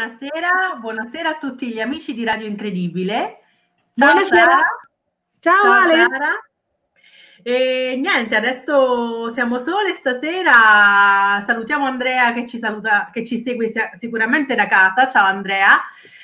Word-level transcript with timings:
buonasera, 0.00 0.78
buonasera 0.80 1.28
a 1.28 1.36
tutti 1.36 1.68
gli 1.68 1.78
amici 1.78 2.14
di 2.14 2.24
Radio 2.24 2.46
Incredibile. 2.46 3.40
Ciao 3.94 4.12
Buonasera. 4.12 4.44
Sara. 4.44 4.62
Ciao, 5.40 5.62
Ciao 5.62 5.72
Ale. 5.72 6.06
Sara. 6.08 6.40
E 7.42 7.98
niente, 8.00 8.34
adesso 8.34 9.30
siamo 9.30 9.58
sole 9.58 9.92
stasera. 9.92 11.42
Salutiamo 11.44 11.84
Andrea 11.84 12.32
che 12.32 12.46
ci 12.46 12.56
saluta, 12.56 13.10
che 13.12 13.26
ci 13.26 13.42
segue 13.42 13.70
sicuramente 13.98 14.54
da 14.54 14.66
casa. 14.68 15.06
Ciao 15.06 15.26
Andrea. 15.26 15.78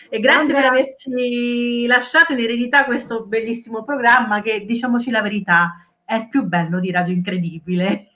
E 0.08 0.20
grazie 0.20 0.40
Andrea. 0.40 0.62
per 0.62 0.70
averci 0.70 1.86
lasciato 1.86 2.32
in 2.32 2.38
eredità 2.38 2.86
questo 2.86 3.26
bellissimo 3.26 3.84
programma 3.84 4.40
che, 4.40 4.64
diciamoci 4.64 5.10
la 5.10 5.20
verità, 5.20 5.86
è 6.02 6.14
il 6.14 6.30
più 6.30 6.44
bello 6.44 6.80
di 6.80 6.90
Radio 6.90 7.12
Incredibile. 7.12 8.06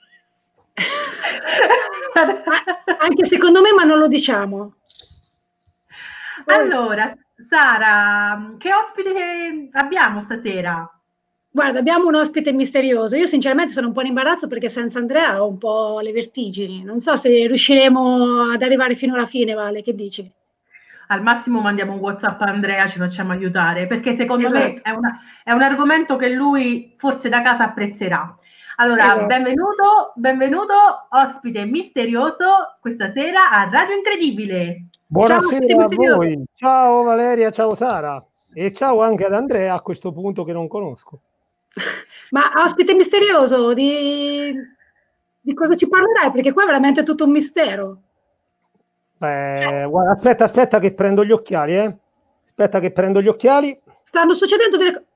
Anche 2.99 3.27
secondo 3.27 3.61
me, 3.61 3.73
ma 3.73 3.85
non 3.85 3.99
lo 3.99 4.09
diciamo. 4.09 4.77
Allora, 6.55 7.15
Sara, 7.49 8.55
che 8.59 8.71
ospite 8.73 9.69
abbiamo 9.73 10.23
stasera? 10.23 10.89
Guarda, 11.53 11.81
abbiamo 11.81 12.07
un 12.07 12.15
ospite 12.15 12.53
misterioso. 12.53 13.17
Io 13.17 13.27
sinceramente 13.27 13.73
sono 13.73 13.89
un 13.89 13.93
po' 13.93 14.03
in 14.03 14.07
imbarazzo 14.09 14.47
perché 14.47 14.69
senza 14.69 14.99
Andrea 15.01 15.43
ho 15.43 15.49
un 15.49 15.59
po' 15.59 15.99
le 16.01 16.13
vertigini. 16.13 16.85
Non 16.85 17.01
so 17.01 17.17
se 17.17 17.29
riusciremo 17.29 18.51
ad 18.53 18.63
arrivare 18.63 18.95
fino 18.95 19.15
alla 19.15 19.27
fine, 19.27 19.55
Vale, 19.55 19.83
che 19.83 19.95
dici? 19.95 20.31
Al 21.09 21.23
massimo 21.23 21.61
mandiamo 21.61 21.95
un 21.95 21.99
WhatsApp 21.99 22.41
a 22.43 22.45
Andrea, 22.45 22.87
ci 22.87 22.99
facciamo 22.99 23.33
aiutare, 23.33 23.89
perché 23.89 24.15
secondo 24.15 24.49
me 24.49 24.75
Esatto. 24.75 24.89
è, 24.89 24.91
una- 24.93 25.21
è 25.43 25.51
un 25.51 25.63
argomento 25.63 26.15
che 26.15 26.29
lui 26.29 26.95
forse 26.99 27.29
da 27.29 27.43
casa 27.43 27.65
apprezzerà. 27.65 28.33
Allora, 28.77 29.03
Esatto. 29.07 29.27
benvenuto, 29.27 30.13
benvenuto, 30.15 30.75
ospite 31.11 31.65
misterioso 31.65 32.77
questa 32.81 33.11
sera 33.11 33.51
a 33.51 33.69
Radio 33.69 33.97
Incredibile. 33.97 34.85
Buonasera 35.11 35.47
ospite 35.47 35.73
a 35.73 35.77
misterioso. 35.77 36.17
voi, 36.17 36.45
ciao 36.55 37.03
Valeria, 37.03 37.51
ciao 37.51 37.75
Sara 37.75 38.25
e 38.53 38.73
ciao 38.73 39.03
anche 39.03 39.25
ad 39.25 39.35
Andrea 39.35 39.75
a 39.75 39.81
questo 39.81 40.13
punto 40.13 40.45
che 40.45 40.53
non 40.53 40.69
conosco. 40.69 41.21
Ma 42.31 42.53
ospite 42.65 42.95
misterioso, 42.95 43.75
di, 43.75 44.55
di 45.41 45.55
cosa 45.55 45.75
ci 45.75 45.89
parlerai? 45.89 46.31
Perché 46.31 46.53
qua 46.53 46.63
è 46.63 46.67
veramente 46.67 47.03
tutto 47.03 47.25
un 47.25 47.33
mistero. 47.33 48.03
Beh, 49.17 49.85
guarda, 49.89 50.13
aspetta, 50.13 50.45
aspetta 50.45 50.79
che 50.79 50.95
prendo 50.95 51.25
gli 51.25 51.33
occhiali, 51.33 51.77
eh. 51.77 51.97
Aspetta 52.45 52.79
che 52.79 52.93
prendo 52.93 53.21
gli 53.21 53.29
occhiali. 53.29 53.79
Stanno 54.05 54.33
succedendo 54.35 54.77
delle 54.77 54.93
cose. 54.93 55.07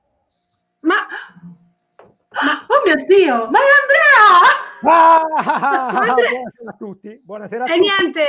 Ma 0.81 0.95
Oh 2.67 2.81
mio 2.83 3.05
Dio, 3.07 3.49
ma 3.49 3.59
è 3.59 3.67
Andrea! 3.79 4.43
Ah! 4.83 5.23
Andrea! 5.87 6.29
Buonasera 6.29 6.69
a 6.69 6.75
tutti, 6.77 7.21
buonasera 7.23 7.63
a 7.63 7.67
e 7.67 7.77
tutti. 7.77 7.79
niente. 7.79 8.25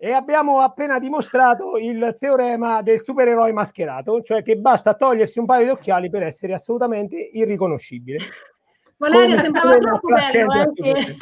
E 0.00 0.12
abbiamo 0.12 0.60
appena 0.60 1.00
dimostrato 1.00 1.76
il 1.76 2.16
teorema 2.20 2.82
del 2.82 3.00
supereroe 3.00 3.52
mascherato, 3.52 4.22
cioè 4.22 4.44
che 4.44 4.56
basta 4.56 4.94
togliersi 4.94 5.40
un 5.40 5.46
paio 5.46 5.64
di 5.64 5.70
occhiali 5.70 6.08
per 6.08 6.22
essere 6.22 6.54
assolutamente 6.54 7.16
irriconoscibile. 7.16 8.18
Valeria 8.96 9.30
Come- 9.30 9.42
sembrava 9.42 9.78
troppo 9.78 10.08
bello. 10.08 10.72
Kent 10.72 10.80
eh, 10.80 11.16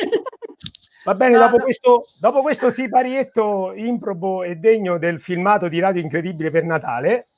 Va 1.04 1.14
bene, 1.14 1.36
No, 1.36 1.44
dopo 1.44 1.56
no. 1.58 1.62
questo, 1.62 2.04
dopo 2.20 2.42
questo 2.42 2.68
siparietto 2.68 3.72
improbo 3.74 4.42
e 4.42 4.56
degno 4.56 4.98
del 4.98 5.20
filmato 5.20 5.68
di 5.68 5.78
Radio 5.78 6.02
Incredibile 6.02 6.50
per 6.50 6.64
Natale, 6.64 7.28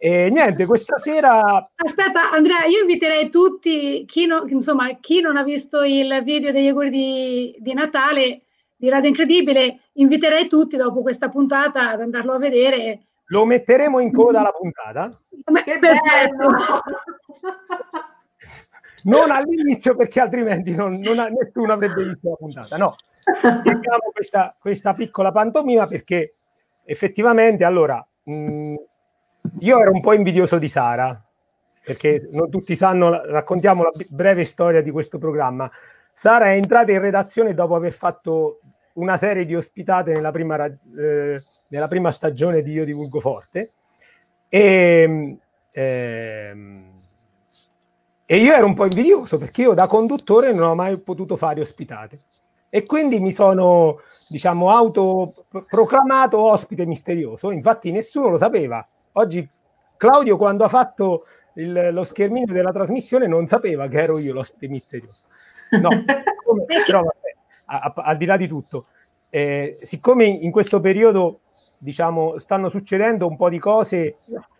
e 0.00 0.30
niente, 0.30 0.64
questa 0.64 0.96
sera 0.96 1.70
Aspetta, 1.74 2.30
Andrea, 2.30 2.64
io 2.66 2.82
inviterei 2.82 3.30
tutti, 3.30 4.04
chi 4.06 4.26
non, 4.26 4.48
insomma, 4.48 4.96
chi 5.00 5.20
non 5.20 5.36
ha 5.36 5.42
visto 5.42 5.82
il 5.82 6.22
video 6.24 6.52
degli 6.52 6.68
auguri 6.68 6.90
di, 6.90 7.56
di 7.58 7.72
Natale 7.72 8.42
di 8.78 8.88
Radio 8.88 9.08
Incredibile, 9.08 9.80
inviterei 9.94 10.46
tutti 10.46 10.76
dopo 10.76 11.02
questa 11.02 11.28
puntata 11.28 11.90
ad 11.90 12.00
andarlo 12.00 12.34
a 12.34 12.38
vedere. 12.38 13.00
lo 13.30 13.44
metteremo 13.44 13.98
in 13.98 14.12
coda 14.12 14.40
alla 14.40 14.52
puntata, 14.56 15.10
Che 15.64 15.78
Perfetto. 15.78 16.36
bello! 16.36 16.80
non 19.04 19.30
all'inizio 19.32 19.96
perché 19.96 20.20
altrimenti 20.20 20.74
non, 20.74 20.98
non 21.00 21.18
ha- 21.18 21.26
nessuno 21.26 21.72
avrebbe 21.72 22.04
visto 22.04 22.30
la 22.30 22.36
puntata. 22.36 22.76
No, 22.76 22.94
spieghiamo 23.36 24.10
questa, 24.12 24.56
questa 24.58 24.94
piccola 24.94 25.32
pantomima 25.32 25.86
perché 25.86 26.36
effettivamente, 26.84 27.64
allora, 27.64 28.04
mh, 28.22 28.74
io 29.58 29.80
ero 29.80 29.90
un 29.92 30.00
po' 30.00 30.12
invidioso 30.12 30.58
di 30.58 30.68
Sara, 30.68 31.20
perché 31.84 32.28
non 32.30 32.48
tutti 32.48 32.76
sanno, 32.76 33.24
raccontiamo 33.24 33.82
la 33.82 33.90
breve 34.10 34.44
storia 34.44 34.82
di 34.82 34.90
questo 34.92 35.18
programma. 35.18 35.68
Sara 36.18 36.46
è 36.46 36.56
entrata 36.56 36.90
in 36.90 37.00
redazione 37.00 37.54
dopo 37.54 37.76
aver 37.76 37.92
fatto 37.92 38.58
una 38.94 39.16
serie 39.16 39.44
di 39.44 39.54
ospitate 39.54 40.10
nella 40.10 40.32
prima, 40.32 40.64
eh, 40.64 41.40
nella 41.68 41.86
prima 41.86 42.10
stagione 42.10 42.60
di 42.60 42.72
Io 42.72 42.84
Divulgo 42.84 43.20
Forte. 43.20 43.70
E, 44.48 45.38
ehm, 45.70 46.90
e 48.26 48.36
io 48.36 48.52
ero 48.52 48.66
un 48.66 48.74
po' 48.74 48.86
invidioso 48.86 49.38
perché 49.38 49.62
io 49.62 49.74
da 49.74 49.86
conduttore 49.86 50.52
non 50.52 50.70
ho 50.70 50.74
mai 50.74 50.98
potuto 50.98 51.36
fare 51.36 51.60
ospitate. 51.60 52.18
E 52.68 52.84
quindi 52.84 53.20
mi 53.20 53.30
sono 53.30 54.00
diciamo 54.26 54.72
autoproclamato 54.72 56.36
ospite 56.40 56.84
misterioso. 56.84 57.52
Infatti 57.52 57.92
nessuno 57.92 58.30
lo 58.30 58.38
sapeva. 58.38 58.84
Oggi 59.12 59.48
Claudio 59.96 60.36
quando 60.36 60.64
ha 60.64 60.68
fatto 60.68 61.26
il- 61.54 61.90
lo 61.92 62.02
schermino 62.02 62.52
della 62.52 62.72
trasmissione 62.72 63.28
non 63.28 63.46
sapeva 63.46 63.86
che 63.86 64.02
ero 64.02 64.18
io 64.18 64.32
l'ospite 64.32 64.66
misterioso 64.66 65.26
no 65.80 65.88
però 66.86 67.02
vabbè, 67.02 67.34
a- 67.66 67.92
a- 67.94 68.02
al 68.02 68.16
di 68.16 68.24
là 68.24 68.36
di 68.36 68.48
tutto 68.48 68.86
eh, 69.30 69.76
siccome 69.82 70.24
in 70.24 70.50
questo 70.50 70.80
periodo 70.80 71.40
diciamo 71.76 72.38
stanno 72.38 72.68
succedendo 72.68 73.26
un 73.26 73.36
po' 73.36 73.48
di 73.48 73.58
cose 73.58 74.16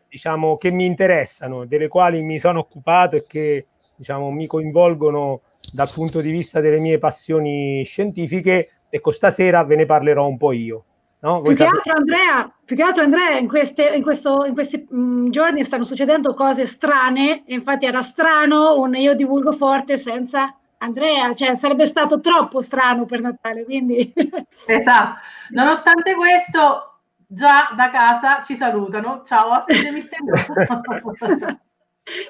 diciamo 0.08 0.56
che 0.56 0.70
mi 0.70 0.84
interessano 0.86 1.64
delle 1.64 1.88
quali 1.88 2.22
mi 2.22 2.38
sono 2.38 2.60
occupato 2.60 3.16
e 3.16 3.24
che 3.26 3.66
diciamo 3.96 4.30
mi 4.30 4.46
coinvolgono 4.46 5.40
dal 5.72 5.90
punto 5.92 6.20
di 6.20 6.30
vista 6.30 6.60
delle 6.60 6.78
mie 6.78 6.98
passioni 6.98 7.82
scientifiche 7.84 8.70
ecco 8.88 9.10
stasera 9.10 9.64
ve 9.64 9.76
ne 9.76 9.86
parlerò 9.86 10.26
un 10.26 10.36
po' 10.36 10.52
io 10.52 10.84
no? 11.20 11.40
Più 11.40 11.54
che 11.56 11.64
altro, 11.64 11.92
Andrea, 11.96 12.54
più 12.64 12.76
che 12.76 12.82
altro, 12.84 13.02
Andrea, 13.02 13.36
in, 13.38 13.48
queste- 13.48 13.92
in 13.92 14.02
questo- 14.02 14.44
in 14.46 14.54
questi 14.54 14.86
mm, 14.94 15.30
giorni 15.30 15.64
stanno 15.64 15.82
succedendo 15.82 16.32
cose 16.32 16.64
strane. 16.64 17.42
e 17.44 17.54
Infatti, 17.54 17.86
era 17.86 18.02
strano 18.02 18.78
un 18.80 18.94
io 18.94 19.14
divulgo 19.16 19.50
forte 19.52 19.98
senza 19.98 20.56
Andrea, 20.78 21.34
cioè 21.34 21.56
sarebbe 21.56 21.86
stato 21.86 22.20
troppo 22.20 22.60
strano 22.60 23.04
per 23.04 23.20
Natale. 23.20 23.64
Quindi, 23.64 24.12
Esatto. 24.66 25.18
Nonostante 25.50 26.14
questo, 26.14 27.00
già 27.26 27.72
da 27.76 27.90
casa 27.90 28.42
ci 28.44 28.56
salutano. 28.56 29.22
Ciao, 29.24 29.56
ospite 29.56 29.90
misterioso. 29.90 30.52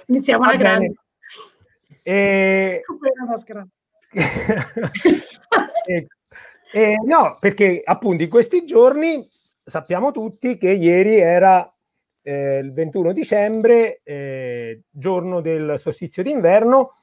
iniziamo 0.06 0.44
alla 0.44 0.56
grande. 0.56 0.94
E- 2.02 2.82
e- 2.82 2.82
e 6.72 6.96
no, 7.04 7.36
perché 7.38 7.82
appunto 7.84 8.22
in 8.22 8.30
questi 8.30 8.64
giorni 8.64 9.28
sappiamo 9.64 10.10
tutti 10.10 10.56
che 10.56 10.70
ieri 10.70 11.18
era 11.18 11.70
eh, 12.22 12.58
il 12.58 12.72
21 12.72 13.12
dicembre, 13.12 14.00
eh, 14.02 14.82
giorno 14.90 15.40
del 15.40 15.78
solstizio 15.78 16.22
d'inverno, 16.22 16.94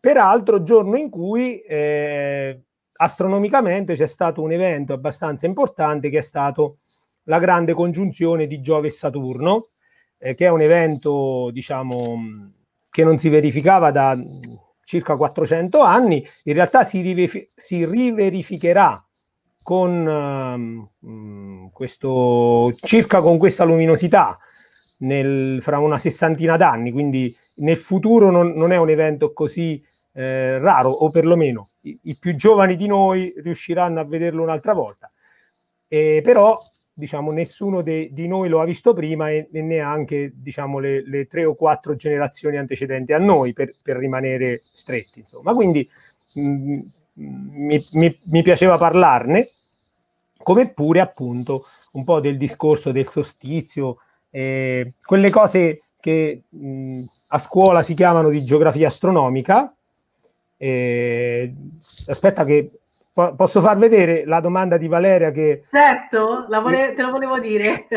peraltro 0.00 0.62
giorno 0.62 0.96
in 0.96 1.10
cui 1.10 1.60
eh, 1.60 2.60
astronomicamente 2.92 3.94
c'è 3.94 4.06
stato 4.06 4.42
un 4.42 4.52
evento 4.52 4.94
abbastanza 4.94 5.46
importante 5.46 6.08
che 6.08 6.18
è 6.18 6.22
stato 6.22 6.78
la 7.24 7.38
grande 7.38 7.74
congiunzione 7.74 8.46
di 8.46 8.60
Giove 8.60 8.88
e 8.88 8.90
Saturno, 8.90 9.68
eh, 10.18 10.34
che 10.34 10.46
è 10.46 10.50
un 10.50 10.62
evento, 10.62 11.50
diciamo, 11.52 12.50
che 12.90 13.04
non 13.04 13.18
si 13.18 13.28
verificava 13.28 13.90
da 13.90 14.18
circa 14.84 15.16
400 15.16 15.80
anni, 15.80 16.26
in 16.44 16.54
realtà 16.54 16.82
si, 16.82 17.00
rive- 17.00 17.50
si 17.54 17.84
riverificherà 17.84 19.04
con 19.62 20.88
mh, 20.98 21.70
questo 21.72 22.74
circa 22.80 23.20
con 23.20 23.38
questa 23.38 23.62
luminosità 23.64 24.36
nel- 24.98 25.60
fra 25.62 25.78
una 25.78 25.98
sessantina 25.98 26.56
d'anni, 26.56 26.90
quindi 26.90 27.34
nel 27.60 27.76
futuro 27.76 28.30
non, 28.30 28.52
non 28.52 28.72
è 28.72 28.76
un 28.76 28.90
evento 28.90 29.32
così 29.32 29.82
eh, 30.12 30.58
raro, 30.58 30.90
o 30.90 31.10
perlomeno 31.10 31.68
i, 31.82 31.98
i 32.02 32.16
più 32.18 32.34
giovani 32.34 32.76
di 32.76 32.86
noi 32.86 33.32
riusciranno 33.36 34.00
a 34.00 34.04
vederlo 34.04 34.42
un'altra 34.42 34.72
volta. 34.74 35.10
Eh, 35.88 36.20
però 36.22 36.58
diciamo 36.92 37.32
nessuno 37.32 37.82
de- 37.82 38.10
di 38.12 38.28
noi 38.28 38.48
lo 38.48 38.60
ha 38.60 38.64
visto 38.64 38.92
prima 38.92 39.30
e, 39.30 39.48
e 39.50 39.62
neanche 39.62 40.32
diciamo 40.34 40.78
le, 40.78 41.02
le 41.06 41.26
tre 41.26 41.44
o 41.44 41.54
quattro 41.54 41.96
generazioni 41.96 42.58
antecedenti 42.58 43.12
a 43.12 43.18
noi 43.18 43.52
per, 43.54 43.72
per 43.82 43.96
rimanere 43.96 44.60
stretti 44.62 45.20
insomma 45.20 45.54
quindi 45.54 45.88
mh, 46.34 46.80
mi, 47.14 47.84
mi- 47.92 48.18
mi 48.24 48.42
piaceva 48.42 48.76
parlarne 48.76 49.48
come 50.42 50.72
pure 50.72 51.00
appunto 51.00 51.64
un 51.92 52.04
po' 52.04 52.20
del 52.20 52.36
discorso 52.36 52.92
del 52.92 53.06
solstizio 53.06 53.98
eh, 54.30 54.94
quelle 55.02 55.30
cose 55.30 55.80
che 55.98 56.42
mh, 56.48 57.02
a 57.32 57.38
scuola 57.38 57.82
si 57.82 57.94
chiamano 57.94 58.28
di 58.28 58.44
geografia 58.44 58.88
astronomica 58.88 59.72
eh, 60.62 61.54
aspetta 62.06 62.44
che 62.44 62.70
posso 63.12 63.62
far 63.62 63.78
vedere 63.78 64.24
la 64.26 64.40
domanda 64.40 64.76
di 64.76 64.88
Valeria 64.88 65.30
che... 65.30 65.64
Certo, 65.70 66.46
vole- 66.48 66.92
te 66.94 67.02
lo 67.02 67.10
volevo 67.12 67.38
dire. 67.38 67.86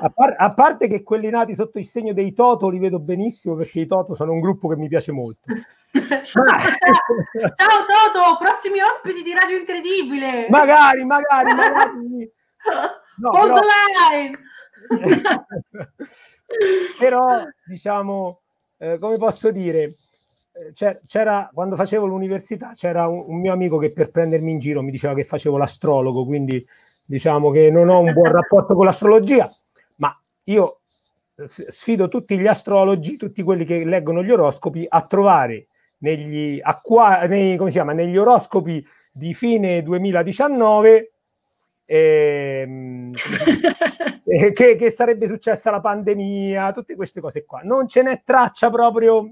a, 0.00 0.08
par- 0.08 0.36
a, 0.38 0.54
parte 0.54 0.88
che 0.88 1.02
quelli 1.02 1.28
nati 1.28 1.54
sotto 1.54 1.78
il 1.78 1.84
segno 1.84 2.14
dei 2.14 2.32
Toto 2.32 2.70
li 2.70 2.78
vedo 2.78 2.98
benissimo 2.98 3.54
perché 3.54 3.80
i 3.80 3.86
Toto 3.86 4.14
sono 4.14 4.32
un 4.32 4.40
gruppo 4.40 4.68
che 4.68 4.76
mi 4.76 4.88
piace 4.88 5.12
molto. 5.12 5.52
Ciao 5.92 6.44
Toto, 7.52 8.38
prossimi 8.38 8.80
ospiti 8.80 9.22
di 9.22 9.34
Radio 9.38 9.58
Incredibile. 9.58 10.46
Magari, 10.48 11.04
magari, 11.04 11.54
magari. 11.54 12.32
No, 13.20 13.32
però... 13.32 13.60
però 16.98 17.44
diciamo, 17.64 18.40
eh, 18.78 18.98
come 18.98 19.16
posso 19.18 19.50
dire, 19.50 19.94
eh, 20.52 21.00
c'era 21.06 21.50
quando 21.52 21.76
facevo 21.76 22.06
l'università 22.06 22.72
c'era 22.74 23.06
un, 23.06 23.24
un, 23.26 23.38
mio 23.38 23.52
amico 23.52 23.78
che 23.78 23.92
per 23.92 24.10
prendermi 24.10 24.50
in 24.50 24.58
giro 24.58 24.82
mi 24.82 24.90
diceva 24.90 25.14
che 25.14 25.24
facevo 25.24 25.56
l'astrologo, 25.56 26.24
quindi 26.24 26.66
diciamo 27.04 27.50
che 27.50 27.70
non 27.70 27.88
ho 27.88 28.00
un 28.00 28.12
buon 28.12 28.32
rapporto 28.32 28.74
con 28.74 28.84
l'astrologia, 28.84 29.50
ma 29.96 30.18
io 30.44 30.80
sfido 31.46 32.08
tutti 32.08 32.38
gli 32.38 32.46
astrologi, 32.46 33.16
tutti 33.16 33.42
quelli 33.42 33.64
che 33.64 33.84
leggono 33.84 34.22
gli 34.22 34.30
oroscopi, 34.30 34.84
a 34.88 35.06
trovare 35.06 35.68
negli, 35.98 36.60
acqua, 36.62 37.26
nei, 37.26 37.58
chiama, 37.68 37.92
negli 37.92 38.16
oroscopi 38.16 38.84
di 39.12 39.34
fine 39.34 39.82
2019 39.82 41.12
ehm, 41.90 43.12
eh, 44.24 44.52
che, 44.52 44.76
che, 44.76 44.90
sarebbe 44.90 45.26
successa 45.26 45.72
la 45.72 45.80
pandemia, 45.80 46.72
tutte 46.72 46.94
queste 46.94 47.20
cose 47.20 47.44
qua. 47.44 47.60
Non 47.64 47.88
ce 47.88 48.02
n'è 48.02 48.22
traccia 48.24 48.70
proprio 48.70 49.28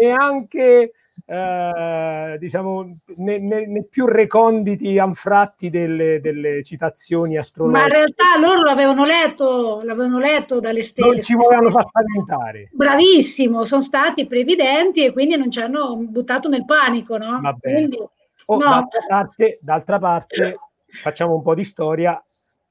neanche, 0.00 0.92
eh, 1.26 2.36
diciamo, 2.38 2.96
nei 3.16 3.42
ne, 3.42 3.66
ne 3.66 3.84
più 3.84 4.06
reconditi 4.06 4.98
anfratti 4.98 5.68
delle, 5.68 6.18
delle, 6.22 6.62
citazioni 6.62 7.36
astrologiche. 7.36 7.78
Ma 7.78 7.86
in 7.86 7.92
realtà 7.92 8.38
loro 8.40 8.62
l'avevano 8.62 9.04
letto, 9.04 9.80
l'avevano 9.82 10.18
letto 10.18 10.60
dalle 10.60 10.82
stelle. 10.82 11.10
Non 11.10 11.22
ci 11.22 11.34
volevano 11.34 11.70
far 11.70 11.86
spaventare. 11.88 12.70
Bravissimo, 12.72 13.64
sono 13.64 13.82
stati 13.82 14.26
previdenti 14.26 15.04
e 15.04 15.12
quindi 15.12 15.36
non 15.36 15.50
ci 15.50 15.60
hanno 15.60 15.94
buttato 15.96 16.48
nel 16.48 16.64
panico, 16.64 17.18
no? 17.18 17.38
Quindi, 17.60 17.98
oh, 17.98 18.56
no. 18.56 18.64
d'altra, 18.64 19.00
parte, 19.06 19.58
d'altra 19.60 19.98
parte 19.98 20.58
facciamo 21.00 21.34
un 21.34 21.42
po' 21.42 21.54
di 21.54 21.64
storia, 21.64 22.22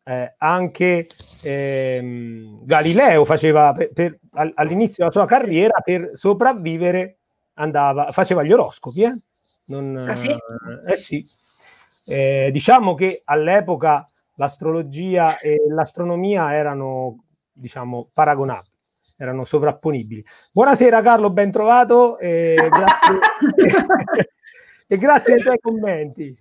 eh, 0.07 0.35
anche 0.37 1.07
ehm, 1.41 2.63
Galileo 2.63 3.25
faceva 3.25 3.73
per, 3.73 3.91
per, 3.91 4.19
all'inizio 4.53 4.97
della 4.99 5.11
sua 5.11 5.25
carriera 5.25 5.79
per 5.81 6.11
sopravvivere 6.13 7.17
andava, 7.55 8.11
faceva 8.11 8.43
gli 8.43 8.51
oroscopi 8.51 9.01
eh? 9.01 9.13
Non, 9.65 10.05
ah, 10.07 10.15
sì? 10.15 10.29
Eh, 10.87 10.95
sì. 10.95 11.25
Eh, 12.05 12.49
diciamo 12.51 12.93
che 12.93 13.23
all'epoca 13.25 14.07
l'astrologia 14.35 15.39
e 15.39 15.57
l'astronomia 15.69 16.53
erano 16.53 17.23
diciamo 17.51 18.09
paragonabili 18.13 18.73
erano 19.17 19.45
sovrapponibili 19.45 20.23
buonasera 20.51 21.01
Carlo 21.01 21.31
ben 21.31 21.49
trovato 21.49 22.19
e 22.19 22.55
grazie, 22.69 24.29
e 24.87 24.97
grazie 24.97 25.33
ai 25.33 25.41
tuoi 25.41 25.59
commenti 25.59 26.37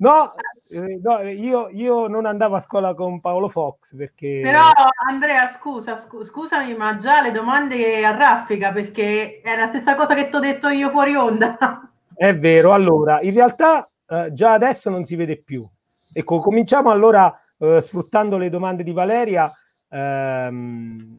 No, 0.00 0.34
eh, 0.68 1.00
no 1.02 1.20
io, 1.22 1.68
io, 1.70 2.06
non 2.06 2.24
andavo 2.26 2.54
a 2.54 2.60
scuola 2.60 2.94
con 2.94 3.20
Paolo 3.20 3.48
Fox 3.48 3.96
perché... 3.96 4.40
Però 4.42 4.70
Andrea, 5.08 5.48
scusa, 5.58 6.00
scu- 6.00 6.24
scusami, 6.24 6.76
ma 6.76 6.96
già 6.98 7.20
le 7.20 7.32
domande 7.32 8.04
a 8.04 8.14
raffica 8.14 8.70
perché 8.70 9.40
è 9.40 9.56
la 9.56 9.66
stessa 9.66 9.96
cosa 9.96 10.14
che 10.14 10.28
ti 10.28 10.36
ho 10.36 10.40
detto 10.40 10.68
io 10.68 10.90
fuori 10.90 11.16
onda. 11.16 11.56
È 12.14 12.34
vero, 12.36 12.72
allora, 12.72 13.20
in 13.20 13.32
realtà 13.32 13.88
eh, 14.08 14.30
già 14.32 14.52
adesso 14.52 14.90
non 14.90 15.04
si 15.04 15.14
vede 15.14 15.36
più. 15.40 15.64
Ecco, 16.12 16.40
cominciamo 16.40 16.90
allora 16.90 17.32
eh, 17.58 17.80
sfruttando 17.80 18.38
le 18.38 18.50
domande 18.50 18.82
di 18.82 18.92
Valeria 18.92 19.52
ehm, 19.88 21.18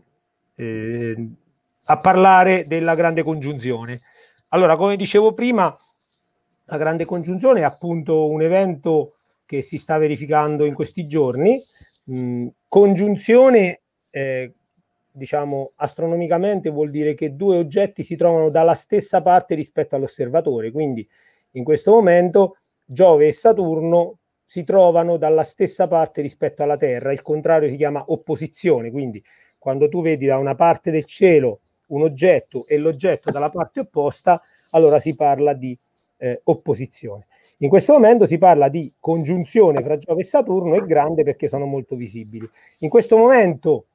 eh, 0.56 1.28
a 1.86 1.98
parlare 1.98 2.68
della 2.68 2.96
grande 2.96 3.24
congiunzione. 3.24 4.02
Allora, 4.50 4.76
come 4.76 4.96
dicevo 4.96 5.34
prima, 5.34 5.78
la 6.70 6.78
grande 6.78 7.06
congiunzione 7.06 7.62
è 7.62 7.64
appunto 7.64 8.28
un 8.28 8.42
evento 8.42 9.16
che 9.46 9.64
si 9.64 9.80
sta 9.80 9.98
verificando 9.98 10.66
in 10.66 10.76
questi 10.76 11.08
giorni. 11.08 11.60
Mm, 12.12 12.48
congiunzione, 12.68 13.82
eh, 14.12 14.54
diciamo, 15.12 15.72
astronomicamente 15.76 16.70
vuol 16.70 16.92
dire 16.92 17.16
che 17.16 17.36
due 17.36 17.58
oggetti 17.58 18.04
si 18.04 18.16
trovano 18.16 18.50
dalla 18.50 18.76
stessa 18.76 19.22
parte 19.24 19.56
rispetto 19.56 19.96
all'osservatore. 19.96 20.72
Quindi 20.72 21.08
in 21.54 21.64
questo 21.64 21.92
momento 21.92 22.58
Giove 22.86 23.28
e 23.28 23.32
Saturno 23.32 24.20
si 24.46 24.64
trovano 24.64 25.18
dalla 25.18 25.44
stessa 25.44 25.88
parte 25.88 26.22
rispetto 26.22 26.62
alla 26.62 26.78
Terra. 26.78 27.12
Il 27.12 27.24
contrario 27.24 27.70
si 27.70 27.78
chiama 27.78 28.04
opposizione. 28.08 28.92
Quindi 28.92 29.24
quando 29.58 29.90
tu 29.90 30.04
vedi 30.04 30.28
da 30.28 30.38
una 30.38 30.56
parte 30.56 30.92
del 30.92 31.06
cielo 31.06 31.62
un 31.88 32.04
oggetto 32.04 32.68
e 32.68 32.78
l'oggetto 32.78 33.32
dalla 33.32 33.50
parte 33.50 33.80
opposta, 33.80 34.40
allora 34.72 35.00
si 35.00 35.16
parla 35.16 35.54
di 35.54 35.78
eh, 36.20 36.42
opposizione. 36.46 37.28
In 37.62 37.70
questo 37.70 37.94
momento 37.94 38.26
si 38.26 38.38
parla 38.38 38.70
di 38.70 38.94
congiunzione 39.00 39.82
fra 39.84 39.98
Giove 39.98 40.22
e 40.22 40.24
Saturno 40.24 40.76
e 40.76 40.86
grande 40.86 41.24
perché 41.24 41.48
sono 41.50 41.66
molto 41.66 41.96
visibili. 41.96 42.48
In 42.80 42.90
questo 42.90 43.18
momento, 43.18 43.86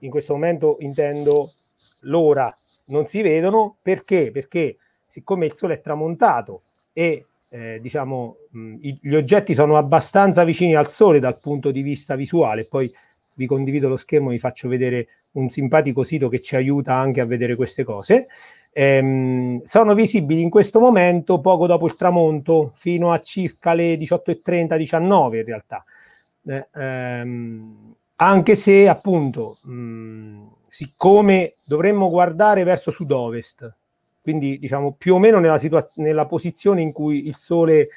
in 0.00 0.10
questo 0.10 0.32
momento 0.32 0.78
intendo 0.80 1.52
l'ora, 2.00 2.54
non 2.86 3.06
si 3.06 3.22
vedono 3.22 3.76
perché? 3.82 4.30
Perché 4.32 4.78
siccome 5.06 5.46
il 5.46 5.52
Sole 5.52 5.74
è 5.74 5.80
tramontato 5.80 6.62
e 6.92 7.26
eh, 7.50 7.78
diciamo 7.80 8.36
mh, 8.50 8.74
gli 9.00 9.14
oggetti 9.14 9.54
sono 9.54 9.76
abbastanza 9.76 10.44
vicini 10.44 10.74
al 10.74 10.88
Sole 10.88 11.20
dal 11.20 11.38
punto 11.38 11.70
di 11.70 11.82
vista 11.82 12.14
visuale, 12.16 12.66
poi 12.66 12.92
vi 13.34 13.46
condivido 13.46 13.88
lo 13.88 13.96
schermo, 13.96 14.30
vi 14.30 14.38
faccio 14.38 14.68
vedere 14.68 15.06
un 15.32 15.50
simpatico 15.50 16.04
sito 16.04 16.28
che 16.28 16.40
ci 16.40 16.56
aiuta 16.56 16.94
anche 16.94 17.20
a 17.20 17.26
vedere 17.26 17.54
queste 17.54 17.84
cose 17.84 18.28
ehm, 18.78 19.62
sono 19.64 19.94
visibili 19.94 20.40
in 20.40 20.50
questo 20.50 20.78
momento 20.78 21.40
poco 21.40 21.66
dopo 21.66 21.86
il 21.86 21.96
tramonto, 21.96 22.70
fino 22.74 23.10
a 23.12 23.20
circa 23.20 23.74
le 23.74 23.96
18.30, 23.96 24.76
19 24.76 25.38
in 25.38 25.44
realtà. 25.44 25.84
Eh, 26.46 26.68
ehm, 26.74 27.94
anche 28.16 28.54
se 28.54 28.88
appunto, 28.88 29.58
mh, 29.62 30.46
siccome 30.68 31.54
dovremmo 31.64 32.08
guardare 32.08 32.62
verso 32.62 32.90
sud-ovest, 32.92 33.72
quindi 34.22 34.58
diciamo 34.58 34.92
più 34.96 35.14
o 35.14 35.18
meno 35.18 35.40
nella, 35.40 35.58
situaz- 35.58 35.96
nella 35.96 36.26
posizione 36.26 36.80
in 36.80 36.92
cui 36.92 37.26
il 37.26 37.34
sole 37.34 37.88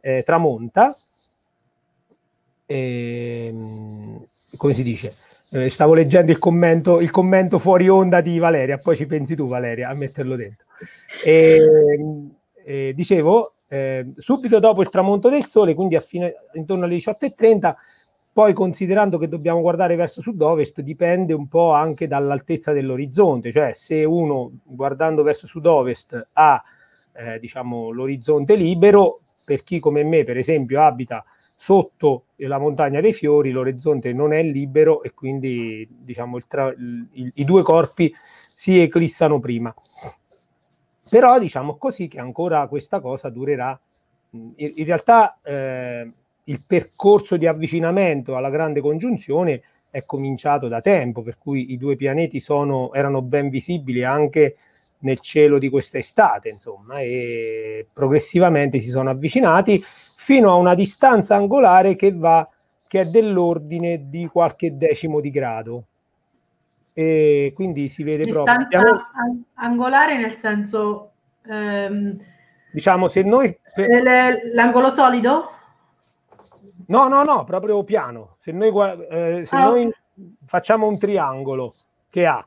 eh, 0.00 0.22
tramonta, 0.24 0.96
ehm, 2.66 4.24
come 4.56 4.74
si 4.74 4.82
dice? 4.82 5.14
Eh, 5.50 5.70
stavo 5.70 5.94
leggendo 5.94 6.30
il 6.30 6.38
commento, 6.38 7.00
il 7.00 7.10
commento 7.10 7.58
fuori 7.58 7.88
onda 7.88 8.20
di 8.20 8.38
Valeria, 8.38 8.76
poi 8.76 8.96
ci 8.96 9.06
pensi 9.06 9.34
tu 9.34 9.46
Valeria 9.46 9.88
a 9.88 9.94
metterlo 9.94 10.36
dentro. 10.36 10.66
E, 11.24 11.58
e 12.64 12.92
dicevo, 12.94 13.54
eh, 13.68 14.12
subito 14.16 14.58
dopo 14.58 14.82
il 14.82 14.90
tramonto 14.90 15.30
del 15.30 15.46
sole, 15.46 15.74
quindi 15.74 15.96
a 15.96 16.00
fine, 16.00 16.34
intorno 16.52 16.84
alle 16.84 16.96
18.30, 16.96 17.74
poi 18.30 18.52
considerando 18.52 19.16
che 19.16 19.26
dobbiamo 19.26 19.60
guardare 19.60 19.96
verso 19.96 20.20
sud-ovest, 20.20 20.82
dipende 20.82 21.32
un 21.32 21.48
po' 21.48 21.72
anche 21.72 22.06
dall'altezza 22.06 22.72
dell'orizzonte, 22.72 23.50
cioè 23.50 23.72
se 23.72 24.04
uno 24.04 24.52
guardando 24.62 25.22
verso 25.22 25.46
sud-ovest 25.46 26.28
ha 26.34 26.62
eh, 27.14 27.38
diciamo, 27.40 27.90
l'orizzonte 27.90 28.54
libero, 28.54 29.20
per 29.44 29.62
chi 29.62 29.80
come 29.80 30.04
me 30.04 30.24
per 30.24 30.36
esempio 30.36 30.82
abita 30.82 31.24
sotto 31.60 32.26
la 32.36 32.56
montagna 32.56 33.00
dei 33.00 33.12
fiori 33.12 33.50
l'orizzonte 33.50 34.12
non 34.12 34.32
è 34.32 34.40
libero 34.44 35.02
e 35.02 35.12
quindi 35.12 35.86
diciamo 35.90 36.38
tra, 36.46 36.68
il, 36.68 37.32
i 37.34 37.44
due 37.44 37.64
corpi 37.64 38.14
si 38.54 38.78
eclissano 38.78 39.40
prima. 39.40 39.74
Però 41.10 41.36
diciamo 41.40 41.76
così 41.76 42.06
che 42.06 42.20
ancora 42.20 42.64
questa 42.68 43.00
cosa 43.00 43.28
durerà. 43.28 43.78
In, 44.30 44.52
in 44.56 44.84
realtà 44.84 45.40
eh, 45.42 46.12
il 46.44 46.62
percorso 46.64 47.36
di 47.36 47.48
avvicinamento 47.48 48.36
alla 48.36 48.50
grande 48.50 48.80
congiunzione 48.80 49.62
è 49.90 50.04
cominciato 50.04 50.68
da 50.68 50.80
tempo, 50.80 51.22
per 51.22 51.38
cui 51.38 51.72
i 51.72 51.76
due 51.76 51.96
pianeti 51.96 52.38
sono, 52.38 52.92
erano 52.92 53.20
ben 53.20 53.48
visibili 53.48 54.04
anche 54.04 54.58
nel 55.00 55.18
cielo 55.18 55.58
di 55.58 55.68
questa 55.68 55.98
estate, 55.98 56.50
insomma, 56.50 57.00
e 57.00 57.88
progressivamente 57.92 58.78
si 58.78 58.90
sono 58.90 59.10
avvicinati 59.10 59.82
fino 60.28 60.50
a 60.50 60.56
una 60.56 60.74
distanza 60.74 61.36
angolare 61.36 61.96
che 61.96 62.12
va 62.12 62.46
che 62.86 63.00
è 63.00 63.04
dell'ordine 63.06 64.10
di 64.10 64.26
qualche 64.26 64.76
decimo 64.76 65.20
di 65.20 65.30
grado. 65.30 65.84
E 66.92 67.52
quindi 67.54 67.88
si 67.88 68.02
vede 68.02 68.24
distanza 68.24 68.66
proprio. 68.68 68.92
Distanza 68.92 69.44
angolare 69.54 70.18
nel 70.18 70.36
senso. 70.38 71.12
Ehm, 71.46 72.18
diciamo 72.70 73.08
se 73.08 73.22
noi. 73.22 73.58
L'angolo 74.52 74.90
solido? 74.90 75.50
No, 76.88 77.08
no, 77.08 77.22
no, 77.22 77.44
proprio 77.44 77.82
piano. 77.82 78.36
Se 78.40 78.52
noi, 78.52 78.70
eh, 79.08 79.46
se 79.46 79.56
ah, 79.56 79.64
noi 79.64 79.90
facciamo 80.44 80.86
un 80.86 80.98
triangolo 80.98 81.72
che 82.10 82.26
ha 82.26 82.46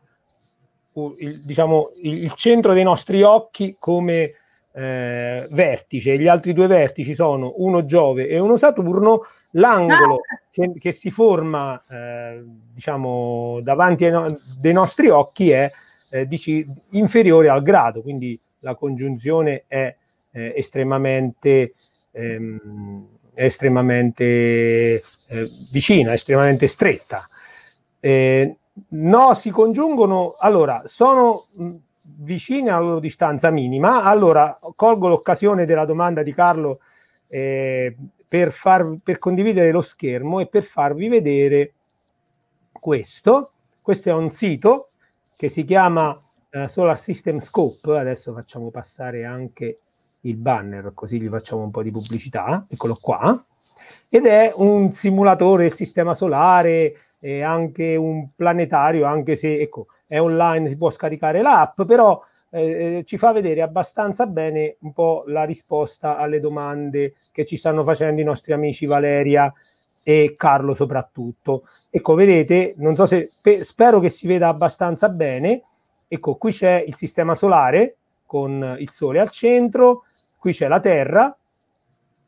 il, 1.18 1.42
diciamo, 1.44 1.94
il, 2.04 2.32
centro 2.34 2.74
dei 2.74 2.84
nostri 2.84 3.24
occhi 3.24 3.76
come 3.80 4.36
eh, 4.74 5.48
vertice, 5.52 6.18
gli 6.18 6.28
altri 6.28 6.54
due 6.54 6.68
vertici 6.68 7.14
sono 7.14 7.54
uno 7.58 7.86
Giove 7.86 8.28
e 8.28 8.40
uno 8.40 8.58
Saturno, 8.58 9.22
l'angolo 9.52 10.16
ah. 10.16 10.42
che, 10.50 10.74
che 10.78 10.92
si 10.92 11.10
forma 11.12 11.80
eh, 11.90 12.42
diciamo 12.46 13.60
davanti 13.62 14.06
ai 14.06 14.12
no- 14.12 14.38
dei 14.60 14.74
nostri 14.74 15.10
occhi 15.10 15.52
è 15.52 15.70
eh, 16.12 16.28
dici, 16.28 16.66
inferiore 16.92 17.50
al 17.50 17.62
grado, 17.62 18.02
quindi 18.02 18.40
la 18.60 18.76
congiunzione 18.76 19.64
è 19.68 19.96
eh, 20.32 20.54
estremamente, 20.56 21.74
ehm, 22.12 23.08
estremamente 23.34 24.24
eh, 25.28 25.50
vicina, 25.72 26.14
estremamente 26.14 26.68
stretta. 26.68 27.26
Eh, 28.00 28.56
no, 28.90 29.34
si 29.34 29.50
congiungono, 29.50 30.36
allora, 30.38 30.84
sono 30.86 31.46
vicine 32.18 32.70
alla 32.70 32.86
loro 32.86 33.00
distanza 33.00 33.50
minima. 33.50 34.04
Allora, 34.04 34.58
colgo 34.76 35.08
l'occasione 35.08 35.66
della 35.66 35.86
domanda 35.86 36.24
di 36.24 36.34
Carlo 36.34 36.80
eh, 37.28 37.96
per, 38.28 38.52
far, 38.52 38.98
per 39.04 39.20
condividere 39.20 39.72
lo 39.72 39.82
schermo 39.82 40.40
e 40.40 40.48
per 40.48 40.64
farvi 40.64 41.08
vedere 41.08 41.74
questo. 42.72 43.52
Questo 43.82 44.10
è 44.10 44.14
un 44.14 44.32
sito 44.32 44.90
che 45.36 45.50
si 45.50 45.66
chiama 45.66 46.10
uh, 46.52 46.68
Solar 46.68 47.00
System 47.00 47.40
Scope. 47.40 47.98
Adesso 47.98 48.34
facciamo 48.34 48.70
passare 48.70 49.26
anche 49.26 49.80
il 50.22 50.36
banner, 50.36 50.92
così 50.94 51.20
gli 51.20 51.28
facciamo 51.28 51.64
un 51.64 51.72
po' 51.72 51.84
di 51.84 51.92
pubblicità. 51.92 52.66
Eccolo 52.70 52.96
qua. 53.00 53.44
Ed 54.08 54.26
è 54.26 54.52
un 54.56 54.92
simulatore 54.92 55.64
del 55.64 55.74
sistema 55.74 56.14
solare 56.14 56.96
e 57.20 57.42
anche 57.42 57.96
un 57.96 58.30
planetario, 58.36 59.06
anche 59.06 59.36
se 59.36 59.60
ecco, 59.60 59.88
è 60.12 60.20
online, 60.20 60.68
si 60.68 60.76
può 60.76 60.90
scaricare 60.90 61.42
l'app, 61.42 61.84
però 61.84 62.22
eh, 62.50 62.98
eh, 62.98 63.04
ci 63.06 63.18
fa 63.18 63.32
vedere 63.32 63.62
abbastanza 63.62 64.28
bene 64.28 64.76
un 64.82 64.92
po' 64.92 65.24
la 65.28 65.46
risposta 65.46 66.18
alle 66.18 66.42
domande 66.42 67.14
che 67.32 67.46
ci 67.46 67.56
stanno 67.56 67.86
facendo 67.86 68.20
i 68.20 68.26
nostri 68.26 68.52
amici 68.52 68.86
Valeria 68.86 69.54
e 70.04 70.36
Carlo 70.38 70.74
soprattutto. 70.74 71.64
Ecco, 71.90 72.14
vedete, 72.14 72.74
non 72.80 72.96
so 72.96 73.06
se 73.06 73.30
pe, 73.42 73.64
spero 73.64 74.02
che 74.02 74.10
si 74.10 74.28
veda 74.28 74.50
abbastanza 74.50 75.08
bene. 75.08 75.64
Ecco, 76.10 76.36
qui 76.36 76.52
c'è 76.52 76.84
il 76.86 76.96
sistema 76.96 77.34
solare 77.34 77.96
con 78.26 78.76
il 78.80 78.90
Sole 78.90 79.22
al 79.22 79.30
centro, 79.30 80.04
qui 80.38 80.52
c'è 80.52 80.68
la 80.68 80.82
Terra 80.82 81.34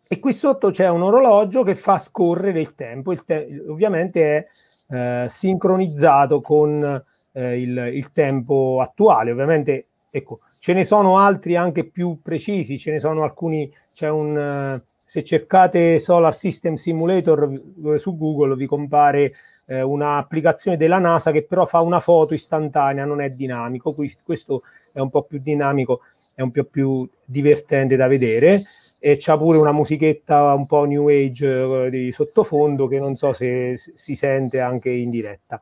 e 0.07 0.19
qui 0.19 0.31
sotto 0.31 0.69
c'è 0.69 0.87
un 0.87 1.01
orologio 1.01 1.63
che 1.63 1.75
fa 1.75 1.97
scorrere 1.97 2.61
il 2.61 2.75
tempo. 2.75 3.11
Il 3.11 3.25
te- 3.25 3.61
ovviamente 3.67 4.37
è 4.37 4.47
eh, 4.87 5.25
sincronizzato 5.27 6.39
con 6.39 7.03
eh, 7.33 7.59
il, 7.59 7.91
il, 7.93 8.11
tempo 8.11 8.79
attuale. 8.81 9.31
Ovviamente, 9.31 9.87
ecco, 10.09 10.39
ce 10.59 10.73
ne 10.73 10.83
sono 10.83 11.19
altri 11.19 11.55
anche 11.55 11.83
più 11.83 12.19
precisi, 12.21 12.79
ce 12.79 12.91
ne 12.91 12.99
sono 12.99 13.23
alcuni, 13.23 13.71
c'è 13.93 14.09
un... 14.09 14.81
Uh, 14.81 14.91
se 15.05 15.23
cercate 15.23 15.99
Solar 15.99 16.33
System 16.33 16.73
Simulator 16.73 17.61
su 17.97 18.17
Google 18.17 18.55
vi 18.55 18.65
compare 18.65 19.33
eh, 19.65 19.83
un'applicazione 19.83 20.75
della 20.75 20.97
NASA 20.97 21.31
che 21.31 21.43
però 21.43 21.67
fa 21.67 21.81
una 21.81 21.99
foto 21.99 22.33
istantanea, 22.33 23.05
non 23.05 23.21
è 23.21 23.29
dinamico, 23.29 23.93
questo 24.23 24.63
è 24.91 24.99
un 24.99 25.11
po' 25.11 25.21
più 25.21 25.39
dinamico, 25.39 26.01
è 26.33 26.41
un 26.41 26.49
po' 26.49 26.63
più 26.63 27.07
divertente 27.25 27.95
da 27.95 28.07
vedere 28.07 28.63
e 28.97 29.17
c'ha 29.19 29.37
pure 29.37 29.57
una 29.57 29.71
musichetta 29.71 30.53
un 30.53 30.65
po' 30.65 30.85
new 30.85 31.07
age 31.09 31.85
eh, 31.85 31.89
di 31.89 32.11
sottofondo 32.11 32.87
che 32.87 32.99
non 32.99 33.15
so 33.15 33.33
se 33.33 33.75
si 33.77 34.15
sente 34.15 34.61
anche 34.61 34.89
in 34.89 35.09
diretta. 35.09 35.61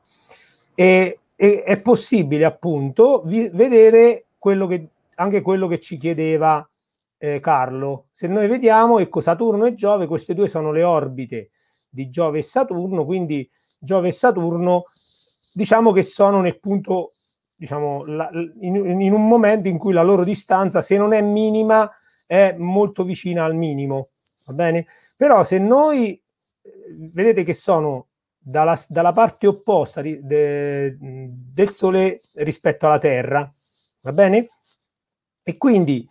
E 0.75 1.19
e 1.41 1.63
è 1.63 1.81
possibile 1.81 2.45
appunto 2.45 3.24
vi- 3.25 3.50
vedere 3.51 4.27
quello 4.38 4.67
che, 4.67 4.89
anche 5.15 5.41
quello 5.41 5.67
che 5.67 5.79
ci 5.79 5.98
chiedeva 5.98 6.63
eh, 7.17 7.39
Carlo. 7.39 8.10
Se 8.12 8.27
noi 8.27 8.45
vediamo, 8.45 9.00
ecco, 9.00 9.21
Saturno 9.21 9.65
e 9.65 9.74
Giove, 9.74 10.05
queste 10.05 10.36
due 10.36 10.48
sono 10.48 10.71
le 10.71 10.83
orbite 10.83 11.50
di 11.89 12.12
Giove 12.12 12.38
e 12.38 12.41
Saturno, 12.43 13.05
quindi 13.05 13.50
Giove 13.75 14.10
e 14.10 14.12
Saturno 14.12 14.83
diciamo 15.51 15.91
che 15.91 16.03
sono 16.03 16.41
nel 16.41 16.60
punto, 16.60 17.13
diciamo, 17.55 18.05
la, 18.05 18.29
in, 18.60 19.01
in 19.01 19.12
un 19.12 19.27
momento 19.27 19.67
in 19.67 19.79
cui 19.79 19.93
la 19.93 20.03
loro 20.03 20.24
distanza, 20.24 20.81
se 20.81 20.95
non 20.95 21.12
è 21.12 21.21
minima, 21.21 21.91
è 22.27 22.53
molto 22.55 23.03
vicina 23.03 23.45
al 23.45 23.55
minimo, 23.55 24.10
va 24.45 24.53
bene? 24.53 24.86
Però 25.15 25.43
se 25.43 25.57
noi 25.57 26.12
eh, 26.62 26.71
vedete 27.12 27.41
che 27.41 27.53
sono 27.53 28.10
dalla, 28.43 28.79
dalla 28.88 29.12
parte 29.12 29.45
opposta 29.45 30.01
di, 30.01 30.19
de, 30.21 30.98
del 31.00 31.69
Sole 31.69 32.21
rispetto 32.36 32.88
alla 32.88 32.98
Terra, 32.98 33.51
va 34.01 34.12
bene? 34.12 34.48
E 35.43 35.57
quindi, 35.57 36.07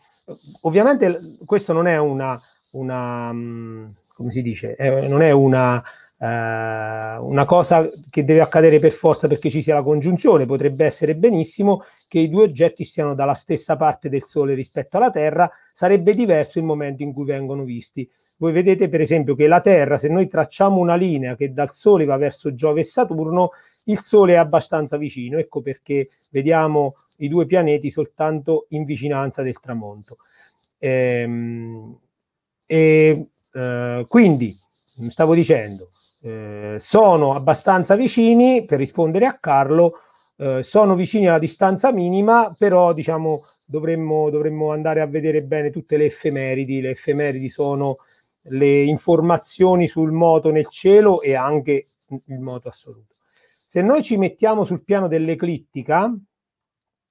ovviamente, 0.62 1.36
questo 1.44 1.72
non 1.72 1.86
è 1.86 1.98
una, 1.98 2.40
una 2.72 3.32
mm, 3.32 3.88
come 4.20 4.30
si 4.30 4.42
dice, 4.42 4.76
eh, 4.76 5.08
non 5.08 5.22
è 5.22 5.30
una, 5.30 5.82
eh, 6.18 7.16
una 7.18 7.44
cosa 7.46 7.88
che 8.10 8.24
deve 8.24 8.42
accadere 8.42 8.78
per 8.78 8.92
forza 8.92 9.26
perché 9.28 9.48
ci 9.48 9.62
sia 9.62 9.74
la 9.74 9.82
congiunzione, 9.82 10.44
potrebbe 10.44 10.84
essere 10.84 11.16
benissimo 11.16 11.84
che 12.06 12.18
i 12.18 12.28
due 12.28 12.42
oggetti 12.44 12.84
stiano 12.84 13.14
dalla 13.14 13.34
stessa 13.34 13.76
parte 13.76 14.10
del 14.10 14.22
Sole 14.22 14.54
rispetto 14.54 14.98
alla 14.98 15.10
Terra, 15.10 15.50
sarebbe 15.72 16.14
diverso 16.14 16.58
il 16.58 16.64
momento 16.64 17.02
in 17.02 17.12
cui 17.12 17.24
vengono 17.24 17.64
visti. 17.64 18.08
Voi 18.40 18.52
vedete 18.52 18.88
per 18.88 19.02
esempio 19.02 19.34
che 19.34 19.46
la 19.46 19.60
Terra, 19.60 19.98
se 19.98 20.08
noi 20.08 20.26
tracciamo 20.26 20.78
una 20.78 20.94
linea 20.94 21.36
che 21.36 21.52
dal 21.52 21.70
Sole 21.70 22.06
va 22.06 22.16
verso 22.16 22.54
Giove 22.54 22.80
e 22.80 22.84
Saturno, 22.84 23.50
il 23.84 23.98
Sole 23.98 24.32
è 24.32 24.36
abbastanza 24.36 24.96
vicino, 24.96 25.36
ecco 25.36 25.60
perché 25.60 26.08
vediamo 26.30 26.94
i 27.18 27.28
due 27.28 27.44
pianeti 27.44 27.90
soltanto 27.90 28.64
in 28.70 28.84
vicinanza 28.84 29.42
del 29.42 29.60
tramonto. 29.60 30.16
Ehm, 30.78 31.98
e, 32.64 33.26
eh, 33.52 34.06
quindi, 34.08 34.56
stavo 35.10 35.34
dicendo, 35.34 35.90
eh, 36.22 36.76
sono 36.78 37.34
abbastanza 37.34 37.94
vicini, 37.94 38.64
per 38.64 38.78
rispondere 38.78 39.26
a 39.26 39.36
Carlo, 39.38 39.98
eh, 40.36 40.62
sono 40.62 40.94
vicini 40.94 41.28
alla 41.28 41.38
distanza 41.38 41.92
minima, 41.92 42.54
però 42.56 42.94
diciamo 42.94 43.44
dovremmo, 43.66 44.30
dovremmo 44.30 44.72
andare 44.72 45.02
a 45.02 45.06
vedere 45.06 45.42
bene 45.42 45.68
tutte 45.70 45.98
le 45.98 46.06
effemeridi. 46.06 46.80
Le 46.80 46.90
effemeridi 46.90 47.50
sono 47.50 47.98
le 48.42 48.82
informazioni 48.82 49.86
sul 49.86 50.12
moto 50.12 50.50
nel 50.50 50.68
cielo 50.68 51.20
e 51.20 51.34
anche 51.34 51.86
il 52.26 52.40
moto 52.40 52.68
assoluto. 52.68 53.16
Se 53.66 53.82
noi 53.82 54.02
ci 54.02 54.16
mettiamo 54.16 54.64
sul 54.64 54.82
piano 54.82 55.06
dell'eclittica, 55.06 56.12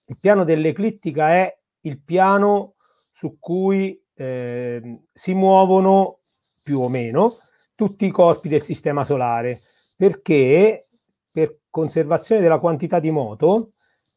il 0.05 0.17
piano 0.19 0.43
dell'eclittica 0.43 1.31
è 1.33 1.57
il 1.81 2.01
piano 2.01 2.75
su 3.11 3.37
cui 3.39 4.01
eh, 4.13 5.01
si 5.13 5.33
muovono 5.33 6.19
più 6.61 6.79
o 6.79 6.89
meno 6.89 7.35
tutti 7.75 8.05
i 8.05 8.11
corpi 8.11 8.49
del 8.49 8.61
sistema 8.61 9.05
solare, 9.05 9.61
perché 9.95 10.87
per 11.31 11.59
conservazione 11.69 12.41
della 12.41 12.59
quantità 12.59 12.99
di 12.99 13.11
moto, 13.11 13.71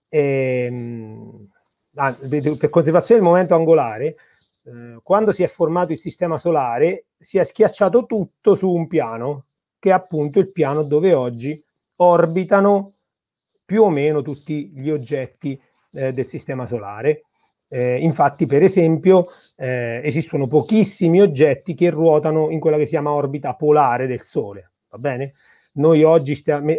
ehm, 0.09 1.49
per 1.93 2.71
conservazione 2.71 3.21
del 3.21 3.31
momento 3.31 3.55
angolare, 3.55 4.17
eh, 4.65 5.01
quando 5.03 5.33
si 5.33 5.43
è 5.43 5.49
formato 5.49 5.93
il 5.93 5.99
sistema 5.99 6.37
solare, 6.37 7.07
si 7.19 7.39
è 7.39 7.45
schiacciato 7.45 8.07
tutto 8.07 8.55
su 8.55 8.71
un 8.71 8.87
piano, 8.87 9.47
che 9.79 9.91
è 9.91 9.93
appunto 9.93 10.39
il 10.39 10.53
piano 10.53 10.83
dove 10.83 11.13
oggi 11.13 11.63
orbitano 11.97 12.93
più 13.65 13.83
o 13.83 13.91
meno 13.91 14.23
tutti 14.23 14.71
gli 14.75 14.91
oggetti 14.91 15.61
eh, 15.93 16.13
del 16.13 16.27
sistema 16.27 16.67
solare. 16.67 17.25
Eh, 17.69 17.99
infatti, 18.01 18.45
per 18.45 18.63
esempio, 18.63 19.27
eh, 19.57 20.01
esistono 20.05 20.47
pochissimi 20.47 21.21
oggetti 21.21 21.75
che 21.75 21.91
ruotano 21.91 22.51
in 22.51 22.61
quella 22.61 22.77
che 22.77 22.85
si 22.85 22.91
chiama 22.91 23.13
orbita 23.13 23.55
polare 23.55 24.07
del 24.07 24.21
Sole. 24.21 24.73
Va 24.91 24.99
bene? 24.99 25.33
Noi 25.75 26.03
oggi 26.03 26.35
stiamo, 26.35 26.71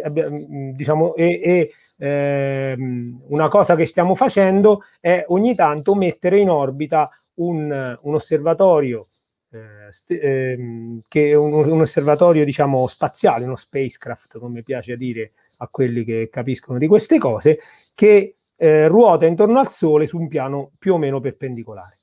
diciamo, 0.72 1.16
e, 1.16 1.40
e 1.42 1.72
ehm, 1.98 3.24
una 3.28 3.48
cosa 3.48 3.74
che 3.74 3.86
stiamo 3.86 4.14
facendo 4.14 4.82
è 5.00 5.24
ogni 5.28 5.56
tanto 5.56 5.96
mettere 5.96 6.38
in 6.38 6.48
orbita 6.48 7.10
un, 7.34 7.98
un 8.00 8.14
osservatorio 8.14 9.06
eh, 9.50 9.90
ehm, 10.18 11.02
che 11.06 11.30
è 11.30 11.34
un, 11.34 11.52
un, 11.52 11.80
osservatorio 11.80 12.44
diciamo 12.44 12.86
spaziale, 12.86 13.44
uno 13.44 13.56
spacecraft 13.56 14.38
come 14.38 14.62
piace 14.62 14.96
dire 14.96 15.32
a 15.58 15.68
quelli 15.68 16.04
che 16.04 16.28
capiscono 16.30 16.78
di 16.78 16.86
queste 16.86 17.18
cose, 17.18 17.60
che 17.94 18.36
eh, 18.56 18.88
ruota 18.88 19.26
intorno 19.26 19.60
al 19.60 19.70
Sole 19.70 20.06
su 20.06 20.18
un 20.18 20.28
piano 20.28 20.72
più 20.78 20.94
o 20.94 20.98
meno 20.98 21.20
perpendicolare. 21.20 21.98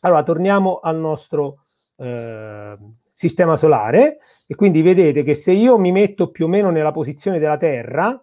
Allora 0.00 0.22
torniamo 0.22 0.80
al 0.80 0.98
nostro 0.98 1.64
eh, 1.96 2.76
sistema 3.12 3.56
solare 3.56 4.18
e 4.46 4.54
quindi 4.54 4.82
vedete 4.82 5.22
che 5.22 5.34
se 5.34 5.52
io 5.52 5.78
mi 5.78 5.92
metto 5.92 6.30
più 6.30 6.46
o 6.46 6.48
meno 6.48 6.70
nella 6.70 6.92
posizione 6.92 7.38
della 7.38 7.56
Terra, 7.56 8.22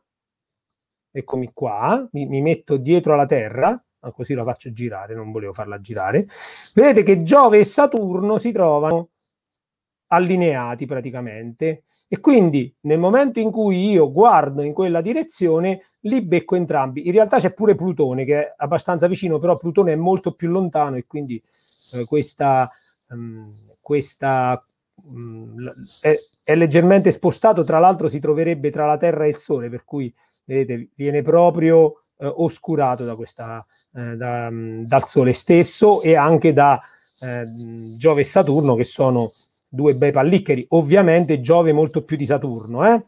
eccomi 1.12 1.52
qua, 1.54 2.08
mi, 2.12 2.26
mi 2.26 2.42
metto 2.42 2.78
dietro 2.78 3.14
alla 3.14 3.26
Terra, 3.26 3.84
così 4.14 4.34
la 4.34 4.44
faccio 4.44 4.72
girare, 4.74 5.14
non 5.14 5.32
volevo 5.32 5.54
farla 5.54 5.80
girare, 5.80 6.28
vedete 6.74 7.04
che 7.04 7.24
Giove 7.24 7.60
e 7.60 7.66
Saturno 7.66 8.38
si 8.40 8.52
trovano 8.52 9.10
allineati 10.08 10.86
praticamente 10.86 11.84
e 12.08 12.20
quindi 12.20 12.74
nel 12.82 13.00
momento 13.00 13.40
in 13.40 13.52
cui 13.52 13.90
io 13.90 14.12
guardo 14.12 14.64
in 14.64 14.74
quella 14.74 15.00
direzione 15.00 15.84
li 16.02 16.22
becco 16.22 16.56
entrambi. 16.56 17.06
In 17.08 17.14
realtà 17.14 17.38
c'è 17.38 17.54
pure 17.54 17.76
Plutone 17.76 18.26
che 18.26 18.48
è 18.48 18.54
abbastanza 18.58 19.08
vicino, 19.08 19.40
però 19.40 19.56
Plutone 19.56 19.94
è 19.94 19.96
molto 19.96 20.34
più 20.34 20.50
lontano 20.50 20.98
e 20.98 21.06
quindi 21.08 21.42
eh, 21.94 22.04
questa, 22.06 22.70
um, 23.12 23.50
questa 23.80 24.62
um, 25.06 25.72
è, 26.02 26.18
è, 26.44 26.56
leggermente 26.56 27.12
spostato. 27.12 27.64
Tra 27.64 27.80
l'altro 27.80 28.10
si 28.10 28.20
troverebbe 28.20 28.72
tra 28.72 28.86
la 28.86 28.98
Terra 28.98 29.24
e 29.24 29.30
il 29.30 29.38
Sole, 29.38 29.70
per 29.70 29.86
cui 29.86 30.14
vedete, 30.44 30.90
viene 30.96 31.22
proprio 31.22 32.01
oscurato 32.26 33.04
da 33.04 33.16
questa, 33.16 33.66
eh, 33.96 34.16
da, 34.16 34.48
um, 34.50 34.86
dal 34.86 35.06
Sole 35.06 35.34
stesso 35.34 36.02
e 36.02 36.16
anche 36.16 36.54
da 36.54 36.82
eh, 37.20 37.44
Giove 37.98 38.22
e 38.22 38.26
Saturno, 38.26 38.76
che 38.76 38.84
sono 38.84 39.32
due 39.68 39.96
bei 39.96 40.12
palliccheri. 40.12 40.66
Ovviamente 40.70 41.42
Giove 41.42 41.72
molto 41.74 42.04
più 42.04 42.18
di 42.18 42.26
Saturno, 42.26 42.86
eh? 42.86 43.04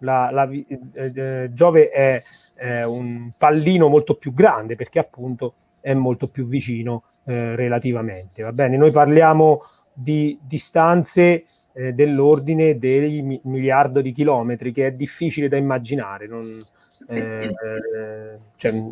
la, 0.00 0.30
la, 0.30 0.48
eh, 0.50 0.66
eh, 0.92 1.50
Giove 1.52 1.90
è, 1.90 2.22
è, 2.54 2.82
un 2.84 3.30
pallino 3.36 3.88
molto 3.88 4.14
più 4.14 4.32
grande 4.32 4.76
perché 4.76 4.98
appunto 4.98 5.54
è 5.80 5.94
molto 5.94 6.28
più 6.28 6.44
vicino 6.46 7.04
eh, 7.24 7.56
relativamente. 7.56 8.42
Va 8.42 8.52
bene, 8.52 8.76
noi 8.76 8.90
parliamo 8.90 9.62
di 9.92 10.38
distanze 10.42 11.44
eh, 11.72 11.92
dell'ordine 11.92 12.76
mi- 12.80 13.40
miliardo 13.44 14.00
di 14.00 14.12
chilometri 14.12 14.72
che 14.72 14.88
è 14.88 14.92
difficile 14.92 15.48
da 15.48 15.56
immaginare. 15.56 16.26
Non, 16.26 16.60
eh, 17.06 17.54
cioè, 18.56 18.84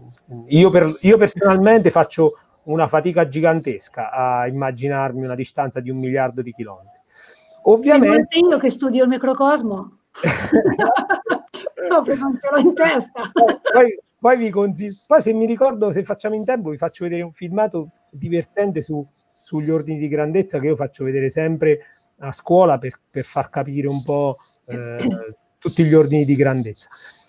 io, 0.46 0.70
per, 0.70 0.96
io 1.00 1.16
personalmente 1.16 1.90
faccio 1.90 2.38
una 2.64 2.88
fatica 2.88 3.28
gigantesca 3.28 4.10
a 4.10 4.46
immaginarmi 4.46 5.24
una 5.24 5.34
distanza 5.34 5.80
di 5.80 5.90
un 5.90 5.98
miliardo 5.98 6.42
di 6.42 6.52
chilometri. 6.52 7.00
Ovviamente 7.62 8.38
io 8.38 8.58
che 8.58 8.70
studio 8.70 9.02
il 9.02 9.08
microcosmo 9.08 9.98
Proprio 11.88 12.14
non 12.16 12.38
ce 12.40 12.48
l'ho 12.50 12.58
in 12.58 12.74
testa. 12.74 13.30
Poi, 13.32 13.98
poi, 14.18 14.36
vi 14.36 14.50
consiglio, 14.50 14.94
poi 15.06 15.20
se 15.20 15.32
mi 15.32 15.46
ricordo, 15.46 15.92
se 15.92 16.02
facciamo 16.04 16.34
in 16.34 16.44
tempo, 16.44 16.70
vi 16.70 16.76
faccio 16.76 17.04
vedere 17.04 17.22
un 17.22 17.32
filmato 17.32 17.90
divertente 18.10 18.82
su, 18.82 19.06
sugli 19.30 19.70
ordini 19.70 19.98
di 19.98 20.08
grandezza 20.08 20.58
che 20.58 20.66
io 20.66 20.76
faccio 20.76 21.04
vedere 21.04 21.30
sempre 21.30 21.80
a 22.18 22.32
scuola 22.32 22.78
per, 22.78 22.98
per 23.10 23.24
far 23.24 23.50
capire 23.50 23.88
un 23.88 24.02
po' 24.02 24.38
eh, 24.66 25.36
tutti 25.58 25.84
gli 25.84 25.94
ordini 25.94 26.24
di 26.24 26.34
grandezza. 26.34 26.88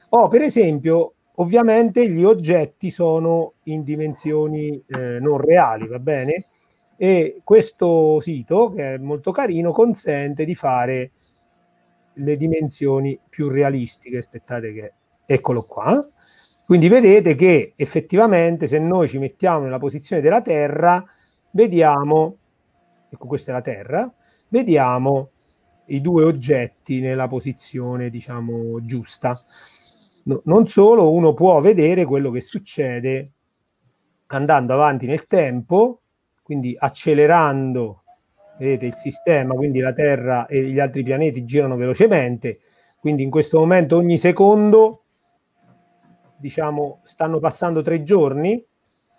Oh, 0.09 0.27
per 0.27 0.41
esempio, 0.41 1.15
ovviamente 1.35 2.09
gli 2.09 2.23
oggetti 2.23 2.89
sono 2.89 3.55
in 3.63 3.83
dimensioni 3.83 4.81
eh, 4.87 5.19
non 5.19 5.37
reali, 5.37 5.87
va 5.87 5.99
bene? 5.99 6.45
E 6.95 7.41
questo 7.43 8.19
sito, 8.21 8.71
che 8.71 8.95
è 8.95 8.97
molto 8.97 9.31
carino, 9.31 9.71
consente 9.71 10.45
di 10.45 10.55
fare 10.55 11.11
le 12.13 12.35
dimensioni 12.37 13.19
più 13.29 13.49
realistiche. 13.49 14.17
Aspettate 14.17 14.73
che 14.73 14.93
eccolo 15.25 15.63
qua. 15.63 16.07
Quindi 16.65 16.87
vedete 16.87 17.35
che 17.35 17.73
effettivamente 17.75 18.67
se 18.67 18.79
noi 18.79 19.07
ci 19.07 19.19
mettiamo 19.19 19.63
nella 19.63 19.77
posizione 19.77 20.21
della 20.21 20.41
Terra, 20.41 21.03
vediamo, 21.51 22.37
ecco 23.09 23.27
questa 23.27 23.51
è 23.51 23.53
la 23.53 23.61
Terra, 23.61 24.13
vediamo 24.49 25.31
i 25.87 26.01
due 26.01 26.23
oggetti 26.23 26.99
nella 26.99 27.27
posizione, 27.27 28.09
diciamo, 28.09 28.83
giusta. 28.85 29.39
No, 30.27 30.41
non 30.45 30.67
solo, 30.67 31.11
uno 31.11 31.33
può 31.33 31.59
vedere 31.61 32.03
quello 32.03 32.31
che 32.31 32.41
succede 32.41 33.31
andando 34.27 34.73
avanti 34.73 35.05
nel 35.05 35.25
tempo, 35.25 36.01
quindi 36.43 36.75
accelerando 36.77 38.03
vedete 38.57 38.87
il 38.87 38.93
sistema, 38.93 39.53
quindi 39.53 39.79
la 39.79 39.93
Terra 39.93 40.45
e 40.47 40.63
gli 40.63 40.79
altri 40.79 41.03
pianeti 41.03 41.45
girano 41.45 41.77
velocemente, 41.77 42.59
quindi 42.99 43.23
in 43.23 43.29
questo 43.29 43.59
momento 43.59 43.95
ogni 43.95 44.17
secondo, 44.17 45.03
diciamo, 46.35 47.01
stanno 47.03 47.39
passando 47.39 47.81
tre 47.81 48.03
giorni, 48.03 48.61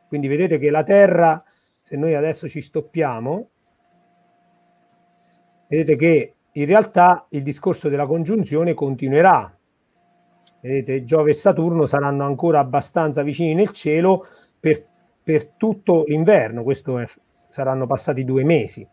quindi 0.09 0.27
vedete 0.29 0.59
che 0.59 0.71
la 0.71 0.83
Terra, 0.83 1.43
se 1.81 1.97
noi 1.97 2.15
adesso 2.15 2.49
ci 2.49 2.61
stoppiamo, 2.61 3.49
vedete 5.69 5.97
che 5.97 6.35
in 6.53 6.67
realtà 6.67 7.27
il 7.31 7.43
discorso 7.43 7.89
della 7.89 8.07
congiunzione 8.07 8.75
continuerà. 8.75 9.58
Vedete, 10.61 11.05
Giove 11.05 11.31
e 11.31 11.35
Saturno 11.35 11.87
saranno 11.87 12.25
ancora 12.25 12.59
abbastanza 12.59 13.23
vicini 13.23 13.55
nel 13.55 13.71
cielo 13.71 14.27
per, 14.59 14.85
per 15.23 15.47
tutto 15.57 16.05
l'inverno, 16.07 16.63
questo 16.63 16.99
è, 16.99 17.07
saranno 17.49 17.87
passati 17.87 18.25
due 18.25 18.45
mesi. 18.45 18.87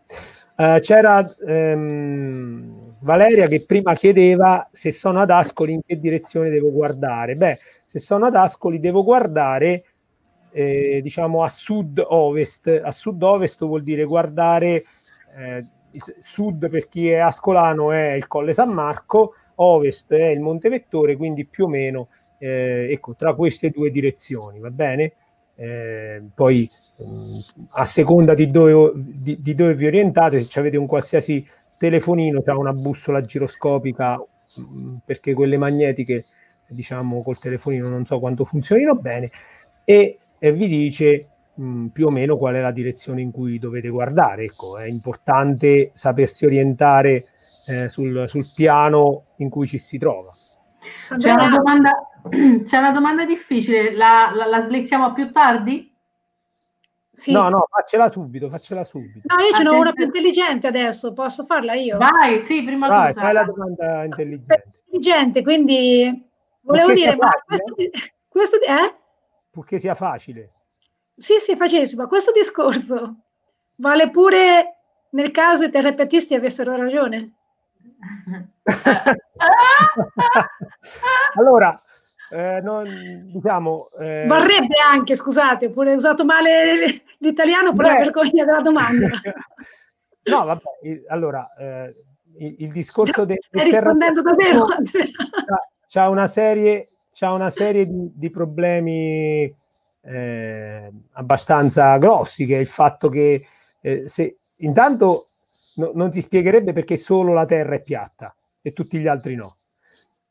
Uh, 0.58 0.80
c'era 0.80 1.26
um, 1.42 2.96
Valeria 3.00 3.48
che 3.48 3.66
prima 3.66 3.94
chiedeva 3.94 4.68
se 4.72 4.92
sono 4.92 5.20
ad 5.20 5.30
Ascoli 5.30 5.74
in 5.74 5.82
che 5.86 6.00
direzione 6.00 6.50
devo 6.50 6.72
guardare. 6.72 7.36
Beh, 7.36 7.60
se 7.84 8.00
sono 8.00 8.26
ad 8.26 8.36
Ascoli 8.36 8.80
devo 8.80 9.04
guardare 9.04 9.84
eh, 10.52 11.02
diciamo 11.04 11.44
a 11.44 11.50
sud-ovest. 11.50 12.82
A 12.84 12.92
sud-ovest 12.92 13.66
vuol 13.66 13.84
dire 13.84 14.06
guardare 14.06 14.86
eh, 15.38 15.68
sud 16.22 16.70
per 16.70 16.88
chi 16.88 17.10
è 17.10 17.18
ascolano 17.18 17.92
è 17.92 18.14
il 18.14 18.28
Colle 18.28 18.54
San 18.54 18.70
Marco, 18.70 19.34
ovest 19.56 20.14
è 20.14 20.28
il 20.28 20.40
Monte 20.40 20.70
Vettore, 20.70 21.16
quindi 21.16 21.46
più 21.46 21.66
o 21.66 21.68
meno 21.68 22.08
eh, 22.38 22.88
ecco, 22.92 23.16
tra 23.16 23.34
queste 23.34 23.70
due 23.70 23.90
direzioni, 23.92 24.60
va 24.60 24.70
bene? 24.70 25.14
Eh, 25.56 26.22
poi 26.34 26.70
a 27.72 27.86
seconda 27.86 28.34
di 28.34 28.52
dove, 28.52 28.92
di, 28.96 29.38
di 29.40 29.56
dove, 29.56 29.74
vi 29.76 29.88
orientate, 29.88 30.42
se 30.42 30.60
avete 30.60 30.78
un 30.78 30.86
qualsiasi 30.86 31.46
telefonino, 31.78 32.42
c'è 32.42 32.52
una 32.52 32.74
bussola 32.74 33.22
giroscopica, 33.22 34.24
perché 35.04 35.34
quelle 35.34 35.58
magnetiche, 35.58 36.26
diciamo, 36.68 37.22
col 37.22 37.40
telefonino 37.40 37.90
non 37.90 38.06
so 38.06 38.20
quanto 38.20 38.46
funzionino 38.46 38.96
bene, 38.96 39.30
e, 39.84 40.20
e 40.38 40.52
vi 40.52 40.68
dice 40.68 41.30
mh, 41.56 41.88
più 41.88 42.08
o 42.08 42.12
meno 42.12 42.38
qual 42.38 42.56
è 42.56 42.62
la 42.62 42.72
direzione 42.72 43.22
in 43.22 43.32
cui 43.32 43.60
dovete 43.60 43.90
guardare. 43.90 44.44
Ecco, 44.44 44.78
è 44.78 44.86
importante 44.86 45.92
sapersi 45.94 46.46
orientare 46.46 47.28
eh, 47.68 47.90
sul, 47.90 48.26
sul 48.28 48.46
piano 48.54 49.26
in 49.38 49.50
cui 49.50 49.68
ci 49.68 49.78
si 49.78 49.98
trova. 49.98 50.32
C'è 51.18 51.32
una 51.32 51.50
domanda, 51.50 52.10
c'è 52.64 52.78
una 52.78 52.92
domanda 52.92 53.26
difficile, 53.26 53.96
la, 53.96 54.32
la, 54.34 54.46
la 54.46 54.66
slettiamo 54.66 55.14
più 55.14 55.32
tardi? 55.32 55.94
Sì. 57.12 57.32
No, 57.32 57.48
no, 57.48 57.66
faccela 57.70 58.10
subito, 58.10 58.50
faccela 58.50 58.84
subito. 58.84 59.22
No, 59.24 59.42
io 59.42 59.54
ce 59.54 59.64
n'ho 59.64 59.80
una 59.80 59.94
più 59.94 60.04
intelligente 60.04 60.68
adesso, 60.68 61.14
posso 61.14 61.46
farla 61.46 61.74
io? 61.74 61.98
Vai, 61.98 62.42
sì, 62.42 62.62
prima 62.62 62.88
Vai, 62.88 63.14
tu. 63.14 63.20
Fai 63.22 63.34
la 63.34 63.44
domanda 63.44 64.04
intelligente. 64.04 64.72
Intelligente, 64.90 65.42
quindi 65.42 66.30
volevo 66.62 66.92
dire, 66.94 67.16
ma 67.16 67.32
questo, 67.46 67.74
questo 68.28 68.58
eh? 68.58 68.96
Purché 69.50 69.80
sia 69.80 69.96
facile. 69.96 70.52
Sì, 71.16 71.40
sì, 71.40 71.56
facilissimo. 71.56 72.08
Questo 72.08 72.34
discorso 72.34 73.16
vale 73.76 74.10
pure 74.10 74.76
nel 75.12 75.32
caso 75.32 75.64
i 75.64 75.72
terapetisti 75.72 76.34
avessero 76.34 76.76
ragione. 76.76 77.34
allora, 81.36 81.80
eh, 82.32 82.60
non, 82.62 83.30
diciamo, 83.32 83.90
eh... 84.00 84.26
Varrebbe 84.28 84.76
anche, 84.86 85.16
scusate, 85.16 85.70
pure 85.70 85.96
usato 85.96 86.26
male 86.26 87.04
l'italiano, 87.20 87.74
però 87.74 87.90
Beh... 87.90 87.98
vergogna 87.98 88.46
della 88.46 88.62
domanda. 88.62 89.08
no, 90.24 90.46
vabbè, 90.46 90.62
allora, 91.08 91.54
eh, 91.58 91.96
il, 92.40 92.56
il, 92.60 92.72
discorso 92.72 93.26
del... 93.26 93.38
Stai 93.40 93.66
rispondendo 93.66 94.22
davvero? 94.22 94.66
C'ha 95.88 96.10
una 96.10 96.28
serie, 96.28 96.90
c'ha 97.14 97.32
una 97.32 97.50
serie 97.50 97.86
di, 97.86 98.12
di 98.16 98.30
problemi 98.30 99.56
eh, 100.02 100.92
abbastanza 101.14 101.96
grossi, 101.98 102.46
che 102.46 102.58
è 102.58 102.60
il 102.60 102.68
fatto 102.68 103.08
che 103.08 103.48
eh, 103.82 104.04
se 104.08 104.40
intanto 104.58 105.28
no, 105.76 105.92
non 105.94 106.12
si 106.12 106.22
spiegherebbe 106.22 106.74
perché 106.74 106.98
solo 106.98 107.34
la 107.34 107.46
Terra 107.46 107.76
è 107.76 107.82
piatta 107.82 108.36
e 108.62 108.74
tutti 108.74 108.98
gli 108.98 109.08
altri 109.08 109.36
no. 109.36 109.58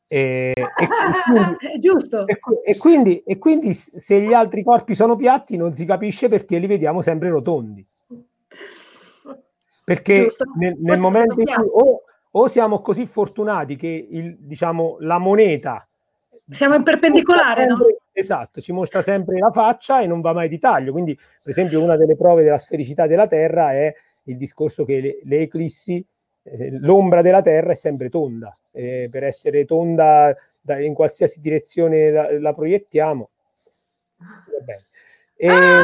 E, 0.07 0.53
e, 0.55 0.87
quindi, 1.25 1.79
Giusto. 1.79 2.27
E, 2.27 2.39
e, 2.63 2.77
quindi, 2.77 3.23
e 3.25 3.37
quindi 3.37 3.73
se 3.73 4.21
gli 4.21 4.33
altri 4.33 4.63
corpi 4.63 4.93
sono 4.93 5.15
piatti 5.15 5.57
non 5.57 5.73
si 5.73 5.85
capisce 5.85 6.29
perché 6.29 6.57
li 6.57 6.67
vediamo 6.67 7.01
sempre 7.01 7.29
rotondi. 7.29 7.85
Perché 9.83 10.27
nel, 10.57 10.75
nel 10.79 10.99
momento 10.99 11.39
in 11.39 11.45
cui 11.45 11.67
o, 11.71 12.01
o, 12.31 12.47
siamo 12.47 12.81
così 12.81 13.05
fortunati 13.05 13.75
che 13.75 14.07
il, 14.09 14.37
diciamo, 14.39 14.97
la 14.99 15.19
moneta... 15.19 15.87
Siamo 16.49 16.75
in 16.75 16.83
perpendicolare, 16.83 17.67
sempre, 17.67 17.85
no? 17.87 17.97
Esatto, 18.11 18.61
ci 18.61 18.71
mostra 18.71 19.01
sempre 19.01 19.39
la 19.39 19.51
faccia 19.51 20.01
e 20.01 20.07
non 20.07 20.21
va 20.21 20.33
mai 20.33 20.47
di 20.47 20.59
taglio. 20.59 20.91
Quindi, 20.91 21.15
per 21.15 21.51
esempio, 21.51 21.83
una 21.83 21.95
delle 21.95 22.15
prove 22.15 22.43
della 22.43 22.57
sfericità 22.57 23.07
della 23.07 23.27
Terra 23.27 23.73
è 23.73 23.93
il 24.25 24.37
discorso 24.37 24.85
che 24.85 24.99
le, 24.99 25.19
le 25.23 25.41
eclissi, 25.41 26.05
eh, 26.43 26.77
l'ombra 26.79 27.21
della 27.21 27.41
Terra 27.41 27.71
è 27.71 27.75
sempre 27.75 28.09
tonda 28.09 28.55
eh, 28.75 29.07
per 29.09 29.23
essere 29.23 29.65
tonda 29.65 30.35
da, 30.59 30.79
in 30.79 30.93
qualsiasi 30.93 31.39
direzione 31.39 32.11
la, 32.11 32.39
la 32.39 32.53
proiettiamo. 32.53 33.29
E, 35.37 35.47
ah! 35.47 35.83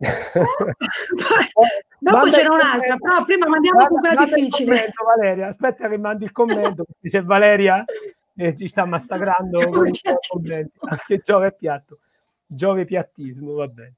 Dopo 2.02 2.30
c'era 2.30 2.54
un'altra, 2.54 2.96
però 2.96 3.24
prima 3.26 3.46
mandiamo 3.46 3.86
con 3.86 4.00
quella 4.00 4.24
difficile. 4.24 4.90
Valeria, 5.04 5.48
aspetta 5.48 5.86
che 5.88 5.98
mandi 5.98 6.24
il 6.24 6.32
commento, 6.32 6.86
dice 6.98 7.22
Valeria, 7.22 7.84
e 8.34 8.56
ci 8.56 8.68
sta 8.68 8.86
massacrando 8.86 9.58
anche 10.88 11.18
Giove 11.22 11.48
è 11.48 11.52
piatto. 11.52 11.98
Giove 12.46 12.86
piattismo, 12.86 13.52
va 13.52 13.68
bene. 13.68 13.96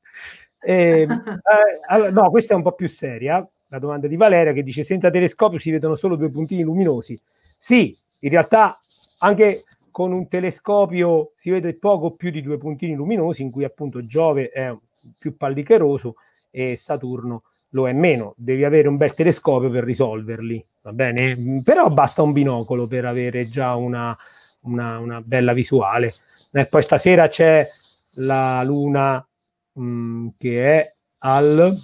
E, 0.61 1.03
ehm, 1.03 1.11
eh, 1.13 1.81
allora, 1.87 2.11
no, 2.11 2.31
questa 2.31 2.55
è 2.55 2.57
un 2.57 2.63
po' 2.63 2.73
più 2.73 2.89
seria. 2.89 3.49
La 3.73 3.79
domanda 3.79 4.07
di 4.07 4.17
Valeria 4.17 4.53
che 4.53 4.63
dice: 4.63 4.83
Senza 4.83 5.11
telescopio 5.11 5.59
si 5.59 5.71
vedono 5.71 5.95
solo 5.95 6.15
due 6.15 6.31
puntini 6.31 6.63
luminosi. 6.63 7.19
Sì, 7.57 7.97
in 8.19 8.29
realtà 8.29 8.79
anche 9.21 9.65
con 9.91 10.13
un 10.13 10.29
telescopio 10.29 11.33
si 11.37 11.49
vede 11.49 11.75
poco 11.79 12.11
più 12.11 12.31
di 12.31 12.43
due 12.43 12.59
puntini 12.59 12.95
luminosi, 12.95 13.41
in 13.41 13.51
cui 13.51 13.65
appunto 13.65 14.05
Giove 14.05 14.51
è 14.51 14.77
più 15.17 15.39
pallicheroso 15.39 16.17
e 16.51 16.77
Saturno 16.77 17.45
lo 17.71 17.89
è 17.89 17.93
meno. 17.95 18.35
Devi 18.37 18.63
avere 18.65 18.89
un 18.89 18.99
bel 18.99 19.15
telescopio 19.15 19.71
per 19.71 19.85
risolverli, 19.85 20.63
va 20.83 20.93
bene? 20.93 21.63
Però 21.65 21.89
basta 21.89 22.21
un 22.21 22.33
binocolo 22.33 22.87
per 22.87 23.07
avere 23.07 23.49
già 23.49 23.75
una, 23.75 24.15
una, 24.65 24.99
una 24.99 25.23
bella 25.23 25.55
visuale. 25.55 26.13
E 26.51 26.67
poi 26.67 26.83
stasera 26.83 27.27
c'è 27.29 27.67
la 28.17 28.63
Luna 28.65 29.27
mh, 29.73 29.83
mm, 29.83 30.29
che 30.37 30.63
è 30.63 30.95
al 31.21 31.75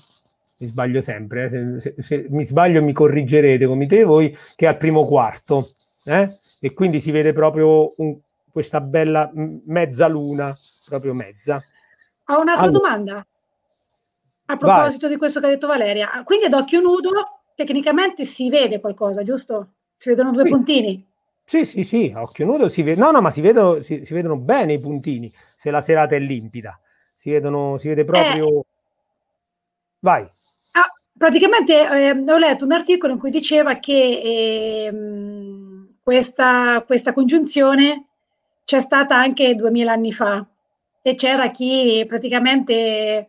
mi 0.59 0.67
sbaglio 0.67 1.01
sempre, 1.01 1.45
eh? 1.45 1.49
se, 1.49 1.81
se, 1.81 1.95
se, 2.03 2.27
mi 2.31 2.45
sbaglio 2.45 2.83
mi 2.83 2.93
corrigerete 2.93 3.67
come 3.67 3.87
dite 3.87 4.05
voi, 4.05 4.37
che 4.57 4.67
è 4.67 4.69
al 4.69 4.77
primo 4.77 5.07
quarto, 5.07 5.71
eh? 6.05 6.29
e 6.61 6.73
quindi 6.75 7.01
si 7.01 7.11
vede 7.11 7.33
proprio 7.33 7.93
un, 7.97 8.19
questa 8.51 8.81
bella 8.81 9.31
mezza 9.33 10.09
luna, 10.09 10.57
proprio 10.87 11.15
mezza. 11.15 11.63
Ho 12.27 12.41
un'altra 12.41 12.67
allora, 12.67 12.79
domanda 12.79 13.27
a 14.51 14.57
proposito 14.57 15.07
vai. 15.07 15.11
di 15.11 15.17
questo 15.17 15.41
che 15.41 15.47
ha 15.47 15.51
detto 15.51 15.67
Valeria. 15.67 16.23
Quindi 16.25 16.47
ad 16.47 16.55
occhio 16.55 16.81
nudo 16.81 17.11
tecnicamente 17.55 18.25
si 18.25 18.49
vede 18.49 18.81
qualcosa, 18.81 19.23
giusto? 19.23 19.75
Si 19.97 20.09
vedono 20.09 20.33
due 20.33 20.45
sì. 20.45 20.51
puntini? 20.51 21.07
Sì, 21.45 21.65
sì, 21.65 21.83
sì, 21.83 22.13
a 22.15 22.23
occhio 22.23 22.47
nudo 22.47 22.69
si 22.69 22.83
vede. 22.83 23.01
No, 23.01 23.11
no, 23.11 23.21
ma 23.21 23.31
si 23.31 23.41
vedono, 23.41 23.83
si, 23.83 24.05
si 24.05 24.15
vedono 24.15 24.37
bene 24.37 24.75
i 24.75 24.81
puntini 24.81 25.33
se 25.57 25.71
la 25.71 25.81
serata 25.81 26.15
è 26.15 26.19
limpida. 26.19 26.79
Si, 27.15 27.31
vedono, 27.31 27.79
si 27.79 27.89
vede 27.89 28.05
proprio... 28.05 28.61
Eh. 28.61 28.65
Vai. 30.01 30.31
Praticamente 31.19 31.75
eh, 31.75 32.11
ho 32.11 32.39
letto 32.39 32.65
un 32.65 32.73
articolo 32.73 33.13
in 33.13 33.19
cui 33.19 33.31
diceva 33.31 33.75
che 33.75 33.93
eh, 33.93 34.93
questa, 36.01 36.83
questa 36.87 37.13
congiunzione 37.13 38.07
c'è 38.65 38.81
stata 38.81 39.17
anche 39.17 39.57
duemila 39.57 39.93
anni 39.93 40.13
fa 40.13 40.47
e 41.03 41.15
c'era 41.15 41.51
chi 41.51 42.05
praticamente 42.07 43.29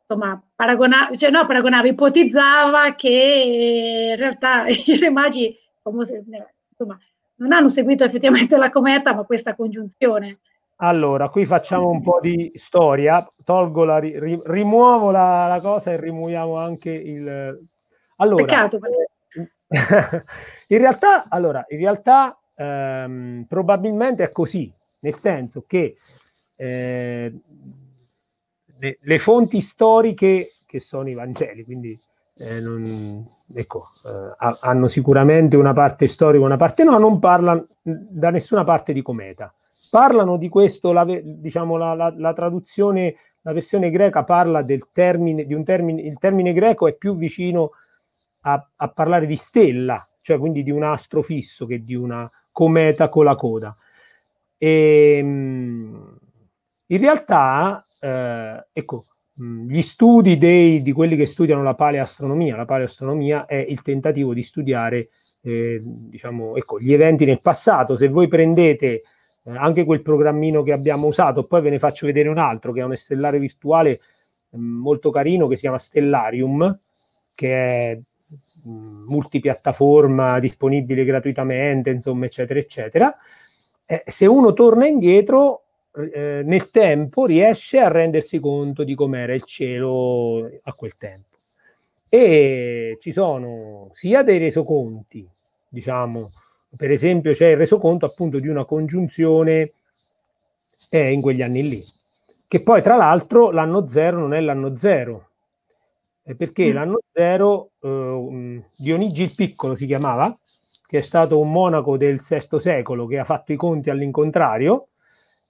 insomma, 0.00 0.40
paragonava, 0.54 1.16
cioè 1.16 1.30
no, 1.30 1.44
paragonava, 1.46 1.88
ipotizzava 1.88 2.94
che 2.94 4.10
in 4.12 4.16
realtà 4.16 4.66
i 4.68 4.96
re 4.98 5.10
magi 5.10 5.58
insomma, 5.82 6.98
non 7.36 7.52
hanno 7.52 7.68
seguito 7.68 8.04
effettivamente 8.04 8.56
la 8.56 8.70
cometa, 8.70 9.14
ma 9.14 9.24
questa 9.24 9.54
congiunzione. 9.54 10.38
Allora, 10.76 11.28
qui 11.28 11.46
facciamo 11.46 11.88
un 11.88 12.02
po' 12.02 12.18
di 12.20 12.50
storia, 12.56 13.26
tolgo 13.44 13.84
la, 13.84 13.98
ri, 13.98 14.40
rimuovo 14.44 15.10
la, 15.10 15.46
la, 15.46 15.60
cosa 15.60 15.92
e 15.92 16.00
rimuoviamo 16.00 16.56
anche 16.56 16.90
il... 16.90 17.68
Allora, 18.16 18.44
Peccato, 18.44 18.78
in 20.68 20.78
realtà, 20.78 21.28
allora, 21.28 21.64
in 21.68 21.78
realtà 21.78 22.38
ehm, 22.54 23.46
probabilmente 23.48 24.24
è 24.24 24.32
così, 24.32 24.72
nel 25.00 25.14
senso 25.14 25.64
che 25.66 25.96
eh, 26.56 27.32
le, 28.78 28.98
le, 29.00 29.18
fonti 29.18 29.60
storiche 29.60 30.52
che 30.66 30.80
sono 30.80 31.08
i 31.08 31.14
Vangeli, 31.14 31.64
quindi 31.64 31.98
eh, 32.36 32.60
non, 32.60 33.26
ecco, 33.52 33.90
eh, 34.04 34.56
hanno 34.60 34.88
sicuramente 34.88 35.56
una 35.56 35.72
parte 35.72 36.06
storica, 36.06 36.44
una 36.44 36.56
parte 36.56 36.84
no, 36.84 36.98
non 36.98 37.18
parlano 37.18 37.66
da 37.82 38.30
nessuna 38.30 38.64
parte 38.64 38.92
di 38.92 39.02
cometa. 39.02 39.52
Parlano 39.94 40.38
di 40.38 40.48
questo, 40.48 40.90
la, 40.90 41.04
diciamo, 41.04 41.76
la, 41.76 41.94
la, 41.94 42.12
la 42.16 42.32
traduzione, 42.32 43.14
la 43.42 43.52
versione 43.52 43.90
greca 43.90 44.24
parla 44.24 44.60
del 44.62 44.88
termine, 44.90 45.46
di 45.46 45.54
un 45.54 45.62
termine, 45.62 46.02
il 46.02 46.18
termine 46.18 46.52
greco 46.52 46.88
è 46.88 46.94
più 46.96 47.14
vicino 47.14 47.70
a, 48.40 48.70
a 48.74 48.88
parlare 48.88 49.24
di 49.24 49.36
stella, 49.36 50.04
cioè 50.20 50.36
quindi 50.36 50.64
di 50.64 50.72
un 50.72 50.82
astro 50.82 51.22
fisso 51.22 51.64
che 51.64 51.84
di 51.84 51.94
una 51.94 52.28
cometa 52.50 53.08
con 53.08 53.24
la 53.24 53.36
coda. 53.36 53.72
E, 54.58 55.18
ehm, 55.18 56.18
in 56.86 56.98
realtà, 56.98 57.86
eh, 58.00 58.66
ecco, 58.72 59.04
gli 59.32 59.80
studi 59.80 60.36
dei, 60.38 60.82
di 60.82 60.90
quelli 60.90 61.14
che 61.14 61.26
studiano 61.26 61.62
la 61.62 61.74
paleastronomia, 61.74 62.56
la 62.56 62.64
paleastronomia 62.64 63.46
è 63.46 63.64
il 63.68 63.80
tentativo 63.80 64.34
di 64.34 64.42
studiare 64.42 65.10
eh, 65.40 65.80
diciamo, 65.84 66.56
ecco, 66.56 66.80
gli 66.80 66.92
eventi 66.92 67.24
nel 67.24 67.40
passato. 67.40 67.94
Se 67.94 68.08
voi 68.08 68.26
prendete 68.26 69.02
eh, 69.44 69.56
anche 69.56 69.84
quel 69.84 70.02
programmino 70.02 70.62
che 70.62 70.72
abbiamo 70.72 71.06
usato, 71.06 71.44
poi 71.44 71.62
ve 71.62 71.70
ne 71.70 71.78
faccio 71.78 72.06
vedere 72.06 72.28
un 72.28 72.38
altro 72.38 72.72
che 72.72 72.80
è 72.80 72.84
un 72.84 72.96
stellare 72.96 73.38
virtuale 73.38 73.90
eh, 73.90 74.00
molto 74.56 75.10
carino 75.10 75.46
che 75.46 75.54
si 75.56 75.62
chiama 75.62 75.78
Stellarium, 75.78 76.78
che 77.34 77.54
è 77.90 78.00
multipiattaforma 78.64 80.38
disponibile 80.40 81.04
gratuitamente, 81.04 81.90
insomma, 81.90 82.24
eccetera, 82.26 82.58
eccetera. 82.58 83.14
Eh, 83.84 84.02
se 84.06 84.26
uno 84.26 84.54
torna 84.54 84.86
indietro 84.86 85.64
eh, 85.94 86.42
nel 86.44 86.70
tempo, 86.70 87.26
riesce 87.26 87.78
a 87.78 87.88
rendersi 87.88 88.40
conto 88.40 88.82
di 88.82 88.94
com'era 88.94 89.34
il 89.34 89.44
cielo 89.44 90.50
a 90.62 90.72
quel 90.72 90.96
tempo. 90.96 91.36
E 92.08 92.96
ci 93.00 93.12
sono 93.12 93.90
sia 93.92 94.22
dei 94.22 94.38
resoconti, 94.38 95.28
diciamo, 95.68 96.30
per 96.76 96.90
esempio 96.90 97.32
c'è 97.32 97.48
il 97.48 97.56
resoconto 97.56 98.06
appunto 98.06 98.38
di 98.38 98.48
una 98.48 98.64
congiunzione 98.64 99.72
eh, 100.90 101.12
in 101.12 101.20
quegli 101.20 101.42
anni 101.42 101.68
lì, 101.68 101.84
che 102.46 102.62
poi 102.62 102.82
tra 102.82 102.96
l'altro 102.96 103.50
l'anno 103.50 103.86
zero 103.86 104.18
non 104.18 104.34
è 104.34 104.40
l'anno 104.40 104.76
zero, 104.76 105.28
perché 106.36 106.70
mm. 106.70 106.74
l'anno 106.74 106.98
zero 107.12 107.70
eh, 107.80 108.64
Dionigi 108.76 109.22
il 109.22 109.34
Piccolo 109.34 109.74
si 109.74 109.86
chiamava, 109.86 110.36
che 110.86 110.98
è 110.98 111.02
stato 111.02 111.38
un 111.38 111.50
monaco 111.50 111.96
del 111.96 112.20
VI 112.20 112.60
secolo 112.60 113.06
che 113.06 113.18
ha 113.18 113.24
fatto 113.24 113.52
i 113.52 113.56
conti 113.56 113.90
all'incontrario 113.90 114.88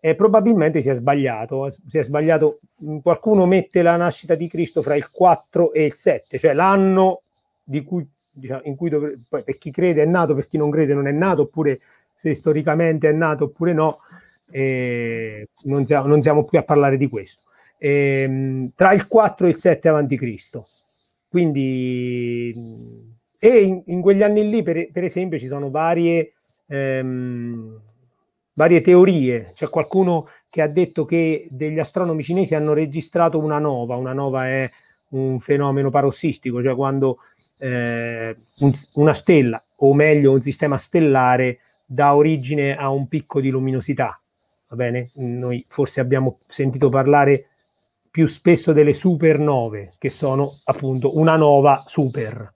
e 0.00 0.14
probabilmente 0.14 0.82
si 0.82 0.90
è 0.90 0.94
sbagliato. 0.94 1.70
Si 1.70 1.96
è 1.98 2.02
sbagliato. 2.02 2.60
Qualcuno 3.02 3.46
mette 3.46 3.82
la 3.82 3.96
nascita 3.96 4.34
di 4.34 4.48
Cristo 4.48 4.82
fra 4.82 4.96
il 4.96 5.10
4 5.10 5.72
e 5.72 5.84
il 5.84 5.94
7, 5.94 6.38
cioè 6.38 6.52
l'anno 6.52 7.22
di 7.62 7.82
cui, 7.82 8.06
diciamo, 8.34 8.62
in 8.64 8.76
cui 8.76 8.90
dovre, 8.90 9.18
poi 9.28 9.42
per 9.42 9.56
chi 9.58 9.70
crede 9.70 10.02
è 10.02 10.06
nato, 10.06 10.34
per 10.34 10.46
chi 10.46 10.58
non 10.58 10.70
crede 10.70 10.92
non 10.94 11.06
è 11.06 11.12
nato, 11.12 11.42
oppure 11.42 11.80
se 12.14 12.34
storicamente 12.34 13.08
è 13.08 13.12
nato 13.12 13.44
oppure 13.44 13.72
no, 13.72 13.98
eh, 14.50 15.48
non, 15.64 15.86
siamo, 15.86 16.06
non 16.06 16.20
siamo 16.20 16.44
qui 16.44 16.58
a 16.58 16.62
parlare 16.62 16.96
di 16.96 17.08
questo 17.08 17.44
ehm, 17.84 18.70
tra 18.74 18.92
il 18.92 19.06
4 19.06 19.46
e 19.46 19.50
il 19.50 19.56
7 19.56 19.88
avanti 19.88 20.16
Cristo. 20.16 20.66
Quindi, 21.28 22.52
e 23.38 23.58
in, 23.58 23.82
in, 23.86 24.00
quegli 24.00 24.22
anni 24.22 24.48
lì, 24.48 24.62
per, 24.62 24.90
per, 24.90 25.04
esempio, 25.04 25.38
ci 25.38 25.46
sono 25.46 25.70
varie, 25.70 26.32
ehm, 26.66 27.80
varie 28.54 28.80
teorie. 28.80 29.52
C'è 29.54 29.68
qualcuno 29.68 30.28
che 30.48 30.62
ha 30.62 30.68
detto 30.68 31.04
che 31.04 31.46
degli 31.50 31.78
astronomi 31.78 32.22
cinesi 32.22 32.54
hanno 32.54 32.72
registrato 32.72 33.38
una 33.38 33.58
nova. 33.58 33.96
Una 33.96 34.12
nova 34.12 34.46
è 34.48 34.70
un 35.10 35.38
fenomeno 35.40 35.90
parossistico, 35.90 36.62
cioè 36.62 36.74
quando 36.74 37.18
eh, 37.58 38.36
un, 38.58 38.72
una 38.94 39.14
stella, 39.14 39.62
o 39.76 39.94
meglio 39.94 40.32
un 40.32 40.42
sistema 40.42 40.76
stellare, 40.76 41.58
dà 41.84 42.14
origine 42.14 42.76
a 42.76 42.88
un 42.90 43.08
picco 43.08 43.40
di 43.40 43.50
luminosità. 43.50 44.20
Va 44.68 44.76
bene? 44.76 45.10
Noi 45.14 45.64
forse 45.68 46.00
abbiamo 46.00 46.40
sentito 46.48 46.88
parlare 46.88 47.48
più 48.10 48.26
spesso 48.26 48.72
delle 48.72 48.92
supernove, 48.92 49.94
che 49.98 50.08
sono 50.08 50.50
appunto 50.64 51.18
una 51.18 51.36
nova 51.36 51.82
super. 51.86 52.54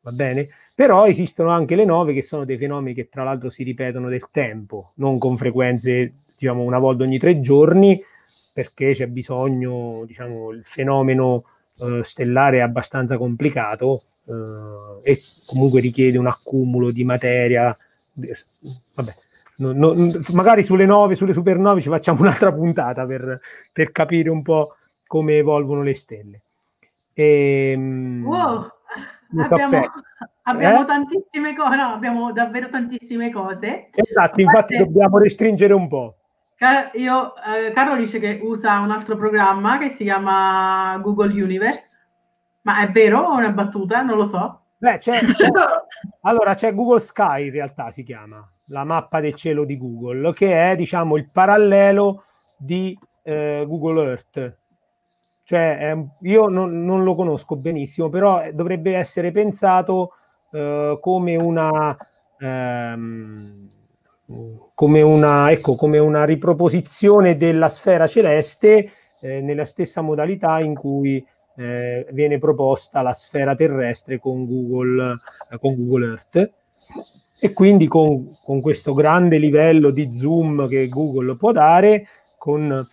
Va 0.00 0.10
bene? 0.12 0.48
Però 0.74 1.06
esistono 1.06 1.50
anche 1.50 1.74
le 1.74 1.84
nove 1.84 2.14
che 2.14 2.22
sono 2.22 2.44
dei 2.44 2.56
fenomeni 2.56 2.94
che 2.94 3.08
tra 3.08 3.22
l'altro 3.22 3.50
si 3.50 3.62
ripetono 3.62 4.08
del 4.08 4.30
tempo, 4.30 4.92
non 4.96 5.18
con 5.18 5.36
frequenze, 5.36 6.14
diciamo, 6.36 6.62
una 6.62 6.78
volta 6.78 7.04
ogni 7.04 7.18
tre 7.18 7.40
giorni, 7.40 8.02
perché 8.52 8.92
c'è 8.92 9.06
bisogno, 9.06 10.04
diciamo, 10.06 10.50
il 10.50 10.64
fenomeno 10.64 11.44
eh, 11.78 12.00
stellare 12.02 12.58
è 12.58 12.60
abbastanza 12.60 13.18
complicato 13.18 14.02
eh, 14.26 15.10
e 15.12 15.20
comunque 15.46 15.80
richiede 15.80 16.18
un 16.18 16.26
accumulo 16.26 16.90
di 16.90 17.04
materia. 17.04 17.76
Vabbè, 18.14 19.12
no, 19.56 19.72
no, 19.72 19.94
magari 20.32 20.62
sulle 20.62 20.86
nove, 20.86 21.14
sulle 21.14 21.32
supernove 21.32 21.80
ci 21.80 21.88
facciamo 21.88 22.20
un'altra 22.22 22.52
puntata 22.52 23.06
per, 23.06 23.40
per 23.72 23.92
capire 23.92 24.30
un 24.30 24.42
po' 24.42 24.76
come 25.06 25.38
evolvono 25.38 25.82
le 25.82 25.94
stelle. 25.94 26.40
E, 27.14 27.72
ehm, 27.72 28.24
wow, 28.24 28.70
abbiamo, 29.38 29.92
abbiamo 30.42 30.82
eh? 30.82 30.86
tantissime 30.86 31.54
cose, 31.54 31.76
no, 31.76 31.92
abbiamo 31.92 32.32
davvero 32.32 32.68
tantissime 32.68 33.30
cose. 33.30 33.90
Esatto, 33.94 34.40
infatti 34.40 34.76
dobbiamo 34.76 35.18
restringere 35.18 35.74
un 35.74 35.88
po'. 35.88 36.16
Io, 36.94 37.32
eh, 37.36 37.72
Carlo 37.72 37.96
dice 37.96 38.20
che 38.20 38.38
usa 38.40 38.78
un 38.78 38.92
altro 38.92 39.16
programma 39.16 39.78
che 39.78 39.92
si 39.94 40.04
chiama 40.04 40.96
Google 41.02 41.42
Universe, 41.42 41.91
ma 42.62 42.82
è 42.82 42.90
vero 42.90 43.20
o 43.20 43.34
è 43.34 43.38
una 43.38 43.50
battuta? 43.50 44.02
Non 44.02 44.16
lo 44.16 44.24
so. 44.24 44.60
Beh, 44.78 44.98
c'è, 44.98 45.20
c'è, 45.34 45.48
allora 46.22 46.54
c'è 46.54 46.74
Google 46.74 47.00
Sky 47.00 47.46
in 47.46 47.52
realtà 47.52 47.90
si 47.90 48.02
chiama. 48.02 48.46
la 48.66 48.84
mappa 48.84 49.20
del 49.20 49.34
cielo 49.34 49.64
di 49.64 49.76
Google, 49.76 50.32
che 50.32 50.70
è 50.70 50.76
diciamo 50.76 51.16
il 51.16 51.28
parallelo 51.30 52.24
di 52.56 52.98
eh, 53.22 53.64
Google 53.66 54.04
Earth. 54.04 54.56
Cioè, 55.44 55.78
eh, 55.80 56.28
io 56.28 56.48
non, 56.48 56.84
non, 56.84 57.02
lo 57.02 57.14
conosco 57.14 57.56
benissimo, 57.56 58.08
però 58.08 58.42
dovrebbe 58.52 58.96
essere 58.96 59.32
pensato 59.32 60.14
eh, 60.50 60.98
come 61.00 61.36
una 61.36 61.96
ehm, 62.38 63.68
come 64.74 65.02
una, 65.02 65.50
ecco, 65.50 65.74
come 65.74 65.98
una 65.98 66.24
riproposizione 66.24 67.36
della 67.36 67.68
sfera 67.68 68.06
celeste 68.06 68.90
eh, 69.20 69.40
nella 69.40 69.64
stessa 69.64 70.00
modalità 70.00 70.58
in 70.60 70.74
cui 70.74 71.24
eh, 71.56 72.06
viene 72.12 72.38
proposta 72.38 73.02
la 73.02 73.12
sfera 73.12 73.54
terrestre 73.54 74.18
con 74.18 74.46
Google, 74.46 75.16
eh, 75.50 75.58
con 75.58 75.74
Google 75.74 76.06
Earth. 76.06 76.52
E 77.40 77.52
quindi 77.52 77.88
con, 77.88 78.28
con, 78.44 78.60
questo 78.60 78.94
grande 78.94 79.38
livello 79.38 79.90
di 79.90 80.12
zoom 80.12 80.68
che 80.68 80.88
Google 80.88 81.36
può 81.36 81.50
dare, 81.50 82.06
con 82.38 82.86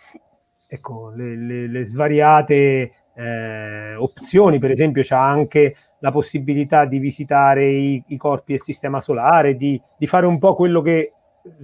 ecco, 0.68 1.12
le, 1.16 1.36
le, 1.36 1.68
le 1.68 1.86
svariate 1.86 2.92
eh, 3.14 3.96
opzioni, 3.96 4.60
per 4.60 4.72
esempio 4.72 5.04
c'è 5.04 5.16
anche 5.16 5.76
la 6.00 6.12
possibilità 6.12 6.86
di 6.86 7.00
visitare 7.00 7.70
i, 7.70 8.04
i 8.08 8.18
corpi 8.18 8.54
del 8.54 8.62
sistema 8.62 9.00
solare, 9.00 9.56
di, 9.56 9.80
di, 9.98 10.08
fare 10.08 10.26
un 10.26 10.40
po' 10.40 10.56
quello 10.56 10.82
che 10.82 11.14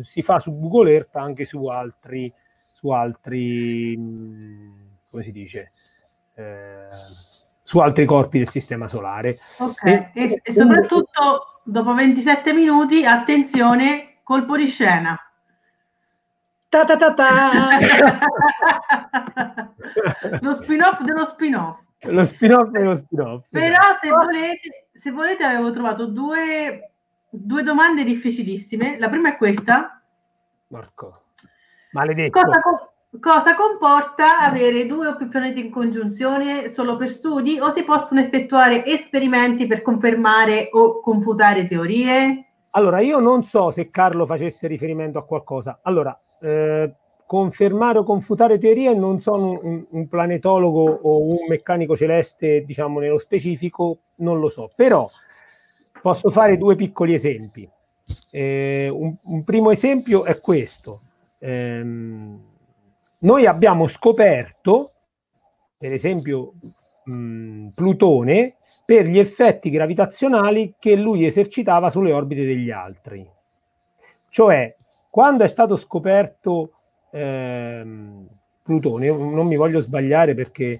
si 0.01 0.21
fa 0.21 0.39
su 0.39 0.57
Google 0.59 0.91
Earth 0.91 1.15
anche 1.15 1.45
su 1.45 1.65
altri, 1.65 2.31
su 2.71 2.89
altri 2.89 3.95
mm, 3.97 4.71
come 5.09 5.23
si 5.23 5.31
dice, 5.31 5.71
eh, 6.35 6.87
su 7.63 7.79
altri 7.79 8.05
corpi 8.05 8.39
del 8.39 8.49
sistema 8.49 8.87
solare. 8.87 9.39
Ok, 9.57 9.83
e, 9.83 10.11
e, 10.13 10.41
e 10.43 10.53
soprattutto 10.53 11.61
dopo 11.63 11.93
27 11.93 12.53
minuti, 12.53 13.05
attenzione, 13.05 14.19
colpo 14.23 14.55
di 14.55 14.67
scena. 14.67 15.19
Ta 16.69 16.83
ta 16.83 16.97
ta 16.97 17.13
ta. 17.13 17.69
lo 20.41 20.53
spin-off 20.55 21.01
dello 21.01 21.25
spin-off. 21.25 21.79
Lo 22.01 22.23
spin-off 22.23 22.69
dello 22.69 22.95
spin-off. 22.95 23.45
Però 23.49 23.81
se 24.01 24.09
volete, 24.09 24.87
se 24.93 25.11
volete 25.11 25.43
avevo 25.43 25.71
trovato 25.71 26.05
due 26.05 26.89
due 27.35 27.63
domande 27.63 28.03
difficilissime. 28.03 28.97
La 28.99 29.09
prima 29.09 29.29
è 29.29 29.37
questa. 29.37 30.01
Marco, 30.67 31.23
maledetto. 31.91 32.41
Cosa, 32.41 32.93
cosa, 33.19 33.55
comporta 33.55 34.39
avere 34.39 34.85
due 34.85 35.07
o 35.07 35.15
più 35.15 35.27
pianeti 35.29 35.59
in 35.59 35.71
congiunzione 35.71 36.69
solo 36.69 36.97
per 36.97 37.11
studi 37.11 37.59
o 37.59 37.71
si 37.71 37.83
possono 37.83 38.21
effettuare 38.21 38.85
esperimenti 38.85 39.67
per 39.67 39.81
confermare 39.81 40.69
o 40.71 40.99
confutare 41.01 41.67
teorie? 41.67 42.45
Allora, 42.71 42.99
io 42.99 43.19
non 43.19 43.43
so 43.43 43.71
se 43.71 43.89
Carlo 43.89 44.25
facesse 44.25 44.67
riferimento 44.67 45.17
a 45.17 45.25
qualcosa. 45.25 45.79
Allora, 45.83 46.19
eh, 46.41 46.93
confermare 47.25 47.99
o 47.99 48.03
confutare 48.03 48.57
teorie 48.57 48.93
non 48.93 49.19
sono 49.19 49.59
un, 49.61 49.85
un, 49.89 50.07
planetologo 50.07 50.99
o 51.01 51.21
un 51.23 51.45
meccanico 51.47 51.95
celeste, 51.95 52.63
diciamo 52.65 52.99
nello 52.99 53.17
specifico, 53.17 53.99
non 54.15 54.39
lo 54.39 54.49
so. 54.49 54.69
Però 54.75 55.07
Posso 56.05 56.29
fare 56.29 56.55
due 56.55 56.75
piccoli 56.75 57.15
esempi. 57.15 57.67
Eh, 58.29 58.87
un, 58.93 59.15
un, 59.23 59.43
primo 59.43 59.71
esempio 59.71 60.23
è 60.23 60.39
questo. 60.39 61.01
Eh, 61.39 61.83
noi 63.19 63.45
abbiamo 63.45 63.87
scoperto, 63.87 64.91
per 65.77 65.93
esempio, 65.93 66.53
mh, 67.05 67.67
Plutone 67.69 68.55
per 68.85 69.07
gli 69.07 69.17
effetti 69.17 69.69
gravitazionali 69.69 70.75
che 70.77 70.95
lui 70.95 71.25
esercitava 71.25 71.89
sulle 71.89 72.11
orbite 72.11 72.45
degli 72.45 72.69
altri. 72.69 73.27
Cioè, 74.29 74.75
quando 75.09 75.43
è 75.43 75.47
stato 75.47 75.75
scoperto 75.75 76.71
ehm, 77.11 78.27
Plutone, 78.61 79.07
non 79.07 79.47
mi 79.47 79.55
voglio 79.55 79.79
sbagliare 79.79 80.33
perché 80.33 80.79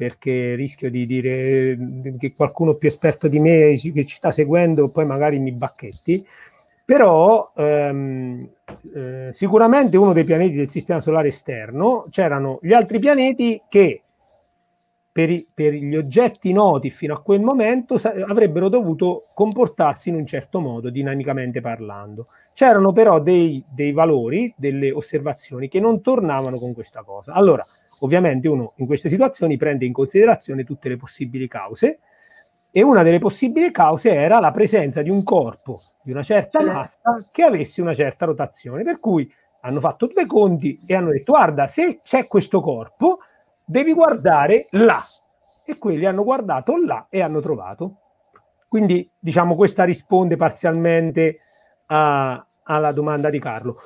perché 0.00 0.54
rischio 0.54 0.90
di 0.90 1.04
dire 1.04 1.76
che 2.18 2.32
qualcuno 2.34 2.72
più 2.76 2.88
esperto 2.88 3.28
di 3.28 3.38
me 3.38 3.76
che 3.76 4.06
ci 4.06 4.16
sta 4.16 4.30
seguendo 4.30 4.88
poi 4.88 5.04
magari 5.04 5.38
mi 5.38 5.52
bacchetti, 5.52 6.26
però 6.90 7.52
ehm, 7.54 8.48
eh, 8.96 9.30
sicuramente 9.32 9.96
uno 9.96 10.12
dei 10.12 10.24
pianeti 10.24 10.56
del 10.56 10.68
sistema 10.68 10.98
solare 10.98 11.28
esterno 11.28 12.08
c'erano 12.10 12.58
gli 12.62 12.72
altri 12.72 12.98
pianeti 12.98 13.62
che 13.68 14.02
per, 15.12 15.30
i, 15.30 15.46
per 15.54 15.72
gli 15.72 15.94
oggetti 15.94 16.52
noti 16.52 16.90
fino 16.90 17.14
a 17.14 17.22
quel 17.22 17.42
momento 17.42 17.96
sa- 17.96 18.12
avrebbero 18.26 18.68
dovuto 18.68 19.26
comportarsi 19.34 20.08
in 20.08 20.16
un 20.16 20.26
certo 20.26 20.58
modo, 20.58 20.90
dinamicamente 20.90 21.60
parlando. 21.60 22.26
C'erano 22.54 22.90
però 22.90 23.20
dei, 23.20 23.64
dei 23.68 23.92
valori, 23.92 24.52
delle 24.56 24.90
osservazioni 24.90 25.68
che 25.68 25.78
non 25.78 26.00
tornavano 26.00 26.56
con 26.56 26.74
questa 26.74 27.04
cosa. 27.04 27.34
Allora, 27.34 27.64
Ovviamente 28.02 28.48
uno 28.48 28.72
in 28.76 28.86
queste 28.86 29.08
situazioni 29.08 29.56
prende 29.56 29.84
in 29.84 29.92
considerazione 29.92 30.64
tutte 30.64 30.88
le 30.88 30.96
possibili 30.96 31.46
cause 31.48 31.98
e 32.72 32.82
una 32.82 33.02
delle 33.02 33.18
possibili 33.18 33.70
cause 33.70 34.12
era 34.12 34.38
la 34.38 34.52
presenza 34.52 35.02
di 35.02 35.10
un 35.10 35.24
corpo 35.24 35.80
di 36.02 36.12
una 36.12 36.22
certa 36.22 36.62
massa 36.62 37.28
che 37.30 37.42
avesse 37.42 37.80
una 37.80 37.94
certa 37.94 38.26
rotazione, 38.26 38.82
per 38.82 39.00
cui 39.00 39.30
hanno 39.62 39.80
fatto 39.80 40.06
due 40.06 40.26
conti 40.26 40.80
e 40.86 40.94
hanno 40.94 41.10
detto 41.10 41.32
guarda 41.32 41.66
se 41.66 42.00
c'è 42.02 42.26
questo 42.26 42.60
corpo 42.60 43.18
devi 43.64 43.92
guardare 43.92 44.66
là 44.70 45.04
e 45.64 45.78
quelli 45.78 46.06
hanno 46.06 46.24
guardato 46.24 46.76
là 46.76 47.06
e 47.08 47.20
hanno 47.20 47.40
trovato. 47.40 47.96
Quindi 48.66 49.10
diciamo 49.18 49.56
questa 49.56 49.84
risponde 49.84 50.36
parzialmente 50.36 51.40
a, 51.86 52.44
alla 52.62 52.92
domanda 52.92 53.30
di 53.30 53.38
Carlo. 53.38 53.76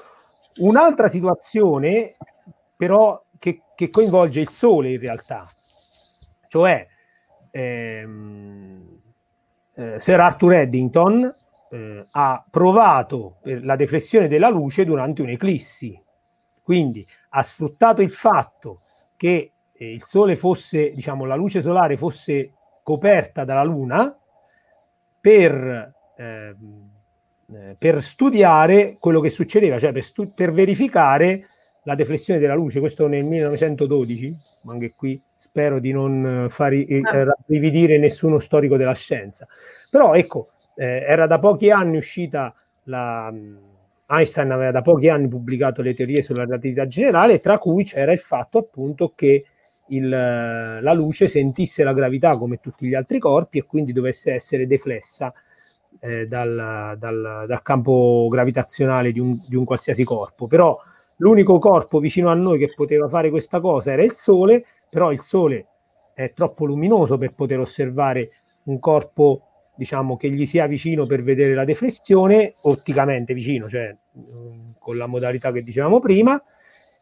Un'altra 0.56 1.08
situazione 1.08 2.16
però 2.76 3.22
che, 3.38 3.62
che 3.74 3.90
coinvolge 3.90 4.40
il 4.40 4.48
Sole 4.48 4.92
in 4.92 5.00
realtà, 5.00 5.46
cioè 6.48 6.86
ehm, 7.54 9.00
eh, 9.74 10.00
Sir 10.00 10.18
Arthur 10.18 10.54
Eddington 10.54 11.34
eh, 11.70 12.04
ha 12.10 12.44
provato 12.50 13.36
la 13.42 13.76
deflessione 13.76 14.26
della 14.26 14.48
luce 14.48 14.84
durante 14.84 15.22
un'eclissi, 15.22 16.00
quindi 16.62 17.06
ha 17.30 17.42
sfruttato 17.42 18.02
il 18.02 18.10
fatto 18.10 18.80
che 19.16 19.52
eh, 19.72 19.92
il 19.92 20.02
Sole 20.02 20.34
fosse, 20.34 20.90
diciamo, 20.90 21.24
la 21.24 21.36
luce 21.36 21.62
solare 21.62 21.96
fosse 21.96 22.52
coperta 22.82 23.44
dalla 23.44 23.64
Luna 23.64 24.16
per, 25.20 25.94
ehm, 26.16 26.90
eh, 27.52 27.76
per 27.78 28.02
studiare 28.02 28.96
quello 28.98 29.20
che 29.20 29.30
succedeva, 29.30 29.78
cioè 29.78 29.92
per, 29.92 30.02
stu- 30.02 30.32
per 30.32 30.52
verificare 30.52 31.48
la 31.84 31.94
deflessione 31.94 32.40
della 32.40 32.54
luce, 32.54 32.80
questo 32.80 33.06
nel 33.06 33.24
1912, 33.24 34.36
ma 34.62 34.72
anche 34.72 34.94
qui 34.96 35.20
spero 35.34 35.78
di 35.78 35.92
non 35.92 36.46
far 36.48 36.72
eh, 36.72 37.00
ah. 37.02 37.24
rabbrividire 37.24 37.98
nessuno 37.98 38.38
storico 38.38 38.76
della 38.76 38.94
scienza. 38.94 39.46
Però 39.90 40.14
ecco, 40.14 40.50
eh, 40.76 41.04
era 41.06 41.26
da 41.26 41.38
pochi 41.38 41.70
anni 41.70 41.96
uscita 41.96 42.54
la... 42.84 43.32
Einstein 44.06 44.50
aveva 44.50 44.70
da 44.70 44.82
pochi 44.82 45.08
anni 45.08 45.28
pubblicato 45.28 45.80
le 45.80 45.94
teorie 45.94 46.20
sulla 46.20 46.44
relatività 46.44 46.86
generale, 46.86 47.40
tra 47.40 47.58
cui 47.58 47.84
c'era 47.84 48.12
il 48.12 48.18
fatto 48.18 48.58
appunto 48.58 49.12
che 49.14 49.44
il, 49.88 50.08
la 50.08 50.92
luce 50.92 51.26
sentisse 51.26 51.84
la 51.84 51.94
gravità 51.94 52.36
come 52.36 52.58
tutti 52.60 52.86
gli 52.86 52.94
altri 52.94 53.18
corpi 53.18 53.58
e 53.58 53.64
quindi 53.64 53.92
dovesse 53.92 54.32
essere 54.32 54.66
deflessa 54.66 55.32
eh, 56.00 56.26
dal, 56.26 56.96
dal, 56.98 57.44
dal, 57.46 57.62
campo 57.62 58.28
gravitazionale 58.30 59.10
di 59.10 59.20
un, 59.20 59.38
di 59.46 59.56
un 59.56 59.64
qualsiasi 59.64 60.04
corpo. 60.04 60.46
Però 60.46 60.78
L'unico 61.16 61.58
corpo 61.58 61.98
vicino 61.98 62.28
a 62.28 62.34
noi 62.34 62.58
che 62.58 62.72
poteva 62.74 63.08
fare 63.08 63.30
questa 63.30 63.60
cosa 63.60 63.92
era 63.92 64.02
il 64.02 64.12
Sole, 64.12 64.64
però 64.88 65.12
il 65.12 65.20
Sole 65.20 65.66
è 66.14 66.32
troppo 66.32 66.64
luminoso 66.64 67.18
per 67.18 67.34
poter 67.34 67.60
osservare 67.60 68.30
un 68.64 68.78
corpo 68.78 69.48
diciamo 69.76 70.16
che 70.16 70.30
gli 70.30 70.46
sia 70.46 70.66
vicino 70.66 71.06
per 71.06 71.22
vedere 71.22 71.54
la 71.54 71.64
deflessione, 71.64 72.54
otticamente 72.62 73.34
vicino, 73.34 73.68
cioè 73.68 73.94
mm, 74.18 74.70
con 74.78 74.96
la 74.96 75.06
modalità 75.06 75.50
che 75.52 75.62
dicevamo 75.62 76.00
prima, 76.00 76.40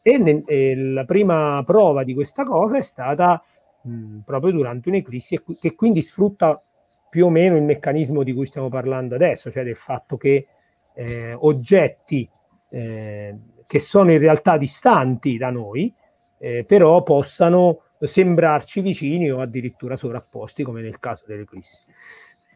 e, 0.01 0.18
ne, 0.18 0.42
e 0.46 0.75
la 0.77 1.05
prima 1.05 1.62
prova 1.64 2.03
di 2.03 2.14
questa 2.14 2.44
cosa 2.44 2.79
è 2.79 2.83
stata 2.83 3.42
mh, 3.83 3.92
mm, 3.92 4.18
proprio 4.20 4.53
durante 4.53 4.88
un'eclissi 4.88 5.42
che 5.61 5.75
quindi 5.75 6.03
sfrutta 6.03 6.61
più 7.11 7.27
o 7.27 7.31
meno 7.31 7.57
il 7.57 7.62
meccanismo 7.62 8.22
di 8.22 8.33
cui 8.33 8.46
stiamo 8.46 8.68
parlando 8.68 9.14
adesso, 9.14 9.51
cioè 9.51 9.64
del 9.64 9.77
fatto 9.77 10.16
che 10.16 10.46
eh, 10.94 11.35
oggetti 11.35 12.29
eh, 12.70 13.38
che 13.72 13.78
sono 13.78 14.12
in 14.12 14.18
realtà 14.18 14.58
distanti 14.58 15.38
da 15.38 15.48
noi, 15.48 15.90
eh, 16.38 16.62
però 16.68 17.02
possano 17.02 17.85
sembrarci 17.98 18.82
vicini 18.82 19.30
o 19.30 19.40
addirittura 19.40 19.96
sovrapposti, 19.96 20.62
come 20.62 20.82
nel 20.82 20.98
caso 20.98 21.24
dell'eclissi. 21.26 21.87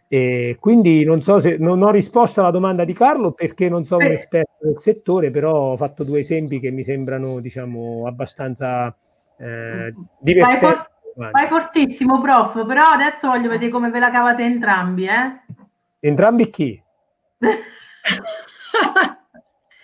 E 0.09 0.59
quindi 0.61 1.05
non 1.05 1.23
so 1.23 1.41
se 1.41 1.57
non 1.57 1.81
ho 1.81 1.91
risposto 1.91 2.41
alla 2.41 2.51
domanda 2.51 2.85
di 2.85 2.93
Carlo 2.93 3.33
perché 3.33 3.71
non 3.71 3.87
sono 3.87 4.05
un 4.05 4.13
esperto 4.13 4.59
del 4.61 4.79
settore, 4.79 5.31
però 5.31 5.71
ho 5.71 5.77
fatto 5.79 6.05
due 6.05 6.19
esempi 6.19 6.61
che 6.61 6.71
mi 6.71 6.85
sembrano, 6.85 7.41
diciamo, 7.41 8.07
abbastanza 8.07 8.95
eh, 9.39 9.95
divertenti. 10.19 10.65
Vai, 10.67 10.75
for- 10.75 10.91
vai, 11.33 11.47
fortissimo, 11.47 12.21
prof, 12.21 12.67
però 12.67 12.91
adesso 12.91 13.29
voglio 13.29 13.49
vedere 13.49 13.71
come 13.71 13.89
ve 13.89 14.01
la 14.01 14.11
cavate 14.11 14.43
entrambi, 14.43 15.07
eh? 15.07 15.41
Entrambi 15.99 16.51
chi? 16.51 16.79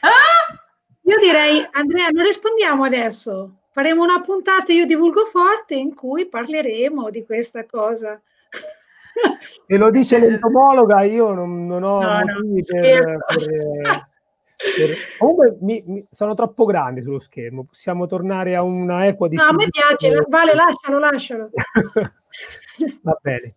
Ah! 0.05 0.62
Io 1.05 1.17
direi, 1.19 1.67
Andrea, 1.73 2.09
non 2.09 2.25
rispondiamo 2.25 2.85
adesso. 2.85 3.57
Faremo 3.71 4.03
una 4.03 4.21
puntata 4.21 4.73
io 4.73 4.87
divulgo 4.87 5.25
forte 5.25 5.75
in 5.75 5.95
cui 5.95 6.27
parleremo 6.27 7.11
di 7.11 7.25
questa 7.25 7.67
cosa. 7.67 8.21
E 9.67 9.77
lo 9.77 9.91
dice 9.91 10.19
l'entomologa, 10.19 11.03
io 11.03 11.35
non, 11.35 11.67
non 11.67 11.83
ho 11.83 12.01
no, 12.01 12.23
motivi 12.25 12.65
no, 12.67 12.81
per, 12.81 13.19
per, 13.27 14.09
per, 14.77 14.97
Comunque 15.19 15.59
mi, 15.61 15.83
mi, 15.87 16.07
sono 16.11 16.35
troppo 16.35 16.65
grandi 16.65 17.03
sullo 17.03 17.19
schermo, 17.19 17.65
possiamo 17.65 18.07
tornare 18.07 18.57
a 18.57 18.63
una 18.63 19.07
equa 19.07 19.29
di... 19.29 19.37
No, 19.37 19.45
a 19.45 19.53
me 19.53 19.69
piace, 19.69 20.25
vale, 20.29 20.55
lascialo, 20.55 20.99
lascialo. 20.99 21.51
Va 23.03 23.19
bene. 23.21 23.55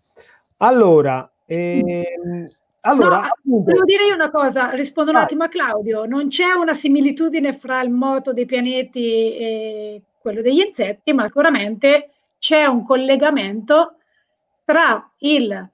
Allora, 0.58 1.30
ehm, 1.46 2.48
allora, 2.86 3.20
no, 3.20 3.26
appunto, 3.26 3.72
devo 3.72 3.86
dire 3.86 4.06
io 4.06 4.16
una 4.16 4.30
cosa, 4.30 4.70
rispondo 4.72 5.12
un 5.12 5.18
attimo 5.18 5.44
a 5.44 5.48
Claudio, 5.48 6.06
non 6.06 6.28
c'è 6.28 6.52
una 6.54 6.74
similitudine 6.74 7.54
fra 7.54 7.82
il 7.82 7.90
moto 7.90 8.32
dei 8.34 8.46
pianeti 8.46 9.36
e 9.36 10.02
quello 10.20 10.42
degli 10.42 10.60
insetti, 10.60 11.14
ma 11.14 11.26
sicuramente 11.26 12.12
c'è 12.40 12.66
un 12.66 12.86
collegamento 12.86 13.98
tra 14.64 15.12
il 15.20 15.70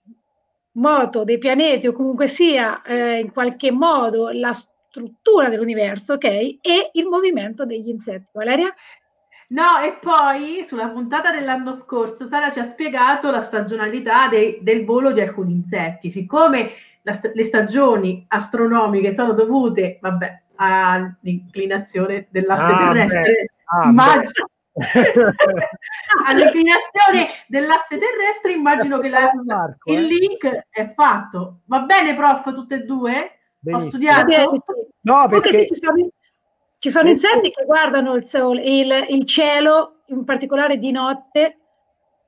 moto 0.73 1.23
dei 1.23 1.37
pianeti 1.37 1.87
o 1.87 1.93
comunque 1.93 2.27
sia 2.27 2.81
eh, 2.81 3.19
in 3.19 3.31
qualche 3.31 3.71
modo 3.71 4.29
la 4.29 4.53
struttura 4.53 5.49
dell'universo, 5.49 6.13
ok? 6.13 6.25
E 6.25 6.91
il 6.93 7.05
movimento 7.07 7.65
degli 7.65 7.89
insetti. 7.89 8.27
Valeria? 8.33 8.73
No, 9.49 9.79
e 9.83 9.97
poi 9.99 10.63
sulla 10.65 10.87
puntata 10.87 11.31
dell'anno 11.31 11.73
scorso 11.73 12.27
Sara 12.27 12.51
ci 12.51 12.59
ha 12.59 12.71
spiegato 12.71 13.29
la 13.31 13.43
stagionalità 13.43 14.29
dei, 14.29 14.59
del 14.61 14.85
volo 14.85 15.11
di 15.11 15.19
alcuni 15.19 15.51
insetti. 15.51 16.09
Siccome 16.09 16.71
st- 17.03 17.31
le 17.33 17.43
stagioni 17.43 18.25
astronomiche 18.27 19.13
sono 19.13 19.33
dovute, 19.33 19.97
vabbè, 20.01 20.41
all'inclinazione 20.55 22.27
dell'asse 22.29 22.71
ah, 22.71 22.77
terrestre, 22.77 23.45
ah, 23.65 23.89
immagino, 23.89 24.47
all'inclinazione 26.27 27.29
dell'asse 27.47 27.97
terrestre, 27.97 28.53
immagino 28.53 28.99
che 28.99 29.09
la, 29.09 29.31
Marco, 29.43 29.91
il 29.91 29.99
eh? 29.99 30.01
link 30.01 30.67
è 30.69 30.93
fatto. 30.93 31.61
Va 31.65 31.79
bene, 31.79 32.15
prof, 32.15 32.53
tutte 32.53 32.75
e 32.75 32.85
due? 32.85 33.39
Benissimo. 33.59 33.87
Ho 33.87 33.89
studiato? 33.89 34.63
No, 35.01 35.27
perché... 35.27 35.67
Ci 35.67 35.75
sono, 35.75 36.07
ci 36.77 36.89
sono 36.89 37.09
insetti 37.09 37.51
che 37.51 37.65
guardano 37.65 38.15
il, 38.15 38.25
sole, 38.25 38.61
il, 38.63 39.05
il 39.09 39.25
cielo, 39.25 40.01
in 40.07 40.23
particolare 40.23 40.77
di 40.77 40.91
notte, 40.91 41.57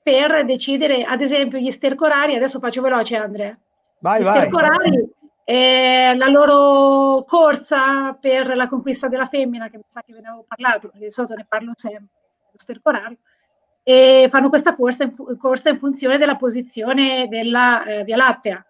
per 0.03 0.43
decidere, 0.45 1.03
ad 1.03 1.21
esempio, 1.21 1.57
gli 1.57 1.71
stercorari, 1.71 2.35
adesso 2.35 2.59
faccio 2.59 2.81
veloce 2.81 3.15
Andrea, 3.15 3.57
Vai, 4.03 4.19
gli 4.19 4.25
vai. 4.25 4.35
stercorari, 4.35 5.13
eh, 5.45 6.13
la 6.17 6.27
loro 6.27 7.23
corsa 7.23 8.13
per 8.19 8.53
la 8.53 8.67
conquista 8.67 9.07
della 9.07 9.25
femmina, 9.25 9.69
che 9.69 9.77
mi 9.77 9.85
sa 9.87 10.01
che 10.05 10.11
ve 10.11 10.19
ne 10.19 10.27
avevo 10.27 10.43
parlato, 10.45 10.89
perché 10.89 11.05
di 11.05 11.11
solito 11.11 11.35
ne 11.35 11.45
parlo 11.47 11.71
sempre, 11.73 12.09
lo 12.51 12.57
stercorario, 12.57 13.17
e 13.81 14.27
fanno 14.29 14.49
questa 14.49 14.73
forza 14.73 15.05
in 15.05 15.13
fu- 15.13 15.37
corsa 15.37 15.69
in 15.69 15.77
funzione 15.77 16.17
della 16.17 16.35
posizione 16.35 17.29
della 17.29 17.85
eh, 17.85 18.03
Via 18.03 18.17
Lattea. 18.17 18.65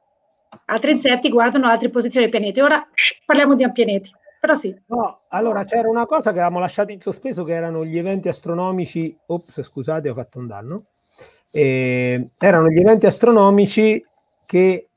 Altri 0.66 0.92
insetti 0.92 1.30
guardano 1.30 1.68
altre 1.68 1.90
posizioni 1.90 2.30
dei 2.30 2.40
pianeti. 2.40 2.62
Ora 2.62 2.88
parliamo 3.26 3.56
di 3.56 3.72
pianeti. 3.72 4.12
Però 4.40 4.54
sì. 4.54 4.80
No, 4.88 5.22
allora 5.30 5.64
c'era 5.64 5.90
una 5.90 6.06
cosa 6.06 6.32
che 6.32 6.40
avevamo 6.40 6.60
lasciato 6.60 6.92
in 6.92 7.02
sospeso 7.02 7.44
che 7.44 7.54
erano 7.54 7.84
gli 7.84 7.98
eventi 7.98 8.28
astronomici. 8.28 9.18
Ops, 9.28 9.64
scusate, 9.64 10.10
ho 10.10 10.14
fatto 10.14 10.38
un 10.38 10.46
danno. 10.46 10.84
Eh, 11.50 12.30
erano 12.38 12.70
gli 12.70 12.80
eventi 12.80 13.08
astronomici 13.08 14.06
che 14.46 14.90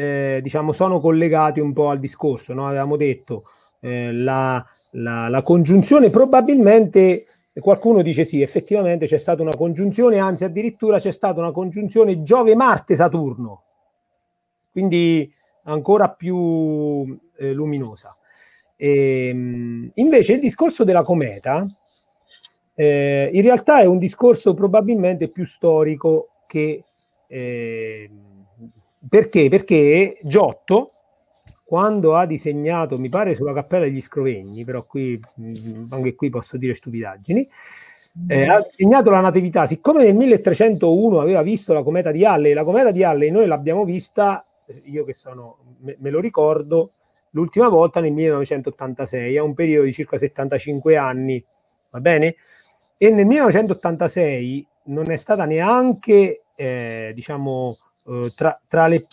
eh, 0.00 0.40
diciamo, 0.42 0.72
sono 0.72 0.98
collegati 0.98 1.60
un 1.60 1.74
po' 1.74 1.90
al 1.90 1.98
discorso. 1.98 2.54
No? 2.54 2.66
Avevamo 2.66 2.96
detto 2.96 3.44
eh, 3.80 4.12
la, 4.12 4.64
la, 4.92 5.28
la, 5.28 5.42
congiunzione 5.42 6.08
probabilmente 6.08 7.26
qualcuno 7.60 8.00
dice 8.00 8.24
sì, 8.24 8.40
effettivamente 8.40 9.06
c'è 9.06 9.18
stata 9.18 9.42
una 9.42 9.54
congiunzione, 9.54 10.18
anzi 10.18 10.44
addirittura 10.44 10.98
c'è 10.98 11.10
stata 11.10 11.40
una 11.40 11.52
congiunzione 11.52 12.22
Giove-Marte-Saturno, 12.22 13.62
quindi 14.72 15.30
ancora 15.64 16.08
più 16.08 17.18
eh, 17.36 17.52
luminosa. 17.52 18.16
E, 18.76 19.28
ehm, 19.28 19.90
invece 19.94 20.34
il 20.34 20.40
discorso 20.40 20.84
della 20.84 21.02
cometa 21.02 21.66
eh, 22.74 23.28
in 23.30 23.42
realtà 23.42 23.80
è 23.80 23.84
un 23.84 23.98
discorso 23.98 24.54
probabilmente 24.54 25.28
più 25.28 25.44
storico 25.44 26.30
che 26.46 26.84
eh, 27.26 28.10
perché? 29.08 29.48
Perché 29.48 30.18
Giotto, 30.22 30.92
quando 31.64 32.16
ha 32.16 32.26
disegnato, 32.26 32.98
mi 32.98 33.08
pare 33.08 33.34
sulla 33.34 33.52
cappella 33.52 33.84
degli 33.84 34.00
Scrovegni, 34.00 34.64
però 34.64 34.84
qui 34.84 35.20
mm, 35.40 35.86
anche 35.90 36.14
qui 36.14 36.30
posso 36.30 36.56
dire 36.56 36.74
stupidaggini, 36.74 37.48
eh, 38.26 38.46
ha 38.46 38.66
disegnato 38.68 39.10
la 39.10 39.20
natività, 39.20 39.66
siccome 39.66 40.02
nel 40.02 40.14
1301 40.16 41.20
aveva 41.20 41.42
visto 41.42 41.72
la 41.72 41.82
cometa 41.82 42.10
di 42.10 42.24
Halley, 42.24 42.52
la 42.52 42.64
cometa 42.64 42.90
di 42.90 43.04
Halley 43.04 43.30
noi 43.30 43.46
l'abbiamo 43.46 43.84
vista, 43.84 44.44
io 44.84 45.04
che 45.04 45.14
sono, 45.14 45.58
me, 45.78 45.96
me 46.00 46.10
lo 46.10 46.20
ricordo, 46.20 46.92
l'ultima 47.30 47.68
volta 47.68 48.00
nel 48.00 48.12
1986, 48.12 49.36
a 49.36 49.42
un 49.42 49.54
periodo 49.54 49.84
di 49.84 49.92
circa 49.92 50.18
75 50.18 50.96
anni, 50.96 51.44
va 51.90 52.00
bene? 52.00 52.34
E 52.96 53.10
nel 53.10 53.26
1986 53.26 54.66
non 54.84 55.10
è 55.10 55.16
stata 55.16 55.44
neanche, 55.44 56.42
eh, 56.54 57.12
diciamo, 57.14 57.76
eh, 58.10 58.32
tra, 58.34 58.60
tra, 58.66 58.88
le, 58.88 59.06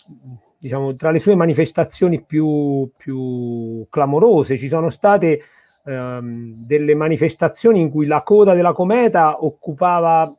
diciamo, 0.58 0.96
tra, 0.96 1.10
le, 1.12 1.20
sue 1.20 1.36
manifestazioni 1.36 2.20
più, 2.20 2.90
più 2.96 3.86
clamorose 3.88 4.56
ci 4.56 4.66
sono 4.66 4.90
state 4.90 5.40
ehm, 5.84 6.66
delle 6.66 6.94
manifestazioni 6.96 7.80
in 7.80 7.90
cui 7.90 8.06
la 8.06 8.22
coda 8.22 8.54
della 8.54 8.72
cometa 8.72 9.44
occupava 9.44 10.34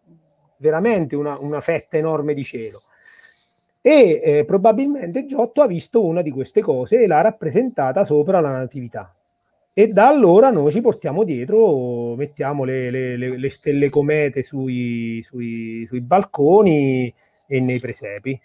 veramente 0.57 1.15
una, 1.15 1.37
una 1.39 1.61
fetta 1.61 1.95
enorme 1.95 2.33
di 2.33 2.43
cielo. 2.43 2.81
E 3.81 4.19
eh, 4.21 4.45
probabilmente 4.45 5.25
Giotto 5.25 5.61
ha 5.61 5.67
visto 5.67 6.03
una 6.03 6.21
di 6.21 6.31
queste 6.31 6.61
cose 6.61 7.01
e 7.01 7.07
l'ha 7.07 7.21
rappresentata 7.21 8.03
sopra 8.03 8.41
la 8.41 8.51
natività. 8.51 9.13
E 9.71 9.87
da 9.87 10.09
allora 10.09 10.49
noi 10.49 10.73
ci 10.73 10.81
portiamo 10.81 11.23
dietro, 11.23 12.15
mettiamo 12.15 12.65
le, 12.65 12.91
le, 12.91 13.15
le, 13.15 13.37
le 13.37 13.49
stelle 13.49 13.89
comete 13.89 14.41
sui, 14.41 15.21
sui, 15.23 15.85
sui 15.87 16.01
balconi 16.01 17.13
e 17.47 17.59
nei 17.61 17.79
presepi. 17.79 18.39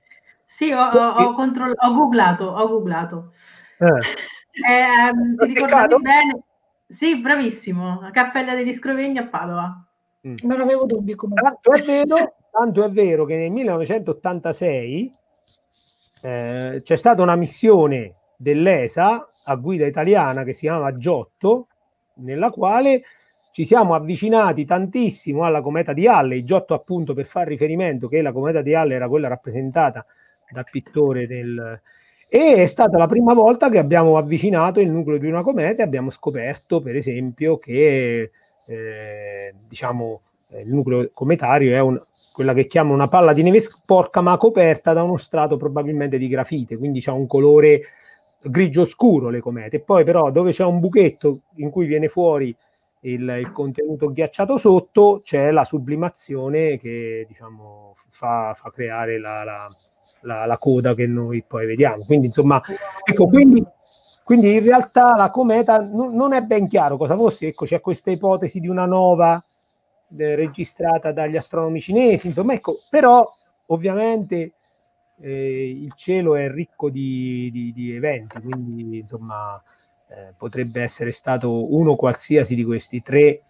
Sì, 0.55 0.71
ho, 0.71 0.89
ho, 0.89 1.09
ho, 1.11 1.35
controll- 1.35 1.75
ho 1.77 1.93
googlato, 1.93 2.45
ho 2.45 2.69
googlato. 2.69 3.33
Eh. 3.79 4.01
Eh, 4.55 5.37
ti 5.37 5.53
ricordavi 5.53 5.97
bene? 6.01 6.45
Sì, 6.87 7.19
bravissimo. 7.21 7.99
La 8.01 8.13
Cappella 8.13 8.55
degli 8.55 8.73
Scrovegni 8.73 9.19
a 9.19 9.27
Padova. 9.27 9.85
Mm. 10.29 10.37
Non 10.43 10.61
avevo 10.61 10.85
dubbi 10.85 11.17
comunque. 11.17 11.43
Tanto 11.43 11.73
è 11.73 11.83
vero, 11.83 12.37
tanto 12.53 12.85
è 12.85 12.89
vero 12.89 13.25
che 13.25 13.35
nel 13.35 13.51
1986 13.51 15.15
eh, 16.23 16.81
c'è 16.85 16.97
stata 16.97 17.21
una 17.21 17.35
missione 17.35 18.15
dell'ESA 18.37 19.29
a 19.43 19.55
guida 19.57 19.87
italiana 19.87 20.45
che 20.45 20.53
si 20.53 20.61
chiama 20.61 20.97
Giotto, 20.97 21.67
nella 22.19 22.51
quale 22.51 23.03
ci 23.51 23.65
siamo 23.65 23.95
avvicinati 23.95 24.65
tantissimo 24.65 25.43
alla 25.43 25.63
cometa 25.63 25.93
di 25.93 26.07
Halley, 26.07 26.45
Giotto 26.45 26.75
appunto 26.75 27.13
per 27.13 27.27
far 27.27 27.49
riferimento 27.49 28.07
che 28.07 28.23
la 28.23 28.31
cometa 28.31 28.63
di 28.63 28.73
Halley 28.73 28.95
era 28.95 29.09
quella 29.09 29.27
rappresentata 29.27 30.07
dal 30.51 30.67
pittore 30.71 31.27
del... 31.27 31.81
E 32.29 32.63
è 32.63 32.67
stata 32.67 32.99
la 32.99 33.07
prima 33.07 33.33
volta 33.33 33.71
che 33.71 33.79
abbiamo 33.79 34.17
avvicinato 34.17 34.81
il 34.81 34.91
nucleo 34.91 35.19
di 35.19 35.27
una 35.27 35.43
cometa 35.43 35.83
e 35.83 35.85
abbiamo 35.85 36.11
scoperto, 36.11 36.81
per 36.81 36.97
esempio, 36.97 37.59
che 37.59 38.31
eh, 38.67 39.55
diciamo, 39.69 40.21
il 40.61 40.69
nucleo 40.69 41.11
cometario 41.13 41.75
è 41.75 41.81
un, 41.81 42.01
quella 42.33 42.53
che 42.55 42.67
chiamo 42.67 42.93
una 42.93 43.09
palla 43.09 43.33
di 43.33 43.43
neve 43.43 43.61
sporca 43.61 44.21
ma 44.21 44.37
coperta 44.37 44.93
da 44.93 45.03
uno 45.03 45.17
strato 45.17 45.57
probabilmente 45.57 46.19
di 46.19 46.29
grafite, 46.29 46.77
quindi 46.77 47.03
ha 47.07 47.13
un 47.13 47.27
colore 47.27 47.83
grigio 48.43 48.85
scuro 48.85 49.29
le 49.29 49.41
comete. 49.41 49.81
Poi 49.81 50.05
però 50.05 50.31
dove 50.31 50.53
c'è 50.53 50.65
un 50.65 50.81
buchetto 50.81 51.43
in 51.57 51.71
cui 51.71 51.87
viene 51.87 52.09
fuori 52.09 52.55
il, 53.01 53.29
il, 53.39 53.53
contenuto 53.53 54.13
ghiacciato 54.13 54.57
sotto, 54.57 55.21
c'è 55.23 55.51
la 55.51 55.65
sublimazione 55.65 56.79
che 56.79 57.25
diciamo, 57.29 57.95
fa, 58.09 58.55
fa 58.55 58.71
creare 58.71 59.19
la, 59.19 59.45
la, 59.45 59.67
la, 60.21 60.47
la, 60.47 60.59
coda 60.59 60.95
che 60.95 61.07
noi 61.07 61.43
poi 61.47 61.67
vediamo. 61.67 62.05
Quindi, 62.05 62.27
insomma, 62.29 62.61
ecco, 63.05 63.27
quindi, 63.27 63.65
quindi 64.23 64.55
in 64.55 64.63
realtà 64.63 65.15
la 65.17 65.31
cometa 65.31 65.79
non, 65.79 66.33
è 66.33 66.43
ben 66.43 66.67
chiaro 66.67 66.97
cosa 66.97 67.17
fosse. 67.17 67.49
Ecco, 67.49 67.65
c'è 67.65 67.81
questa 67.81 68.11
ipotesi 68.11 68.61
di 68.61 68.69
una 68.69 68.87
nova 68.87 69.43
eh, 70.17 70.35
registrata 70.35 71.13
dagli 71.13 71.37
astronomi 71.37 71.81
cinesi, 71.81 72.29
insomma, 72.29 72.55
ecco, 72.55 72.77
però 72.89 73.29
ovviamente 73.67 74.55
eh, 75.21 75.71
il 75.71 75.93
cielo 75.95 76.37
è 76.37 76.51
ricco 76.51 76.91
di, 76.91 77.51
di, 77.53 77.73
di 77.73 77.95
eventi, 77.95 78.41
quindi 78.41 78.99
insomma 78.99 79.61
eh, 80.09 80.35
potrebbe 80.37 80.83
essere 80.83 81.13
stato 81.13 81.75
uno 81.75 81.97
qualsiasi 81.97 82.55
di 82.55 82.65
questi 82.65 83.03
tre 83.03 83.43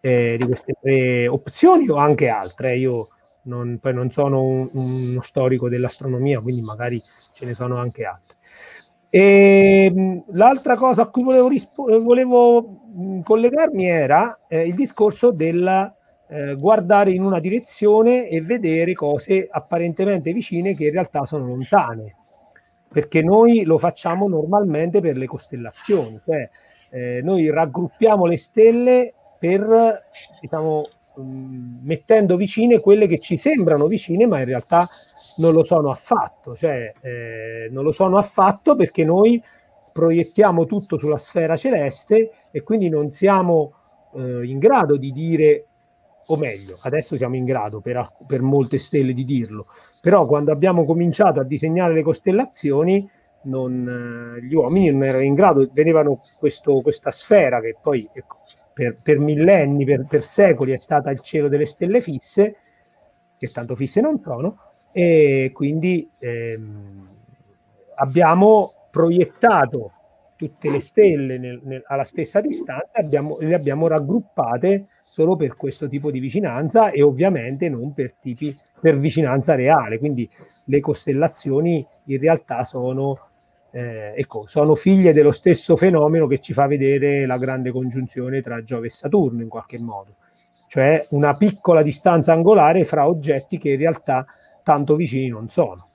eh, 0.00 0.36
di 0.38 0.44
queste 0.46 0.74
tre 0.80 1.28
opzioni 1.28 1.88
o 1.88 1.96
anche 1.96 2.28
altre. 2.28 2.76
Io 2.76 3.08
non, 3.42 3.78
poi 3.80 3.94
non 3.94 4.10
sono 4.10 4.42
un, 4.42 4.68
uno 4.72 5.20
storico 5.20 5.68
dell'astronomia, 5.68 6.40
quindi 6.40 6.62
magari 6.62 7.02
ce 7.32 7.44
ne 7.44 7.54
sono 7.54 7.76
anche 7.76 8.04
altre. 8.04 8.36
E 9.08 10.22
l'altra 10.32 10.76
cosa 10.76 11.02
a 11.02 11.06
cui 11.06 11.24
volevo, 11.24 11.48
rispo- 11.48 12.00
volevo 12.00 13.22
collegarmi 13.24 13.86
era 13.86 14.38
eh, 14.46 14.66
il 14.66 14.74
discorso 14.74 15.32
del 15.32 15.94
eh, 16.28 16.54
guardare 16.54 17.10
in 17.10 17.24
una 17.24 17.40
direzione 17.40 18.28
e 18.28 18.40
vedere 18.40 18.94
cose 18.94 19.48
apparentemente 19.50 20.32
vicine 20.32 20.76
che 20.76 20.84
in 20.84 20.92
realtà 20.92 21.24
sono 21.24 21.46
lontane, 21.46 22.14
perché 22.88 23.20
noi 23.20 23.64
lo 23.64 23.78
facciamo 23.78 24.28
normalmente 24.28 25.00
per 25.00 25.16
le 25.16 25.26
costellazioni, 25.26 26.20
cioè 26.24 26.48
eh, 26.90 27.20
noi 27.22 27.50
raggruppiamo 27.50 28.26
le 28.26 28.36
stelle 28.36 29.12
per, 29.40 30.04
diciamo, 30.40 30.88
mettendo 31.16 32.36
vicine 32.36 32.80
quelle 32.80 33.06
che 33.06 33.18
ci 33.18 33.36
sembrano 33.36 33.86
vicine, 33.86 34.26
ma 34.26 34.38
in 34.38 34.46
realtà 34.46 34.88
non 35.36 35.52
lo 35.52 35.64
sono 35.64 35.90
affatto, 35.90 36.54
cioè 36.54 36.92
eh, 37.00 37.68
non 37.70 37.84
lo 37.84 37.92
sono 37.92 38.16
affatto 38.16 38.76
perché 38.76 39.04
noi 39.04 39.42
proiettiamo 39.92 40.66
tutto 40.66 40.98
sulla 40.98 41.18
sfera 41.18 41.56
celeste 41.56 42.30
e 42.50 42.62
quindi 42.62 42.88
non 42.88 43.10
siamo 43.10 43.74
eh, 44.14 44.46
in 44.46 44.58
grado 44.58 44.96
di 44.96 45.10
dire, 45.10 45.66
o 46.26 46.36
meglio, 46.36 46.78
adesso 46.82 47.16
siamo 47.16 47.36
in 47.36 47.44
grado 47.44 47.80
per, 47.80 48.12
per 48.26 48.42
molte 48.42 48.78
stelle 48.78 49.12
di 49.12 49.24
dirlo, 49.24 49.66
però 50.00 50.26
quando 50.26 50.52
abbiamo 50.52 50.84
cominciato 50.84 51.40
a 51.40 51.44
disegnare 51.44 51.94
le 51.94 52.02
costellazioni, 52.02 53.08
non, 53.42 54.36
eh, 54.36 54.44
gli 54.44 54.54
uomini 54.54 54.90
non 54.90 55.04
erano 55.04 55.24
in 55.24 55.34
grado, 55.34 55.68
vedevano 55.72 56.20
questo, 56.38 56.80
questa 56.82 57.10
sfera 57.10 57.60
che 57.60 57.76
poi 57.80 58.08
ecco, 58.12 58.39
per, 58.80 58.96
per, 59.02 59.18
millenni, 59.18 59.84
per, 59.84 60.06
per 60.08 60.24
secoli 60.24 60.72
è 60.72 60.78
stata 60.78 61.10
il 61.10 61.20
cielo 61.20 61.48
delle 61.48 61.66
stelle 61.66 62.00
fisse, 62.00 62.56
che 63.36 63.48
tanto 63.48 63.74
fisse 63.74 64.00
non 64.00 64.18
sono, 64.22 64.56
e 64.90 65.50
quindi 65.52 66.10
ehm, 66.18 67.08
abbiamo 67.96 68.72
proiettato 68.90 69.92
tutte 70.34 70.70
le 70.70 70.80
stelle 70.80 71.36
nel, 71.36 71.60
nel, 71.62 71.82
alla 71.88 72.04
stessa 72.04 72.40
distanza 72.40 72.88
abbiamo, 72.94 73.36
le 73.40 73.52
abbiamo 73.52 73.86
raggruppate 73.86 74.86
solo 75.04 75.36
per 75.36 75.56
questo 75.56 75.86
tipo 75.86 76.10
di 76.10 76.18
vicinanza 76.18 76.90
e 76.90 77.02
ovviamente 77.02 77.68
non 77.68 77.92
per 77.92 78.14
tipi 78.14 78.58
per 78.80 78.96
vicinanza 78.96 79.54
reale. 79.56 79.98
Quindi 79.98 80.26
le 80.64 80.80
costellazioni 80.80 81.86
in 82.04 82.18
realtà 82.18 82.64
sono 82.64 83.29
eh, 83.72 84.12
ecco, 84.16 84.46
sono 84.46 84.74
figlie 84.74 85.12
dello 85.12 85.32
stesso 85.32 85.76
fenomeno 85.76 86.26
che 86.26 86.40
ci 86.40 86.52
fa 86.52 86.66
vedere 86.66 87.26
la 87.26 87.38
grande 87.38 87.70
congiunzione 87.70 88.42
tra 88.42 88.62
Giove 88.62 88.86
e 88.86 88.90
Saturno 88.90 89.42
in 89.42 89.48
qualche 89.48 89.80
modo 89.80 90.14
cioè 90.70 91.04
una 91.10 91.36
piccola 91.36 91.82
distanza 91.82 92.32
angolare 92.32 92.84
fra 92.84 93.08
oggetti 93.08 93.58
che 93.58 93.70
in 93.70 93.78
realtà 93.78 94.24
tanto 94.62 94.94
vicini 94.94 95.26
non 95.26 95.48
sono. 95.48 95.88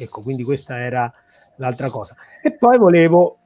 Ecco, 0.00 0.20
quindi 0.20 0.42
questa 0.42 0.80
era 0.80 1.12
l'altra 1.58 1.88
cosa. 1.88 2.16
E 2.42 2.56
poi 2.56 2.76
volevo, 2.76 3.38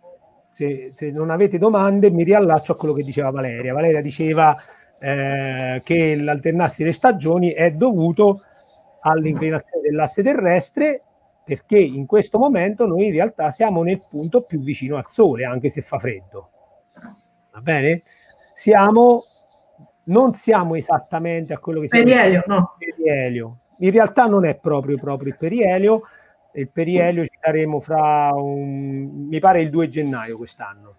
se, 0.49 0.93
se 0.95 1.11
non 1.11 1.29
avete 1.29 1.59
domande, 1.59 2.11
mi 2.11 2.25
riallaccio 2.25 2.73
a 2.73 2.77
quello 2.77 2.95
che 2.95 3.03
diceva 3.03 3.29
Valeria. 3.29 3.75
Valeria 3.75 4.01
diceva 4.01 4.57
eh, 4.99 5.83
che 5.85 6.17
l'alternarsi 6.17 6.83
delle 6.83 6.95
stagioni 6.95 7.51
è 7.51 7.73
dovuto 7.73 8.41
all'inclinazione 9.01 9.83
dell'asse 9.83 10.23
terrestre 10.23 11.03
perché 11.47 11.78
in 11.78 12.07
questo 12.07 12.38
momento 12.38 12.86
noi 12.86 13.07
in 13.07 13.12
realtà 13.12 13.51
siamo 13.51 13.84
nel 13.84 14.03
punto 14.11 14.42
più 14.42 14.59
vicino 14.59 14.97
al 14.97 15.07
Sole, 15.07 15.44
anche 15.44 15.68
se 15.68 15.80
fa 15.80 15.97
freddo. 15.97 16.51
Va 17.53 17.61
bene? 17.61 18.03
Siamo, 18.53 19.22
non 20.07 20.32
siamo 20.34 20.74
esattamente 20.74 21.53
a 21.53 21.59
quello 21.59 21.82
che 21.82 21.86
siamo... 21.86 22.05
Perielio, 22.05 22.42
no. 22.49 22.74
Perielio, 22.76 23.59
in 23.78 23.92
realtà 23.92 24.26
non 24.26 24.44
è 24.44 24.57
proprio, 24.57 24.99
proprio 24.99 25.28
il 25.28 25.36
perielio, 25.38 26.03
il 26.55 26.68
perielio 26.68 27.24
ci 27.24 27.38
daremo 27.40 27.78
fra 27.78 28.32
un, 28.34 29.28
mi 29.28 29.38
pare 29.38 29.61
il 29.61 29.70
2 29.70 29.86
gennaio 29.86 30.36
quest'anno, 30.36 30.97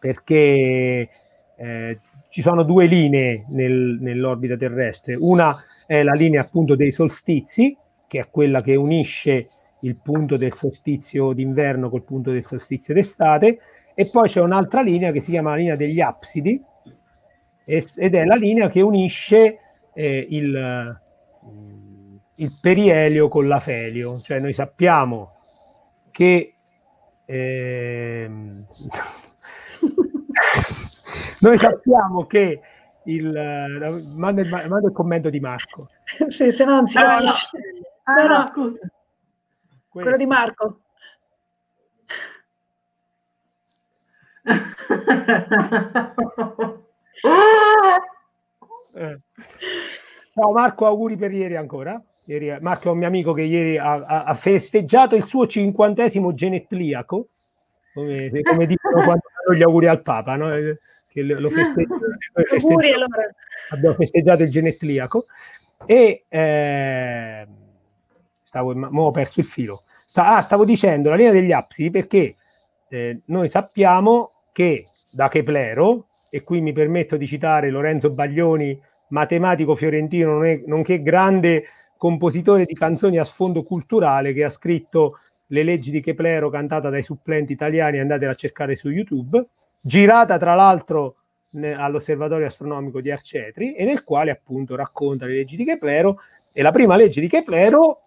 perché 0.00 1.08
eh, 1.54 2.00
ci 2.28 2.42
sono 2.42 2.64
due 2.64 2.86
linee 2.86 3.44
nel, 3.50 3.98
nell'orbita 4.00 4.56
terrestre, 4.56 5.14
una 5.14 5.56
è 5.86 6.02
la 6.02 6.14
linea 6.14 6.40
appunto 6.40 6.74
dei 6.74 6.90
solstizi, 6.90 7.76
che 8.08 8.18
è 8.18 8.28
quella 8.30 8.60
che 8.62 8.74
unisce 8.74 9.48
il 9.82 9.96
punto 9.96 10.36
del 10.36 10.52
solstizio 10.54 11.32
d'inverno 11.32 11.88
col 11.88 12.02
punto 12.02 12.32
del 12.32 12.44
solstizio 12.44 12.94
d'estate, 12.94 13.60
e 13.94 14.08
poi 14.10 14.28
c'è 14.28 14.40
un'altra 14.40 14.80
linea 14.80 15.12
che 15.12 15.20
si 15.20 15.30
chiama 15.30 15.50
la 15.50 15.56
linea 15.56 15.76
degli 15.76 16.00
apsidi, 16.00 16.60
ed 17.64 18.14
è 18.14 18.24
la 18.24 18.34
linea 18.34 18.68
che 18.68 18.80
unisce 18.80 19.58
eh, 19.92 20.26
il, 20.30 21.00
il 22.36 22.58
perielio 22.60 23.28
con 23.28 23.46
l'afelio, 23.46 24.20
cioè 24.20 24.40
noi 24.40 24.54
sappiamo 24.54 25.36
che 26.10 26.54
ehm, 27.26 28.66
noi 31.40 31.58
sappiamo 31.58 32.24
che 32.26 32.60
il 33.04 33.30
manda, 34.16 34.40
il 34.40 34.48
manda 34.48 34.86
il 34.86 34.92
commento 34.92 35.28
di 35.30 35.40
Marco. 35.40 35.88
sì, 36.28 36.50
se 36.50 36.64
no 36.64 36.76
non 36.76 36.86
si 36.86 36.94
capisce. 36.94 37.50
Ah, 38.08 38.14
no, 38.14 38.26
no, 38.26 38.48
scusa. 38.50 38.78
Quello 39.90 40.16
di 40.16 40.24
Marco. 40.24 40.80
eh. 48.94 49.18
Ciao 50.32 50.52
Marco, 50.52 50.86
auguri 50.86 51.16
per 51.16 51.32
ieri 51.32 51.56
ancora. 51.56 52.02
Ieri, 52.24 52.56
Marco 52.62 52.88
è 52.88 52.92
un 52.92 52.98
mio 52.98 53.08
amico 53.08 53.34
che 53.34 53.42
ieri 53.42 53.76
ha, 53.76 53.92
ha, 54.24 54.34
festeggiato 54.34 55.14
il 55.14 55.24
suo 55.24 55.46
cinquantesimo 55.46 56.32
genetriaco, 56.32 57.28
come, 57.92 58.30
come 58.42 58.64
dicono 58.64 59.04
quando 59.04 59.24
fanno 59.44 59.58
gli 59.58 59.62
auguri 59.62 59.86
al 59.86 60.00
Papa, 60.00 60.34
no? 60.36 60.54
Eh, 60.54 60.78
che 61.08 61.22
lo 61.22 61.50
festeggia, 61.50 61.94
auguri, 62.54 62.90
allora. 62.90 63.30
Abbiamo 63.68 63.96
festeggiato 63.96 64.44
il 64.44 64.50
genetriaco 64.50 65.26
e 65.84 66.24
eh, 66.26 67.46
stavo, 68.48 68.74
ma 68.74 68.88
ho 68.90 69.10
perso 69.10 69.40
il 69.40 69.46
filo. 69.46 69.82
Sta, 70.06 70.36
ah, 70.36 70.40
stavo 70.40 70.64
dicendo 70.64 71.10
la 71.10 71.16
linea 71.16 71.32
degli 71.32 71.52
apsidi 71.52 71.90
perché 71.90 72.36
eh, 72.88 73.20
noi 73.26 73.46
sappiamo 73.48 74.32
che 74.52 74.86
da 75.10 75.28
Keplero, 75.28 76.06
e 76.30 76.42
qui 76.42 76.62
mi 76.62 76.72
permetto 76.72 77.18
di 77.18 77.26
citare 77.26 77.68
Lorenzo 77.68 78.10
Baglioni 78.10 78.80
matematico 79.08 79.74
fiorentino, 79.74 80.40
nonché 80.64 81.02
grande 81.02 81.64
compositore 81.98 82.64
di 82.64 82.72
canzoni 82.72 83.18
a 83.18 83.24
sfondo 83.24 83.62
culturale 83.62 84.32
che 84.32 84.44
ha 84.44 84.50
scritto 84.50 85.18
Le 85.48 85.62
leggi 85.62 85.90
di 85.90 86.00
Keplero 86.00 86.48
cantata 86.48 86.88
dai 86.88 87.02
supplenti 87.02 87.52
italiani, 87.52 87.98
andatela 87.98 88.32
a 88.32 88.34
cercare 88.34 88.76
su 88.76 88.88
YouTube, 88.88 89.44
girata 89.80 90.38
tra 90.38 90.54
l'altro 90.54 91.16
all'osservatorio 91.52 92.46
astronomico 92.46 93.00
di 93.02 93.10
Arcetri 93.10 93.74
e 93.74 93.84
nel 93.84 94.04
quale 94.04 94.30
appunto 94.30 94.74
racconta 94.74 95.26
le 95.26 95.34
leggi 95.34 95.56
di 95.56 95.64
Keplero 95.64 96.20
e 96.54 96.62
la 96.62 96.70
prima 96.70 96.96
legge 96.96 97.20
di 97.20 97.28
Keplero, 97.28 98.04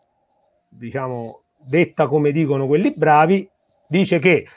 diciamo 0.71 1.41
detta 1.57 2.07
come 2.07 2.31
dicono 2.31 2.65
quelli 2.65 2.93
bravi, 2.95 3.47
dice 3.87 4.19
che 4.19 4.47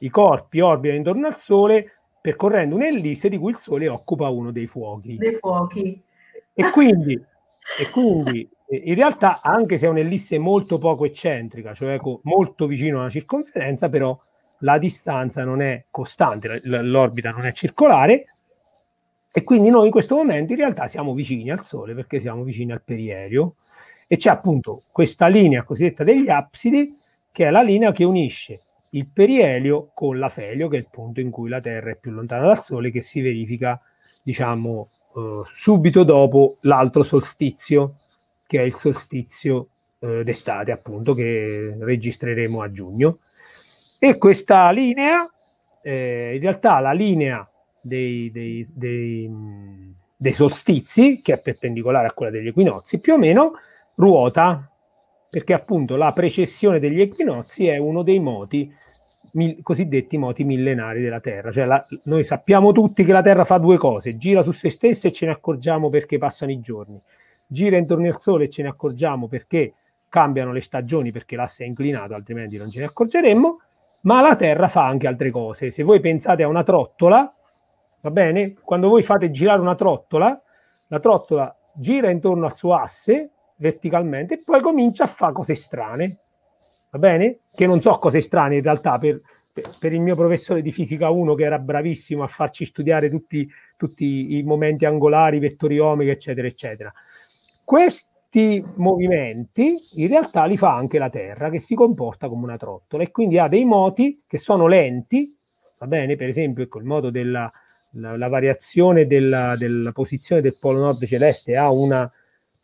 i 0.00 0.08
corpi 0.08 0.60
orbitano 0.60 0.98
intorno 0.98 1.26
al 1.26 1.36
Sole 1.36 1.92
percorrendo 2.20 2.74
un'ellisse 2.74 3.28
di 3.28 3.38
cui 3.38 3.50
il 3.50 3.56
Sole 3.56 3.88
occupa 3.88 4.28
uno 4.28 4.50
dei 4.50 4.66
fuochi. 4.66 5.16
Dei 5.16 5.36
fuochi. 5.38 6.02
E 6.54 6.70
quindi, 6.70 7.12
e 7.78 7.90
quindi 7.90 8.48
in 8.70 8.94
realtà, 8.94 9.40
anche 9.42 9.78
se 9.78 9.86
è 9.86 9.88
un'ellisse 9.88 10.38
molto 10.38 10.78
poco 10.78 11.04
eccentrica, 11.04 11.72
cioè 11.72 11.98
molto 12.22 12.66
vicino 12.66 13.00
alla 13.00 13.10
circonferenza, 13.10 13.88
però 13.88 14.18
la 14.58 14.78
distanza 14.78 15.44
non 15.44 15.62
è 15.62 15.84
costante, 15.90 16.60
l'orbita 16.64 17.30
non 17.30 17.46
è 17.46 17.52
circolare, 17.52 18.26
e 19.30 19.44
quindi 19.44 19.70
noi 19.70 19.86
in 19.86 19.92
questo 19.92 20.16
momento 20.16 20.52
in 20.52 20.58
realtà 20.58 20.88
siamo 20.88 21.14
vicini 21.14 21.50
al 21.50 21.62
Sole 21.62 21.94
perché 21.94 22.18
siamo 22.18 22.42
vicini 22.42 22.72
al 22.72 22.82
perielio 22.82 23.56
e 24.08 24.16
c'è 24.16 24.30
appunto 24.30 24.82
questa 24.90 25.28
linea 25.28 25.62
cosiddetta 25.62 26.02
degli 26.02 26.30
absidi 26.30 26.96
che 27.30 27.46
è 27.46 27.50
la 27.50 27.62
linea 27.62 27.92
che 27.92 28.02
unisce 28.02 28.62
il 28.90 29.06
perielio 29.06 29.90
con 29.94 30.18
l'afelio, 30.18 30.68
che 30.68 30.76
è 30.76 30.80
il 30.80 30.88
punto 30.90 31.20
in 31.20 31.30
cui 31.30 31.48
la 31.48 31.60
Terra 31.60 31.90
è 31.90 31.96
più 31.96 32.10
lontana 32.10 32.46
dal 32.46 32.60
Sole, 32.60 32.90
che 32.90 33.02
si 33.02 33.20
verifica, 33.20 33.80
diciamo, 34.22 34.88
eh, 35.14 35.42
subito 35.54 36.04
dopo 36.04 36.56
l'altro 36.62 37.02
solstizio, 37.02 37.96
che 38.46 38.60
è 38.60 38.62
il 38.62 38.74
solstizio 38.74 39.68
eh, 39.98 40.24
d'estate, 40.24 40.72
appunto, 40.72 41.12
che 41.12 41.76
registreremo 41.78 42.62
a 42.62 42.72
giugno. 42.72 43.18
E 43.98 44.16
questa 44.16 44.70
linea, 44.70 45.30
eh, 45.82 46.32
in 46.34 46.40
realtà 46.40 46.80
la 46.80 46.92
linea 46.92 47.48
dei, 47.80 48.30
dei, 48.30 48.66
dei, 48.74 49.30
dei 50.16 50.32
solstizi, 50.32 51.20
che 51.20 51.34
è 51.34 51.40
perpendicolare 51.40 52.06
a 52.06 52.12
quella 52.12 52.32
degli 52.32 52.48
equinozi, 52.48 53.00
più 53.00 53.14
o 53.14 53.18
meno 53.18 53.52
ruota 53.98 54.70
perché 55.28 55.52
appunto 55.52 55.96
la 55.96 56.12
precessione 56.12 56.78
degli 56.78 57.00
equinozi 57.00 57.66
è 57.66 57.76
uno 57.76 58.02
dei 58.02 58.18
moti 58.18 58.72
mil, 59.32 59.62
cosiddetti 59.62 60.16
moti 60.16 60.44
millenari 60.44 61.02
della 61.02 61.20
Terra. 61.20 61.52
Cioè 61.52 61.66
la, 61.66 61.84
noi 62.04 62.24
sappiamo 62.24 62.72
tutti 62.72 63.04
che 63.04 63.12
la 63.12 63.20
Terra 63.20 63.44
fa 63.44 63.58
due 63.58 63.76
cose, 63.76 64.16
gira 64.16 64.42
su 64.42 64.52
se 64.52 64.70
stessa 64.70 65.08
e 65.08 65.12
ce 65.12 65.26
ne 65.26 65.32
accorgiamo 65.32 65.90
perché 65.90 66.16
passano 66.16 66.50
i 66.50 66.60
giorni, 66.60 67.00
gira 67.46 67.76
intorno 67.76 68.06
al 68.06 68.18
Sole 68.18 68.44
e 68.44 68.50
ce 68.50 68.62
ne 68.62 68.68
accorgiamo 68.68 69.28
perché 69.28 69.74
cambiano 70.08 70.52
le 70.52 70.62
stagioni 70.62 71.12
perché 71.12 71.36
l'asse 71.36 71.64
è 71.64 71.66
inclinato, 71.66 72.14
altrimenti 72.14 72.56
non 72.56 72.70
ce 72.70 72.78
ne 72.78 72.86
accorgeremmo, 72.86 73.60
ma 74.02 74.22
la 74.22 74.36
Terra 74.36 74.68
fa 74.68 74.86
anche 74.86 75.06
altre 75.06 75.30
cose. 75.30 75.70
Se 75.70 75.82
voi 75.82 76.00
pensate 76.00 76.42
a 76.42 76.48
una 76.48 76.62
trottola, 76.62 77.30
va 78.00 78.10
bene? 78.10 78.54
Quando 78.54 78.88
voi 78.88 79.02
fate 79.02 79.30
girare 79.30 79.60
una 79.60 79.74
trottola, 79.74 80.40
la 80.86 81.00
trottola 81.00 81.54
gira 81.74 82.08
intorno 82.08 82.46
al 82.46 82.54
suo 82.54 82.74
asse 82.74 83.32
verticalmente 83.58 84.34
e 84.34 84.42
poi 84.44 84.60
comincia 84.60 85.04
a 85.04 85.06
fare 85.06 85.32
cose 85.32 85.54
strane, 85.54 86.18
va 86.90 86.98
bene? 86.98 87.40
Che 87.52 87.66
non 87.66 87.80
so 87.80 87.98
cose 87.98 88.20
strane 88.20 88.56
in 88.56 88.62
realtà 88.62 88.98
per, 88.98 89.20
per 89.78 89.92
il 89.92 90.00
mio 90.00 90.14
professore 90.14 90.62
di 90.62 90.72
fisica 90.72 91.10
1 91.10 91.34
che 91.34 91.44
era 91.44 91.58
bravissimo 91.58 92.22
a 92.22 92.28
farci 92.28 92.64
studiare 92.64 93.10
tutti, 93.10 93.48
tutti 93.76 94.36
i 94.36 94.42
momenti 94.42 94.84
angolari, 94.84 95.38
vettori 95.38 95.78
omiche, 95.78 96.12
eccetera, 96.12 96.46
eccetera. 96.46 96.92
Questi 97.64 98.64
movimenti 98.76 99.74
in 99.96 100.08
realtà 100.08 100.44
li 100.44 100.56
fa 100.56 100.74
anche 100.74 100.98
la 100.98 101.08
Terra 101.08 101.50
che 101.50 101.60
si 101.60 101.74
comporta 101.74 102.28
come 102.28 102.44
una 102.44 102.56
trottola 102.56 103.02
e 103.02 103.10
quindi 103.10 103.38
ha 103.38 103.48
dei 103.48 103.64
moti 103.64 104.22
che 104.26 104.38
sono 104.38 104.66
lenti, 104.66 105.36
va 105.78 105.86
bene? 105.86 106.16
Per 106.16 106.28
esempio, 106.28 106.64
ecco, 106.64 106.78
il 106.78 106.84
modo 106.84 107.10
della 107.10 107.50
la, 107.92 108.16
la 108.16 108.28
variazione 108.28 109.06
della, 109.06 109.56
della 109.56 109.92
posizione 109.92 110.42
del 110.42 110.58
polo 110.58 110.78
nord 110.78 111.04
celeste 111.06 111.56
ha 111.56 111.70
una 111.70 112.10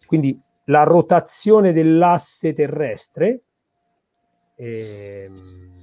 quindi 0.06 0.38
la 0.64 0.82
rotazione 0.82 1.72
dell'asse 1.72 2.52
terrestre 2.52 3.42
ehm, 4.56 5.82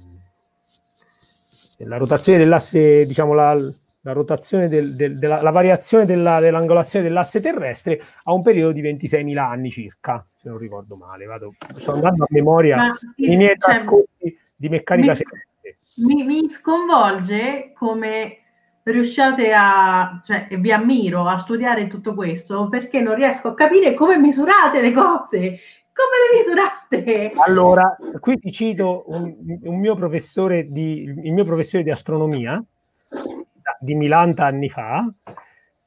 la 1.84 1.96
rotazione 1.96 2.38
dell'asse, 2.38 3.06
diciamo 3.06 3.32
la, 3.32 3.54
la 4.02 4.12
rotazione 4.12 4.68
del, 4.68 4.94
del, 4.94 5.18
della 5.18 5.42
la 5.42 5.50
variazione 5.50 6.04
della, 6.04 6.40
dell'angolazione 6.40 7.04
dell'asse 7.04 7.40
terrestre 7.40 8.00
a 8.24 8.32
un 8.32 8.42
periodo 8.42 8.72
di 8.72 8.82
26.000 8.82 9.36
anni 9.38 9.70
circa, 9.70 10.24
se 10.36 10.48
non 10.48 10.58
ricordo 10.58 10.96
male. 10.96 11.24
Vado, 11.24 11.54
sto 11.74 11.92
andando 11.92 12.24
a 12.24 12.26
memoria 12.30 12.76
Ma, 12.76 12.92
i 13.16 13.36
miei 13.36 13.56
cioè, 13.58 13.78
racconti 13.78 14.38
di 14.54 14.68
meccanica 14.68 15.16
mi, 16.04 16.14
mi, 16.14 16.24
mi 16.24 16.50
sconvolge 16.50 17.72
come 17.74 18.41
riusciate 18.84 19.52
a, 19.52 20.20
cioè, 20.24 20.48
vi 20.58 20.72
ammiro 20.72 21.26
a 21.26 21.38
studiare 21.38 21.86
tutto 21.86 22.14
questo 22.14 22.68
perché 22.68 23.00
non 23.00 23.14
riesco 23.14 23.48
a 23.48 23.54
capire 23.54 23.94
come 23.94 24.16
misurate 24.18 24.80
le 24.80 24.92
cose. 24.92 25.58
Come 25.92 26.16
le 26.30 26.38
misurate? 26.38 27.32
Allora, 27.44 27.96
qui 28.18 28.38
ti 28.38 28.50
cito 28.50 29.04
un, 29.08 29.34
un 29.62 29.78
mio 29.78 29.94
professore 29.94 30.68
di, 30.68 31.02
il 31.02 31.32
mio 31.32 31.44
professore 31.44 31.82
di 31.82 31.90
astronomia 31.90 32.62
di 33.78 33.94
Milanta 33.94 34.46
anni 34.46 34.70
fa, 34.70 35.06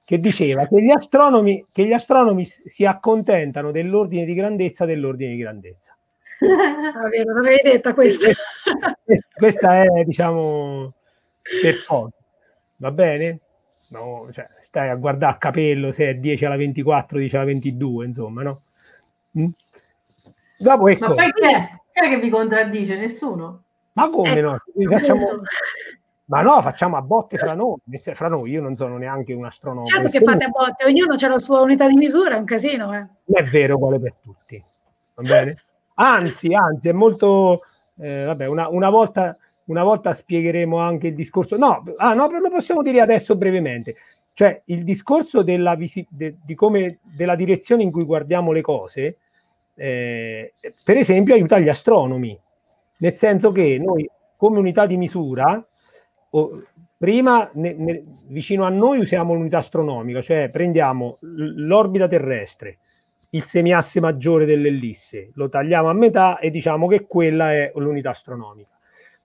che 0.04 0.20
diceva 0.20 0.68
che 0.68 0.82
gli 0.82 0.92
astronomi, 0.92 1.66
che 1.72 1.86
gli 1.86 1.94
astronomi 1.94 2.46
si 2.46 2.86
accontentano 2.86 3.72
dell'ordine 3.72 4.26
di 4.26 4.34
grandezza 4.34 4.86
dell'ordine 4.86 5.32
di 5.32 5.38
grandezza. 5.38 5.96
Ah, 6.96 7.10
vero, 7.10 7.34
non 7.34 7.46
avevi 7.46 7.60
detto 7.64 7.94
questo. 7.94 8.28
Questa 9.34 9.84
è, 9.84 10.04
diciamo, 10.06 10.94
per 11.62 11.76
forza. 11.76 12.15
Va 12.78 12.92
bene? 12.92 13.40
No, 13.90 14.28
cioè, 14.32 14.48
stai 14.64 14.90
a 14.90 14.96
guardare 14.96 15.34
a 15.34 15.38
capello 15.38 15.92
se 15.92 16.10
è 16.10 16.16
10 16.16 16.46
alla 16.46 16.58
24, 16.58 17.18
10 17.18 17.36
alla 17.36 17.46
22, 17.46 18.06
insomma, 18.06 18.42
no? 18.44 18.62
Mm? 19.40 19.50
Dopo, 20.58 20.88
ecco. 20.88 21.08
Ma 21.08 21.14
poi 21.14 21.32
chi 21.32 21.46
è? 21.46 21.70
chi 21.92 22.00
è 22.00 22.10
che 22.10 22.20
vi 22.20 22.30
contraddice? 22.30 22.98
Nessuno? 22.98 23.64
Ma 23.94 24.10
come 24.10 24.32
ecco. 24.32 24.50
no? 24.74 24.90
Facciamo... 24.90 25.26
Ma 26.28 26.42
no, 26.42 26.60
facciamo 26.62 26.98
a 26.98 27.02
botte 27.02 27.38
fra 27.38 27.54
noi, 27.54 27.78
fra 28.00 28.28
noi, 28.28 28.50
io 28.50 28.60
non 28.60 28.76
sono 28.76 28.98
neanche 28.98 29.34
un 29.34 29.46
astronomo. 29.46 29.86
Certo 29.86 30.10
che 30.10 30.22
fate 30.22 30.46
a 30.46 30.48
botte, 30.48 30.84
ognuno 30.84 31.14
ha 31.14 31.28
la 31.28 31.38
sua 31.38 31.62
unità 31.62 31.88
di 31.88 31.96
misura, 31.96 32.36
è 32.36 32.40
un 32.40 32.46
casino. 32.46 32.96
Eh. 32.96 32.98
Non 33.26 33.44
è 33.44 33.44
vero, 33.44 33.76
uguale 33.76 34.00
per 34.00 34.16
tutti. 34.24 34.64
Va 35.14 35.22
bene? 35.22 35.56
Anzi, 35.96 36.52
anzi, 36.54 36.90
è 36.90 36.94
molto... 36.94 37.62
Eh, 37.98 38.24
vabbè, 38.24 38.48
una, 38.48 38.68
una, 38.70 38.90
volta, 38.90 39.38
una 39.66 39.84
volta 39.84 40.14
spiegheremo 40.14 40.78
anche 40.78 41.08
il 41.08 41.16
discorso. 41.16 41.58
No, 41.58 41.84
ah, 41.98 42.14
no, 42.14 42.30
lo 42.40 42.50
possiamo 42.50 42.82
dire 42.82 43.02
adesso 43.02 43.36
brevemente. 43.36 43.96
Cioè, 44.34 44.62
il 44.66 44.84
discorso 44.84 45.44
della, 45.44 45.76
visi- 45.76 46.06
de- 46.10 46.38
di 46.44 46.56
come, 46.56 47.00
della 47.02 47.36
direzione 47.36 47.84
in 47.84 47.92
cui 47.92 48.04
guardiamo 48.04 48.52
le 48.52 48.62
cose, 48.62 49.18
eh, 49.76 50.54
per 50.84 50.98
esempio, 50.98 51.34
aiuta 51.34 51.60
gli 51.60 51.70
astronomi, 51.70 52.38
nel 52.98 53.14
senso 53.14 53.52
che 53.52 53.78
noi, 53.82 54.10
come 54.36 54.60
unità 54.60 54.86
di 54.86 54.98
misura, 54.98 55.66
o, 56.32 56.64
prima 56.98 57.50
ne, 57.54 57.74
ne, 57.74 58.04
vicino 58.28 58.66
a 58.66 58.70
noi 58.70 59.00
usiamo 59.00 59.34
l'unità 59.34 59.58
astronomica, 59.60 60.22
cioè 60.22 60.50
prendiamo 60.50 61.18
l'orbita 61.22 62.08
terrestre, 62.08 62.80
il 63.32 63.44
semiasse 63.46 64.00
maggiore 64.00 64.46
dell'ellisse, 64.46 65.32
lo 65.36 65.50
tagliamo 65.50 65.90
a 65.90 65.94
metà 65.94 66.40
e 66.40 66.52
diciamo 66.52 66.88
che 66.88 67.06
quella 67.06 67.54
è 67.54 67.72
l'unità 67.76 68.12
astronomica. 68.12 68.75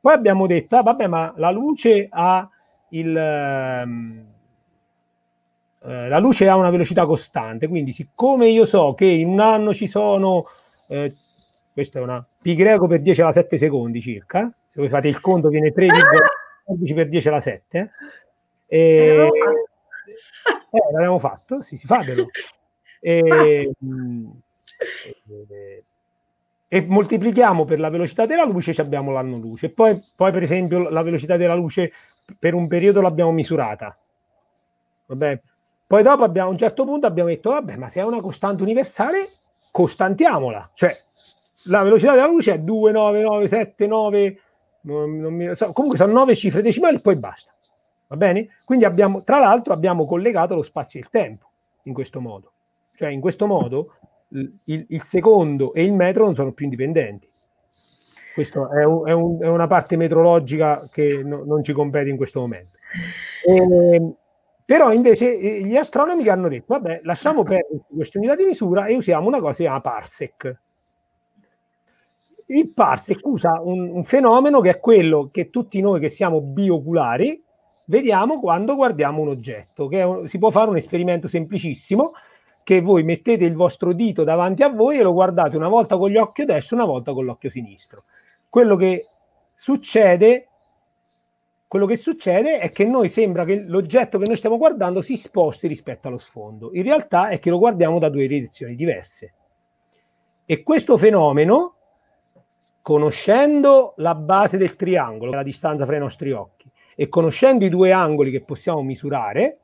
Poi 0.01 0.13
abbiamo 0.13 0.47
detto, 0.47 0.77
ah, 0.77 0.83
vabbè, 0.83 1.07
ma 1.07 1.33
la 1.37 1.51
luce 1.51 2.07
ha 2.11 2.49
il... 2.91 3.83
Um, 3.85 4.25
la 5.83 6.19
luce 6.19 6.47
ha 6.47 6.57
una 6.57 6.69
velocità 6.69 7.07
costante, 7.07 7.67
quindi 7.67 7.93
siccome 7.93 8.49
io 8.49 8.67
so 8.67 8.93
che 8.93 9.07
in 9.07 9.29
un 9.29 9.41
anno 9.41 9.73
ci 9.73 9.87
sono, 9.87 10.45
eh, 10.89 11.11
questa 11.73 11.99
è 11.99 12.03
una 12.03 12.25
pi 12.41 12.55
greco 12.55 12.87
per 12.87 13.01
10 13.01 13.23
alla 13.23 13.33
7 13.33 13.57
secondi 13.57 14.03
circa, 14.03 14.53
se 14.71 14.79
voi 14.79 14.91
fate 14.91 15.09
il 15.09 15.21
conto 15.21 15.49
viene 15.49 15.73
3,14 15.73 15.89
per 16.95 17.09
10 17.09 17.29
alla 17.29 17.41
7, 17.41 17.91
e, 18.67 19.31
eh, 20.71 20.93
l'abbiamo 20.93 21.19
fatto, 21.19 21.63
sì, 21.63 21.77
si 21.77 21.87
fa 21.87 22.03
però. 22.05 22.25
E, 23.03 23.23
e, 23.27 23.71
e 26.73 26.83
moltiplichiamo 26.87 27.65
per 27.65 27.81
la 27.81 27.89
velocità 27.89 28.27
della 28.27 28.45
luce 28.45 28.73
ci 28.73 28.81
abbiamo 28.81 29.11
l'anno 29.11 29.37
luce. 29.39 29.71
Poi, 29.71 30.01
poi, 30.15 30.31
per 30.31 30.45
esempio, 30.45 30.89
la 30.89 31.03
velocità 31.03 31.37
della 31.37 31.57
luce 31.57 31.93
per 32.39 32.55
un 32.55 32.69
periodo 32.69 33.01
l'abbiamo 33.01 33.33
misurata. 33.33 33.99
Vabbè. 35.07 35.41
Poi 35.85 36.03
dopo 36.05 36.23
abbiamo, 36.23 36.49
a 36.49 36.53
un 36.53 36.59
certo 36.59 36.85
punto 36.85 37.09
abbiamo 37.09 37.29
detto, 37.29 37.51
vabbè, 37.51 37.75
ma 37.75 37.89
se 37.89 37.99
è 37.99 38.05
una 38.05 38.21
costante 38.21 38.63
universale, 38.63 39.29
costantiamola. 39.73 40.71
Cioè, 40.75 40.97
la 41.65 41.83
velocità 41.83 42.15
della 42.15 42.29
luce 42.29 42.53
è 42.53 42.59
29979, 42.59 44.41
non, 44.83 45.19
non 45.19 45.35
mi, 45.35 45.53
so, 45.57 45.73
comunque 45.73 45.99
sono 45.99 46.13
9 46.13 46.37
cifre 46.37 46.63
decimali 46.63 46.99
e 46.99 47.01
poi 47.01 47.17
basta. 47.17 47.53
Va 48.07 48.17
bene? 48.17 48.59
Quindi 48.65 48.85
abbiamo, 48.85 49.25
tra 49.25 49.41
l'altro, 49.41 49.73
abbiamo 49.73 50.07
collegato 50.07 50.55
lo 50.55 50.63
spazio 50.63 51.01
e 51.01 51.03
il 51.03 51.11
tempo 51.11 51.51
in 51.83 51.93
questo 51.93 52.21
modo. 52.21 52.53
Cioè, 52.95 53.09
in 53.09 53.21
questo 53.21 53.49
modo 53.49 53.95
il, 54.31 54.87
il, 54.89 55.03
secondo 55.03 55.73
e 55.73 55.83
il 55.83 55.93
metro 55.93 56.25
non 56.25 56.35
sono 56.35 56.53
più 56.53 56.65
indipendenti. 56.65 57.29
Questa 58.35 58.69
è, 58.71 58.85
un, 58.85 59.09
è, 59.09 59.13
un, 59.13 59.43
è, 59.43 59.49
una 59.49 59.67
parte 59.67 59.97
metrologica 59.97 60.89
che 60.91 61.23
no, 61.23 61.43
non 61.45 61.65
ci 61.65 61.73
compete 61.73 62.09
in 62.09 62.17
questo 62.17 62.41
momento. 62.41 62.79
E, 63.45 63.57
ehm, 63.57 64.15
però 64.65 64.93
invece 64.93 65.37
eh, 65.37 65.65
gli 65.65 65.77
astronomi 65.77 66.27
hanno 66.29 66.49
detto, 66.49 66.75
vabbè, 66.75 67.01
lasciamo 67.03 67.43
perdere 67.43 67.83
queste 67.89 68.19
unità 68.19 68.37
di 68.37 68.45
misura 68.45 68.87
e 68.87 68.95
usiamo 68.95 69.27
una 69.27 69.39
cosa 69.39 69.49
che 69.51 69.57
si 69.57 69.63
chiama 69.63 69.81
parsec. 69.81 70.61
Il 72.47 72.73
parsec 72.73 73.21
usa 73.25 73.61
un, 73.61 73.91
un 73.91 74.05
fenomeno 74.05 74.61
che 74.61 74.71
è 74.71 74.81
quello 74.81 75.29
che 75.33 75.51
tutti 75.51 75.81
noi 75.81 76.01
che 76.01 76.09
siamo 76.09 76.41
bioculari 76.41 77.43
vediamo 77.87 78.39
quando 78.39 78.77
guardiamo 78.77 79.21
un 79.21 79.29
oggetto, 79.29 79.89
che 79.89 80.03
un, 80.03 80.29
si 80.29 80.39
può 80.39 80.51
fare 80.51 80.71
un 80.71 80.77
esperimento 80.77 81.27
semplicissimo, 81.27 82.13
che 82.71 82.81
voi 82.81 83.03
mettete 83.03 83.45
il 83.45 83.57
vostro 83.57 83.93
dito 83.93 84.23
davanti 84.23 84.63
a 84.63 84.69
voi 84.69 84.97
e 84.97 85.03
lo 85.03 85.13
guardate 85.13 85.57
una 85.57 85.67
volta 85.67 85.99
con 85.99 86.09
gli 86.09 86.17
occhi 86.17 86.45
destro, 86.45 86.77
una 86.77 86.85
volta 86.85 87.13
con 87.13 87.25
l'occhio 87.25 87.51
sinistro. 87.51 88.05
Quello 88.49 88.77
che 88.77 89.09
succede, 89.53 90.47
quello 91.67 91.85
che 91.85 91.97
succede 91.97 92.61
è 92.61 92.71
che 92.71 92.85
noi 92.85 93.09
sembra 93.09 93.45
che 93.45 93.65
l'oggetto 93.65 94.19
che 94.19 94.29
noi 94.29 94.37
stiamo 94.37 94.57
guardando 94.57 95.03
si 95.03 95.17
sposti 95.17 95.67
rispetto 95.67 96.07
allo 96.07 96.19
sfondo. 96.19 96.71
In 96.73 96.85
realtà 96.85 97.31
è 97.31 97.41
che 97.41 97.51
lo 97.51 97.59
guardiamo 97.59 97.99
da 97.99 98.09
due 98.09 98.29
direzioni 98.29 98.77
diverse. 98.77 99.35
E 100.45 100.63
questo 100.63 100.97
fenomeno, 100.97 101.75
conoscendo 102.83 103.95
la 103.97 104.15
base 104.15 104.59
del 104.59 104.77
triangolo, 104.77 105.33
la 105.33 105.43
distanza 105.43 105.87
fra 105.87 105.97
i 105.97 105.99
nostri 105.99 106.31
occhi, 106.31 106.71
e 106.95 107.09
conoscendo 107.09 107.65
i 107.65 107.69
due 107.69 107.91
angoli 107.91 108.31
che 108.31 108.43
possiamo 108.43 108.81
misurare, 108.81 109.59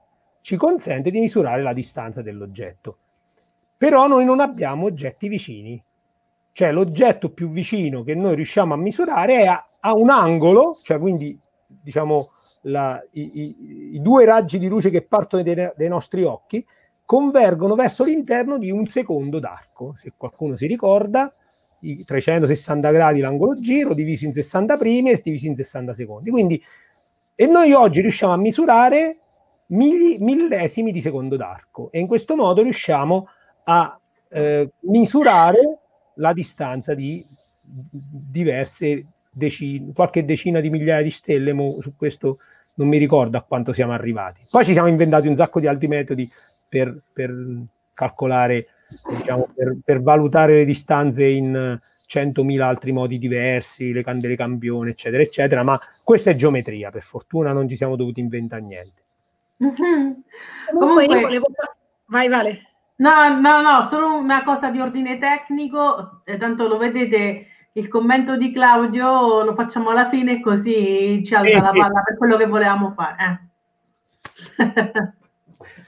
ci 0.46 0.54
consente 0.54 1.10
di 1.10 1.18
misurare 1.18 1.60
la 1.60 1.72
distanza 1.72 2.22
dell'oggetto. 2.22 2.98
Però 3.76 4.06
noi 4.06 4.24
non 4.24 4.38
abbiamo 4.38 4.86
oggetti 4.86 5.26
vicini. 5.26 5.82
Cioè 6.52 6.70
l'oggetto 6.70 7.30
più 7.30 7.50
vicino 7.50 8.04
che 8.04 8.14
noi 8.14 8.36
riusciamo 8.36 8.72
a 8.72 8.76
misurare 8.76 9.42
è 9.42 9.46
a, 9.46 9.66
a 9.80 9.96
un 9.96 10.08
angolo, 10.08 10.78
cioè 10.84 11.00
quindi 11.00 11.36
diciamo 11.66 12.30
la, 12.62 13.04
i, 13.14 13.40
i, 13.40 13.94
i, 13.94 14.00
due 14.00 14.24
raggi 14.24 14.60
di 14.60 14.68
luce 14.68 14.88
che 14.90 15.02
partono 15.02 15.42
dei, 15.42 15.68
dei 15.74 15.88
nostri 15.88 16.22
occhi 16.22 16.64
convergono 17.04 17.74
verso 17.74 18.04
l'interno 18.04 18.56
di 18.56 18.70
un 18.70 18.86
secondo 18.86 19.40
d'arco. 19.40 19.94
Se 19.96 20.12
qualcuno 20.16 20.54
si 20.54 20.68
ricorda, 20.68 21.34
i 21.80 22.04
360 22.04 22.88
gradi 22.92 23.18
l'angolo 23.18 23.58
giro, 23.58 23.94
diviso 23.94 24.26
in 24.26 24.32
60 24.32 24.76
primi 24.76 25.10
e 25.10 25.20
diviso 25.24 25.48
in 25.48 25.56
60 25.56 25.92
secondi. 25.92 26.30
Quindi, 26.30 26.62
e 27.34 27.46
noi 27.46 27.72
oggi 27.72 28.00
riusciamo 28.00 28.32
a 28.32 28.36
misurare 28.36 29.22
millesimi 29.68 30.92
di 30.92 31.00
secondo 31.00 31.36
d'arco 31.36 31.90
e 31.90 31.98
in 31.98 32.06
questo 32.06 32.36
modo 32.36 32.62
riusciamo 32.62 33.28
a 33.64 33.98
eh, 34.28 34.70
misurare 34.80 35.78
la 36.14 36.32
distanza 36.32 36.94
di 36.94 37.24
diverse 37.60 39.04
decine, 39.30 39.92
qualche 39.92 40.24
decina 40.24 40.60
di 40.60 40.70
migliaia 40.70 41.02
di 41.02 41.10
stelle, 41.10 41.52
mo 41.52 41.80
su 41.80 41.94
questo 41.96 42.38
non 42.74 42.88
mi 42.88 42.98
ricordo 42.98 43.36
a 43.36 43.42
quanto 43.42 43.72
siamo 43.72 43.92
arrivati. 43.92 44.42
Poi 44.50 44.64
ci 44.64 44.72
siamo 44.72 44.88
inventati 44.88 45.28
un 45.28 45.36
sacco 45.36 45.60
di 45.60 45.66
altri 45.66 45.88
metodi 45.88 46.30
per, 46.68 46.96
per 47.12 47.34
calcolare, 47.92 48.66
diciamo, 49.18 49.48
per, 49.54 49.76
per, 49.84 50.02
valutare 50.02 50.54
le 50.56 50.64
distanze 50.64 51.26
in 51.26 51.78
100.000 52.08 52.60
altri 52.60 52.92
modi 52.92 53.18
diversi, 53.18 53.92
le 53.92 54.02
candele 54.02 54.36
campione, 54.36 54.90
eccetera, 54.90 55.22
eccetera, 55.22 55.62
ma 55.62 55.78
questa 56.04 56.30
è 56.30 56.34
geometria, 56.34 56.90
per 56.90 57.02
fortuna 57.02 57.52
non 57.52 57.68
ci 57.68 57.76
siamo 57.76 57.96
dovuti 57.96 58.20
inventare 58.20 58.62
niente. 58.62 59.04
Mm-hmm. 59.64 60.12
Comunque, 60.78 61.04
io 61.06 61.20
volevo... 61.20 61.46
Vai, 62.06 62.28
Vale. 62.28 62.60
No, 62.96 63.40
no, 63.40 63.60
no, 63.60 63.84
solo 63.84 64.14
una 64.14 64.42
cosa 64.42 64.70
di 64.70 64.80
ordine 64.80 65.18
tecnico, 65.18 66.22
eh, 66.24 66.38
tanto 66.38 66.66
lo 66.66 66.78
vedete 66.78 67.48
il 67.76 67.88
commento 67.88 68.36
di 68.36 68.52
Claudio 68.52 69.42
lo 69.42 69.54
facciamo 69.54 69.90
alla 69.90 70.08
fine 70.08 70.40
così 70.40 71.22
ci 71.24 71.34
alza 71.34 71.58
eh, 71.58 71.60
la 71.60 71.72
palla 71.72 72.02
per 72.02 72.16
quello 72.16 72.36
che 72.36 72.46
volevamo 72.46 72.92
fare. 72.96 73.40
Eh. 74.56 75.14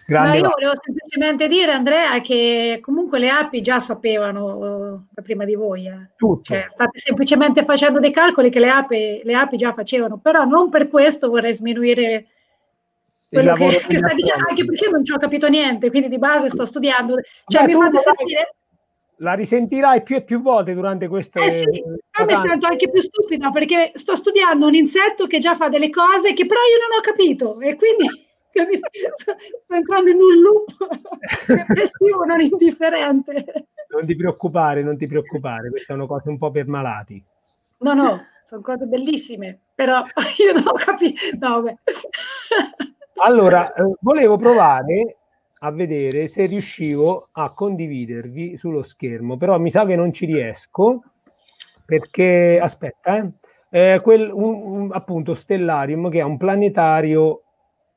No, 0.09 0.33
io 0.33 0.49
volevo 0.49 0.73
semplicemente 0.83 1.49
dire, 1.49 1.71
Andrea, 1.71 2.19
che 2.23 2.79
comunque 2.81 3.19
le 3.19 3.29
api 3.29 3.61
già 3.61 3.79
sapevano 3.79 5.05
uh, 5.15 5.23
prima 5.23 5.45
di 5.45 5.55
voi. 5.55 5.87
Eh. 5.87 6.09
Cioè, 6.41 6.65
state 6.67 6.99
semplicemente 6.99 7.63
facendo 7.63 8.01
dei 8.01 8.11
calcoli 8.11 8.49
che 8.49 8.59
le 8.59 8.71
api, 8.71 9.21
le 9.23 9.35
api 9.35 9.59
già 9.59 9.75
facevano, 9.75 10.17
però 10.17 10.45
non 10.45 10.71
per 10.71 10.89
questo 10.89 11.29
vorrei 11.29 11.53
sminuire 11.53 12.27
quello 13.29 13.55
che, 13.55 13.85
che 13.87 13.99
sta 13.99 14.15
dicendo, 14.15 14.47
anche 14.49 14.65
perché 14.65 14.85
io 14.85 14.91
non 14.91 15.05
ci 15.05 15.13
ho 15.13 15.19
capito 15.19 15.49
niente, 15.49 15.91
quindi 15.91 16.09
di 16.09 16.19
base 16.19 16.49
sto 16.49 16.65
studiando. 16.65 17.17
Cioè, 17.47 17.67
Beh, 17.67 17.73
mi 17.73 17.81
fate 17.81 17.99
sentire 17.99 18.55
la 19.21 19.33
risentirai 19.35 20.03
più 20.03 20.17
e 20.17 20.23
più 20.23 20.41
volte 20.41 20.75
durante 20.75 21.09
queste... 21.09 21.45
Eh 21.45 21.51
sì, 21.51 21.65
io 21.65 22.25
mi 22.25 22.37
sento 22.37 22.67
anche 22.67 22.91
più 22.91 23.01
stupida 23.01 23.51
perché 23.51 23.93
sto 23.95 24.17
studiando 24.17 24.67
un 24.67 24.75
insetto 24.75 25.27
che 25.27 25.39
già 25.39 25.57
fa 25.57 25.69
delle 25.69 25.91
cose 25.91 26.35
che 26.35 26.47
però 26.47 26.61
io 26.61 26.79
non 26.89 26.99
ho 26.99 27.01
capito 27.01 27.59
e 27.61 27.77
quindi 27.77 28.07
sto, 28.77 29.35
sto 29.65 29.75
entrando 29.75 30.11
in 30.11 30.19
un 30.21 30.41
loop 30.41 30.89
depressivo 31.47 32.25
non 32.25 32.41
indifferente. 32.41 33.67
Non 33.89 34.07
ti 34.07 34.15
preoccupare, 34.15 34.83
non 34.83 34.97
ti 34.97 35.07
preoccupare, 35.07 35.71
queste 35.71 35.93
sono 35.93 36.07
cose 36.07 36.29
un 36.29 36.39
po' 36.39 36.51
per 36.51 36.67
malati. 36.67 37.23
No, 37.79 37.95
no, 37.95 38.25
sono 38.45 38.61
cose 38.61 38.85
bellissime, 38.87 39.61
però 39.75 40.05
io 40.39 40.53
non 40.53 40.67
ho 40.67 40.73
capito. 40.75 41.21
No, 41.39 41.63
allora, 43.21 43.73
eh, 43.73 43.95
volevo 44.01 44.37
provare 44.37 45.17
a 45.61 45.71
vedere 45.71 46.29
se 46.29 46.47
riuscivo 46.47 47.29
a 47.33 47.53
condividervi 47.53 48.57
sullo 48.57 48.83
schermo, 48.83 49.37
però 49.37 49.59
mi 49.59 49.71
sa 49.71 49.85
che 49.85 49.97
non 49.97 50.13
ci 50.13 50.27
riesco 50.27 51.03
perché 51.85 52.61
aspetta, 52.61 53.17
eh, 53.71 53.93
eh 53.95 54.01
quel, 54.01 54.31
un, 54.31 54.55
un, 54.55 54.89
appunto 54.93 55.35
Stellarium 55.35 56.11
che 56.11 56.19
è 56.19 56.23
un 56.23 56.37
planetario 56.37 57.43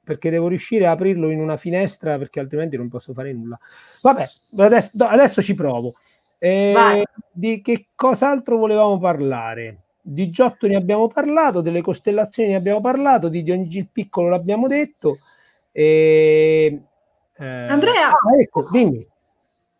perché 0.03 0.29
devo 0.29 0.47
riuscire 0.47 0.87
a 0.87 0.91
aprirlo 0.91 1.29
in 1.29 1.39
una 1.39 1.57
finestra 1.57 2.17
perché 2.17 2.39
altrimenti 2.39 2.77
non 2.77 2.89
posso 2.89 3.13
fare 3.13 3.31
nulla. 3.33 3.59
Vabbè, 4.01 4.25
adesso, 4.57 4.91
adesso 5.05 5.41
ci 5.41 5.53
provo. 5.53 5.93
Eh, 6.37 7.05
di 7.31 7.61
che 7.61 7.89
cos'altro 7.95 8.57
volevamo 8.57 8.97
parlare? 8.97 9.77
Di 10.01 10.29
Giotto 10.31 10.67
ne 10.67 10.75
abbiamo 10.75 11.07
parlato, 11.07 11.61
delle 11.61 11.81
costellazioni 11.81 12.49
ne 12.49 12.55
abbiamo 12.55 12.81
parlato, 12.81 13.27
di 13.27 13.43
Dionigi 13.43 13.79
il 13.79 13.87
Piccolo 13.91 14.29
l'abbiamo 14.29 14.67
detto. 14.67 15.17
E 15.71 16.81
eh, 17.41 17.67
Andrea, 17.67 18.09
ah, 18.09 18.39
ecco, 18.39 18.67
dimmi. 18.69 19.05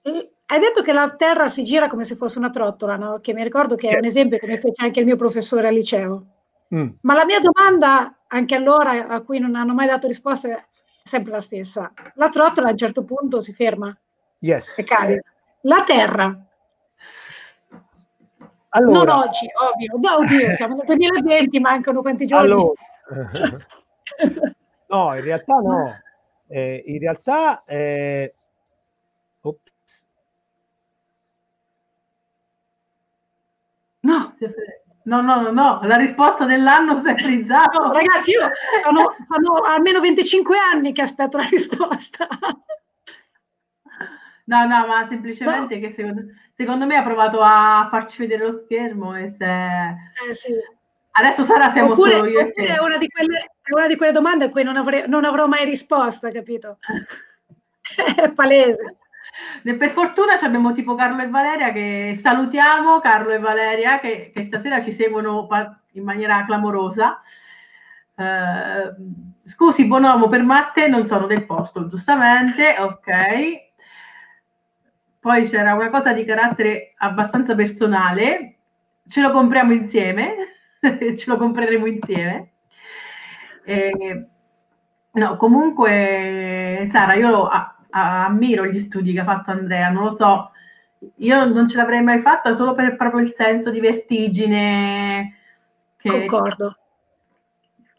Hai 0.04 0.60
detto 0.60 0.82
che 0.82 0.92
la 0.92 1.14
Terra 1.16 1.50
si 1.50 1.64
gira 1.64 1.88
come 1.88 2.04
se 2.04 2.16
fosse 2.16 2.40
una 2.40 2.50
trottola, 2.50 2.96
no? 2.96 3.20
Che 3.22 3.34
mi 3.34 3.44
ricordo 3.44 3.76
che 3.76 3.90
è 3.90 3.98
un 3.98 4.06
esempio 4.06 4.38
che 4.38 4.48
mi 4.48 4.58
fece 4.58 4.84
anche 4.84 5.00
il 5.00 5.06
mio 5.06 5.16
professore 5.16 5.68
al 5.68 5.74
liceo. 5.74 6.26
Mm. 6.74 6.90
Ma 7.02 7.14
la 7.14 7.26
mia 7.26 7.40
domanda, 7.40 8.18
anche 8.28 8.56
allora, 8.56 9.08
a 9.08 9.22
cui 9.22 9.40
non 9.40 9.56
hanno 9.56 9.74
mai 9.74 9.88
dato 9.88 10.08
risposta, 10.08 10.50
è 10.50 10.64
sempre 11.04 11.32
la 11.32 11.40
stessa. 11.40 11.94
La 12.16 12.30
trottola 12.30 12.68
a 12.68 12.72
un 12.72 12.78
certo 12.78 13.04
punto 13.04 13.42
si 13.42 13.54
ferma. 13.54 13.96
Yes. 14.40 14.78
E 14.78 14.84
cade. 14.84 15.24
La 15.62 15.84
Terra. 15.84 16.36
Allora. 18.74 19.14
Non 19.14 19.24
oggi, 19.24 19.48
ovvio. 19.54 19.98
No, 20.00 20.18
oddio, 20.18 20.54
siamo 20.54 20.76
nel 20.76 20.86
2020, 20.86 21.60
mancano 21.60 22.02
quanti 22.02 22.26
giorni? 22.26 22.52
Allora. 22.52 22.74
no, 24.88 25.16
in 25.16 25.24
realtà 25.24 25.56
no. 25.56 26.00
Eh, 26.48 26.84
in 26.86 27.00
realtà, 27.00 27.64
eh, 27.66 28.34
no, 34.02 34.36
no, 35.04 35.22
no, 35.22 35.42
no, 35.42 35.52
no, 35.52 35.80
la 35.84 35.96
risposta 35.96 36.46
dell'anno 36.46 37.02
si 37.02 37.10
è 37.10 37.16
frizzata. 37.16 37.80
No, 37.80 37.92
ragazzi, 37.92 38.32
io 38.32 38.50
sono, 38.82 39.16
sono 39.30 39.62
almeno 39.64 40.00
25 40.00 40.58
anni 40.58 40.94
che 40.94 41.02
aspetto 41.02 41.38
la 41.38 41.48
risposta. 41.50 42.28
No, 44.46 44.66
no, 44.66 44.88
ma 44.88 45.08
semplicemente 45.08 45.76
no. 45.76 45.82
che 45.82 45.94
secondo, 45.96 46.22
secondo, 46.62 46.86
me 46.86 46.96
ha 46.96 47.04
provato 47.04 47.42
a 47.42 47.88
farci 47.90 48.20
vedere 48.20 48.46
lo 48.46 48.52
schermo 48.52 49.16
e 49.16 49.30
se... 49.30 49.46
Eh, 49.46 50.36
sì. 50.36 50.54
Adesso 51.14 51.44
Sara 51.44 51.72
siamo 51.72 51.92
oppure, 51.92 52.12
solo 52.12 52.30
io 52.30 52.40
e 52.40 52.52
te. 52.52 52.64
È 52.64 52.80
una, 52.80 52.98
di 52.98 53.10
quelle, 53.10 53.38
è 53.62 53.74
una 53.74 53.88
di 53.88 53.98
quelle 53.98 54.12
domande 54.14 54.46
a 54.46 54.50
cui 54.50 54.64
non, 54.64 54.78
avrei, 54.78 55.04
non 55.08 55.26
avrò 55.26 55.48
mai 55.48 55.66
risposta, 55.66 56.30
capito? 56.30 56.78
è 58.16 58.32
palese. 58.32 58.98
Per 59.64 59.90
fortuna 59.92 60.40
abbiamo 60.40 60.74
tipo 60.74 60.96
Carlo 60.96 61.22
e 61.22 61.28
Valeria 61.28 61.72
che 61.72 62.18
salutiamo, 62.22 63.00
Carlo 63.00 63.32
e 63.32 63.40
Valeria, 63.40 64.00
che, 64.00 64.32
che 64.34 64.44
stasera 64.44 64.84
ci 64.84 64.94
seguono 64.94 65.48
in 65.94 66.04
maniera 66.04 66.46
clamorosa. 66.46 67.20
Uh, 68.16 68.94
scusi, 69.44 69.86
Bonomo, 69.86 70.30
per 70.30 70.44
Matte 70.44 70.88
non 70.88 71.08
sono 71.08 71.26
del 71.26 71.46
posto, 71.46 71.88
giustamente, 71.88 72.76
ok. 72.80 73.71
Poi 75.22 75.48
c'era 75.48 75.76
una 75.76 75.92
cosa 75.92 76.12
di 76.14 76.26
carattere 76.26 76.96
abbastanza 76.98 77.54
personale, 77.54 78.56
ce 79.08 79.22
lo 79.22 79.32
compriamo 79.32 79.72
insieme. 79.72 80.52
ce 81.16 81.30
lo 81.30 81.38
compreremo 81.38 81.86
insieme. 81.86 82.50
E, 83.64 84.26
no, 85.12 85.38
comunque, 85.38 86.88
Sara, 86.92 87.14
io 87.14 87.46
a, 87.46 87.76
a, 87.90 88.26
ammiro 88.26 88.66
gli 88.66 88.80
studi 88.80 89.14
che 89.14 89.20
ha 89.20 89.24
fatto 89.24 89.52
Andrea, 89.52 89.90
non 89.90 90.06
lo 90.06 90.12
so, 90.12 90.52
io 91.18 91.46
non 91.46 91.68
ce 91.68 91.78
l'avrei 91.78 92.02
mai 92.02 92.22
fatta 92.22 92.54
solo 92.54 92.74
per 92.74 92.96
proprio 92.96 93.22
il 93.22 93.34
senso 93.34 93.70
di 93.70 93.80
vertigine. 93.80 95.36
Che... 95.98 96.10
Concordo. 96.10 96.76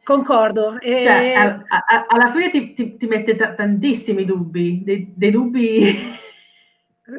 Concordo. 0.03 0.81
E... 0.81 1.03
Cioè, 1.05 1.35
a, 1.35 1.64
a, 1.68 2.07
alla 2.09 2.33
fine 2.33 2.51
ti, 2.51 2.75
ti, 2.75 2.97
ti 2.97 3.07
mette 3.07 3.37
t- 3.37 3.55
tantissimi 3.55 4.25
dubbi, 4.25 4.83
dei, 4.83 5.12
dei 5.14 5.31
dubbi. 5.31 6.20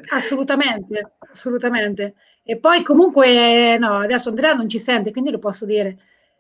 Assolutamente, 0.10 1.14
assolutamente. 1.32 2.16
E 2.44 2.58
poi 2.58 2.84
comunque, 2.84 3.78
no, 3.78 3.98
adesso 4.00 4.30
Andrea 4.30 4.54
non 4.54 4.70
ci 4.70 4.80
sente, 4.80 5.12
quindi 5.12 5.32
lo 5.32 5.40
posso 5.40 5.66
dire. 5.66 5.98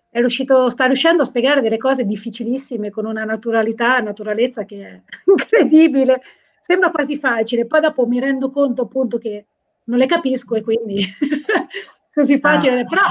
È 0.09 0.19
riuscito, 0.19 0.69
sta 0.69 0.85
riuscendo 0.85 1.23
a 1.23 1.25
spiegare 1.25 1.61
delle 1.61 1.77
cose 1.77 2.05
difficilissime 2.05 2.91
con 2.91 3.05
una 3.05 3.25
naturalità, 3.25 3.99
naturalezza 3.99 4.63
che 4.63 4.87
è 4.87 5.01
incredibile. 5.25 6.21
Sembra 6.59 6.91
quasi 6.91 7.17
facile, 7.17 7.65
poi 7.65 7.81
dopo 7.81 8.05
mi 8.05 8.19
rendo 8.19 8.49
conto 8.49 8.83
appunto 8.83 9.17
che 9.17 9.47
non 9.85 9.97
le 9.97 10.05
capisco 10.05 10.55
e 10.55 10.61
quindi 10.61 11.03
così 12.13 12.39
facile. 12.39 12.81
Ah. 12.81 12.85
Però 12.85 13.01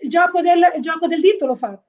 il 0.00 0.08
gioco, 0.08 0.40
del, 0.40 0.72
il 0.76 0.80
gioco 0.80 1.06
del 1.06 1.20
dito 1.20 1.44
l'ho 1.44 1.54
fatto, 1.54 1.84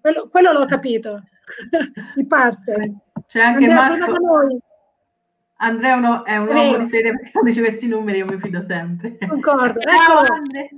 quello, 0.00 0.28
quello 0.28 0.52
l'ho 0.52 0.64
capito, 0.64 1.22
di 2.16 2.26
parte. 2.26 2.94
C'è 3.28 3.40
anche 3.40 3.66
Andrea, 3.66 4.08
Marco... 4.08 4.58
Andrea 5.58 5.94
è, 5.94 5.96
uno, 5.96 6.24
è 6.24 6.36
un 6.36 6.48
uomo 6.48 6.76
di 6.78 6.90
fede 6.90 7.10
perché 7.12 7.30
quando 7.30 7.52
ci 7.52 7.60
messi 7.60 7.84
i 7.86 7.88
numeri 7.88 8.18
io 8.18 8.26
mi 8.26 8.38
fido 8.38 8.64
sempre. 8.66 9.16
Concordo. 9.26 9.80
Ciao 9.80 10.18
Andre. 10.18 10.70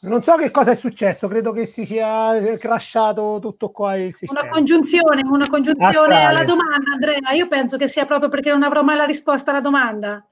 Non 0.00 0.22
so 0.22 0.36
che 0.36 0.52
cosa 0.52 0.70
è 0.70 0.74
successo, 0.76 1.26
credo 1.26 1.50
che 1.50 1.66
si 1.66 1.84
sia 1.84 2.56
crashato 2.56 3.38
tutto 3.40 3.70
qua 3.70 3.96
il 3.96 4.14
sistema. 4.14 4.42
Una 4.42 4.50
congiunzione, 4.50 5.22
una 5.24 5.48
congiunzione 5.48 6.14
Astrale. 6.14 6.24
alla 6.24 6.44
domanda, 6.44 6.92
Andrea. 6.92 7.32
Io 7.32 7.48
penso 7.48 7.76
che 7.76 7.88
sia 7.88 8.06
proprio 8.06 8.28
perché 8.28 8.50
non 8.50 8.62
avrò 8.62 8.82
mai 8.82 8.96
la 8.96 9.04
risposta 9.04 9.50
alla 9.50 9.60
domanda. 9.60 10.24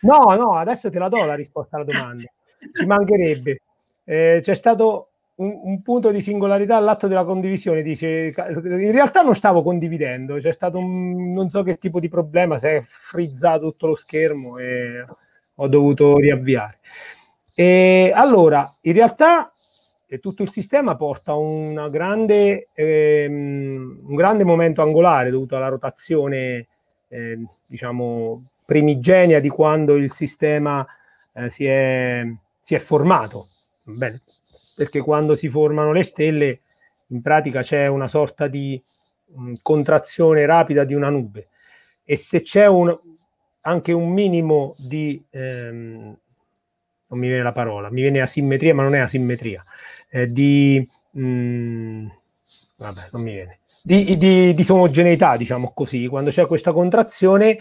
No, 0.00 0.34
no, 0.34 0.56
adesso 0.56 0.90
te 0.90 0.98
la 0.98 1.08
do 1.08 1.24
la 1.24 1.34
risposta 1.34 1.76
alla 1.76 1.84
domanda. 1.84 2.24
Ci 2.72 2.86
mancherebbe. 2.86 3.60
Eh, 4.04 4.40
c'è 4.42 4.54
stato 4.54 5.11
un, 5.42 5.60
un, 5.62 5.82
punto 5.82 6.10
di 6.10 6.20
singolarità 6.20 6.76
all'atto 6.76 7.08
della 7.08 7.24
condivisione. 7.24 7.82
Dice, 7.82 8.32
in 8.36 8.92
realtà 8.92 9.22
non 9.22 9.34
stavo 9.34 9.62
condividendo, 9.62 10.36
c'è 10.38 10.52
stato 10.52 10.78
un 10.78 11.32
non 11.32 11.50
so 11.50 11.62
che 11.62 11.78
tipo 11.78 12.00
di 12.00 12.08
problema, 12.08 12.58
si 12.58 12.66
è 12.66 12.82
frizzato 12.84 13.70
tutto 13.70 13.88
lo 13.88 13.94
schermo 13.94 14.58
e 14.58 15.04
ho 15.54 15.68
dovuto 15.68 16.16
riavviare. 16.16 16.78
E 17.54 18.12
allora, 18.14 18.74
in 18.82 18.92
realtà 18.92 19.52
tutto 20.20 20.42
il 20.42 20.50
sistema 20.50 20.96
porta 20.96 21.34
grande, 21.88 22.68
ehm, 22.74 24.00
un 24.04 24.14
grande 24.14 24.44
momento 24.44 24.82
angolare 24.82 25.30
dovuto 25.30 25.56
alla 25.56 25.68
rotazione, 25.68 26.66
eh, 27.08 27.38
diciamo, 27.66 28.44
primigenia 28.64 29.40
di 29.40 29.48
quando 29.48 29.96
il 29.96 30.12
sistema 30.12 30.86
eh, 31.32 31.50
si, 31.50 31.64
è, 31.64 32.22
si, 32.60 32.74
è, 32.74 32.78
formato. 32.78 33.46
Bene. 33.82 34.20
Perché 34.74 35.00
quando 35.00 35.34
si 35.34 35.48
formano 35.48 35.92
le 35.92 36.02
stelle, 36.02 36.60
in 37.08 37.20
pratica 37.22 37.62
c'è 37.62 37.86
una 37.86 38.08
sorta 38.08 38.46
di 38.46 38.80
mh, 39.26 39.42
mm, 39.42 39.52
contrazione 39.62 40.46
rapida 40.46 40.84
di 40.84 40.94
una 40.94 41.08
nube. 41.08 41.48
E 42.04 42.16
se 42.16 42.42
c'è 42.42 42.66
un, 42.66 42.96
anche 43.62 43.92
un 43.92 44.10
minimo 44.10 44.74
di... 44.78 45.22
Ehm, 45.30 46.16
non 47.12 47.20
mi 47.20 47.28
viene 47.28 47.42
la 47.42 47.52
parola, 47.52 47.90
mi 47.90 48.00
viene 48.00 48.22
asimmetria, 48.22 48.74
ma 48.74 48.82
non 48.82 48.94
è 48.94 48.98
asimmetria, 48.98 49.62
eh, 50.08 50.32
di... 50.32 50.86
Mh, 51.10 51.22
mm, 51.22 52.06
vabbè, 52.76 53.08
non 53.12 53.22
mi 53.22 53.32
viene 53.32 53.58
di, 53.82 54.16
di 54.16 54.54
disomogeneità, 54.54 55.36
diciamo 55.36 55.72
così. 55.74 56.06
Quando 56.06 56.30
c'è 56.30 56.46
questa 56.46 56.72
contrazione, 56.72 57.58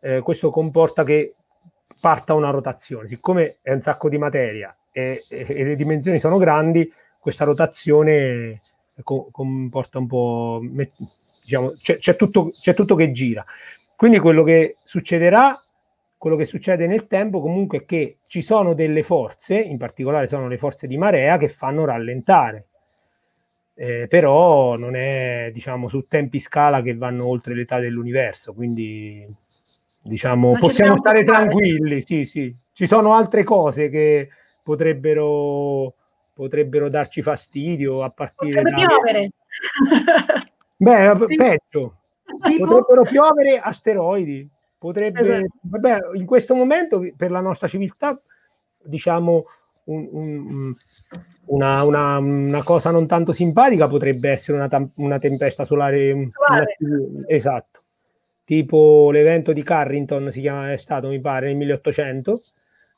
eh, 0.00 0.20
questo 0.20 0.50
comporta 0.50 1.04
che 1.04 1.34
parta 2.00 2.34
una 2.34 2.50
rotazione. 2.50 3.06
Siccome 3.06 3.58
è 3.62 3.72
un 3.72 3.82
sacco 3.82 4.08
di 4.08 4.18
materia 4.18 4.74
e, 4.90 5.22
e, 5.28 5.46
e 5.48 5.64
le 5.64 5.74
dimensioni 5.74 6.18
sono 6.18 6.38
grandi, 6.38 6.90
questa 7.18 7.44
rotazione 7.44 8.60
co- 9.02 9.28
comporta 9.30 9.98
un 9.98 10.06
po'... 10.06 10.62
Diciamo, 11.42 11.72
c'è, 11.72 11.98
c'è, 11.98 12.16
tutto, 12.16 12.50
c'è 12.50 12.74
tutto 12.74 12.94
che 12.94 13.12
gira. 13.12 13.44
Quindi 13.96 14.18
quello 14.18 14.42
che 14.42 14.76
succederà, 14.84 15.60
quello 16.16 16.36
che 16.36 16.44
succede 16.44 16.86
nel 16.86 17.06
tempo 17.06 17.40
comunque 17.40 17.78
è 17.78 17.84
che 17.84 18.18
ci 18.26 18.40
sono 18.40 18.72
delle 18.74 19.02
forze, 19.02 19.58
in 19.58 19.78
particolare 19.78 20.26
sono 20.26 20.48
le 20.48 20.58
forze 20.58 20.86
di 20.86 20.96
marea, 20.96 21.38
che 21.38 21.48
fanno 21.48 21.84
rallentare 21.84 22.66
eh, 23.80 24.08
però 24.08 24.76
non 24.76 24.94
è 24.94 25.48
diciamo 25.54 25.88
su 25.88 26.06
tempi 26.06 26.38
scala 26.38 26.82
che 26.82 26.94
vanno 26.94 27.26
oltre 27.26 27.54
l'età 27.54 27.78
dell'universo, 27.78 28.52
quindi 28.52 29.26
diciamo 30.02 30.56
possiamo 30.58 30.96
stare 30.96 31.24
tranquilli, 31.24 32.02
sì, 32.02 32.24
sì. 32.24 32.54
Ci 32.72 32.86
sono 32.86 33.14
altre 33.14 33.44
cose 33.44 33.88
che 33.88 34.28
potrebbero, 34.62 35.94
potrebbero 36.32 36.88
darci 36.88 37.22
fastidio 37.22 38.02
a 38.02 38.10
partire 38.10 38.62
Potrebbe 38.62 38.70
da... 38.70 38.86
piovere. 38.86 39.30
Beh, 40.76 41.36
peggio. 41.36 41.96
Potrebbero 42.24 43.02
piovere 43.02 43.60
asteroidi. 43.62 44.48
Potrebbe, 44.78 45.20
esatto. 45.20 45.46
vabbè, 45.62 45.98
in 46.14 46.24
questo 46.24 46.54
momento 46.54 47.06
per 47.14 47.30
la 47.30 47.40
nostra 47.40 47.68
civiltà, 47.68 48.18
diciamo, 48.82 49.44
un, 49.84 50.08
un, 50.10 50.74
una, 51.46 51.82
una, 51.82 52.18
una, 52.18 52.62
cosa 52.62 52.90
non 52.90 53.06
tanto 53.06 53.32
simpatica 53.32 53.88
potrebbe 53.88 54.30
essere 54.30 54.56
una, 54.56 54.90
una 54.94 55.18
tempesta 55.18 55.64
solare. 55.64 56.12
Una, 56.12 56.32
esatto. 57.26 57.79
Tipo 58.50 59.12
l'evento 59.12 59.52
di 59.52 59.62
Carrington 59.62 60.32
si 60.32 60.40
chiama, 60.40 60.72
è 60.72 60.76
stato, 60.76 61.06
mi 61.06 61.20
pare, 61.20 61.46
nel 61.46 61.54
1800, 61.54 62.40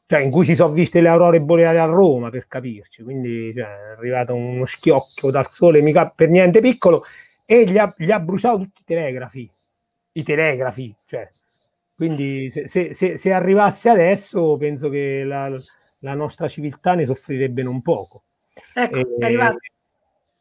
cioè 0.06 0.20
in 0.20 0.30
cui 0.30 0.46
si 0.46 0.54
sono 0.54 0.72
viste 0.72 1.02
le 1.02 1.08
aurore 1.08 1.42
boreali 1.42 1.76
a 1.76 1.84
Roma, 1.84 2.30
per 2.30 2.46
capirci. 2.46 3.02
Quindi 3.02 3.52
cioè, 3.54 3.66
è 3.66 3.90
arrivato 3.98 4.34
uno 4.34 4.64
schiocchio 4.64 5.30
dal 5.30 5.50
sole, 5.50 5.82
mica 5.82 6.08
per 6.08 6.30
niente 6.30 6.60
piccolo, 6.60 7.04
e 7.44 7.64
gli 7.64 7.76
ha, 7.76 7.94
gli 7.98 8.10
ha 8.10 8.18
bruciato 8.18 8.60
tutti 8.60 8.80
i 8.80 8.84
telegrafi. 8.86 9.50
I 10.12 10.22
telegrafi, 10.22 10.96
cioè. 11.04 11.30
Quindi 11.94 12.50
se, 12.50 12.66
se, 12.66 12.94
se, 12.94 13.18
se 13.18 13.32
arrivasse 13.34 13.90
adesso, 13.90 14.56
penso 14.56 14.88
che 14.88 15.22
la, 15.22 15.52
la 15.98 16.14
nostra 16.14 16.48
civiltà 16.48 16.94
ne 16.94 17.04
soffrirebbe 17.04 17.62
non 17.62 17.82
poco. 17.82 18.22
Ecco, 18.72 18.96
e... 18.96 19.06
è 19.18 19.24
arrivato. 19.26 19.58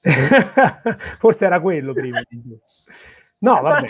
Forse 1.19 1.45
era 1.45 1.59
quello 1.59 1.91
prima. 1.91 2.23
No, 3.39 3.59
vabbè. 3.61 3.87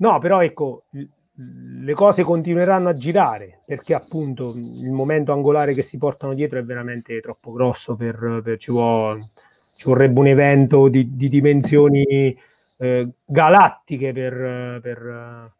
No, 0.00 0.18
però 0.18 0.42
ecco, 0.42 0.84
le 0.92 1.94
cose 1.94 2.22
continueranno 2.22 2.88
a 2.88 2.94
girare 2.94 3.60
perché 3.64 3.94
appunto 3.94 4.52
il 4.54 4.90
momento 4.90 5.32
angolare 5.32 5.74
che 5.74 5.82
si 5.82 5.98
portano 5.98 6.34
dietro 6.34 6.58
è 6.58 6.64
veramente 6.64 7.20
troppo 7.20 7.52
grosso 7.52 7.96
per, 7.96 8.40
per 8.42 8.58
ci, 8.58 8.70
vuole, 8.70 9.30
ci, 9.76 9.84
vorrebbe 9.86 10.18
un 10.20 10.26
evento 10.26 10.88
di, 10.88 11.16
di 11.16 11.28
dimensioni 11.28 12.36
eh, 12.76 13.08
galattiche 13.24 14.12
per, 14.12 14.80
per, 14.82 15.52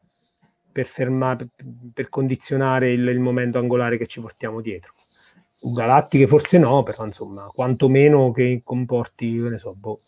per 0.73 0.87
fermare, 0.87 1.49
per 1.93 2.09
condizionare 2.09 2.93
il, 2.93 3.07
il 3.09 3.21
momento 3.21 3.59
angolare 3.59 3.97
che 3.99 4.07
ci 4.07 4.21
portiamo 4.21 4.61
dietro. 4.61 4.95
Galattiche 5.63 6.27
forse 6.27 6.59
no, 6.59 6.83
però 6.83 7.05
insomma, 7.05 7.45
quantomeno 7.53 8.33
che 8.33 8.63
comporti, 8.65 9.33
ne 9.33 9.59
so, 9.59 9.75
boh, 9.75 10.01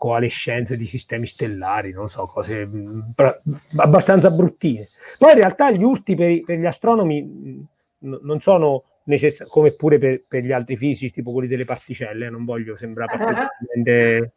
coalescenze 0.00 0.78
di 0.78 0.86
sistemi 0.86 1.26
stellari, 1.26 1.92
non 1.92 2.08
so, 2.08 2.24
cose 2.24 2.66
pra- 3.14 3.38
abbastanza 3.76 4.30
bruttine. 4.30 4.88
Poi 5.18 5.32
in 5.32 5.36
realtà 5.36 5.70
gli 5.70 5.82
urti 5.82 6.14
per, 6.14 6.40
per 6.40 6.58
gli 6.58 6.64
astronomi 6.64 7.20
n- 7.20 8.18
non 8.22 8.40
sono 8.40 8.84
necessari, 9.04 9.50
come 9.50 9.72
pure 9.72 9.98
per, 9.98 10.22
per, 10.26 10.42
gli 10.42 10.52
altri 10.52 10.78
fisici, 10.78 11.12
tipo 11.12 11.32
quelli 11.32 11.48
delle 11.48 11.66
particelle, 11.66 12.30
non 12.30 12.46
voglio 12.46 12.76
sembrare 12.76 13.18
particolarmente... 13.18 14.32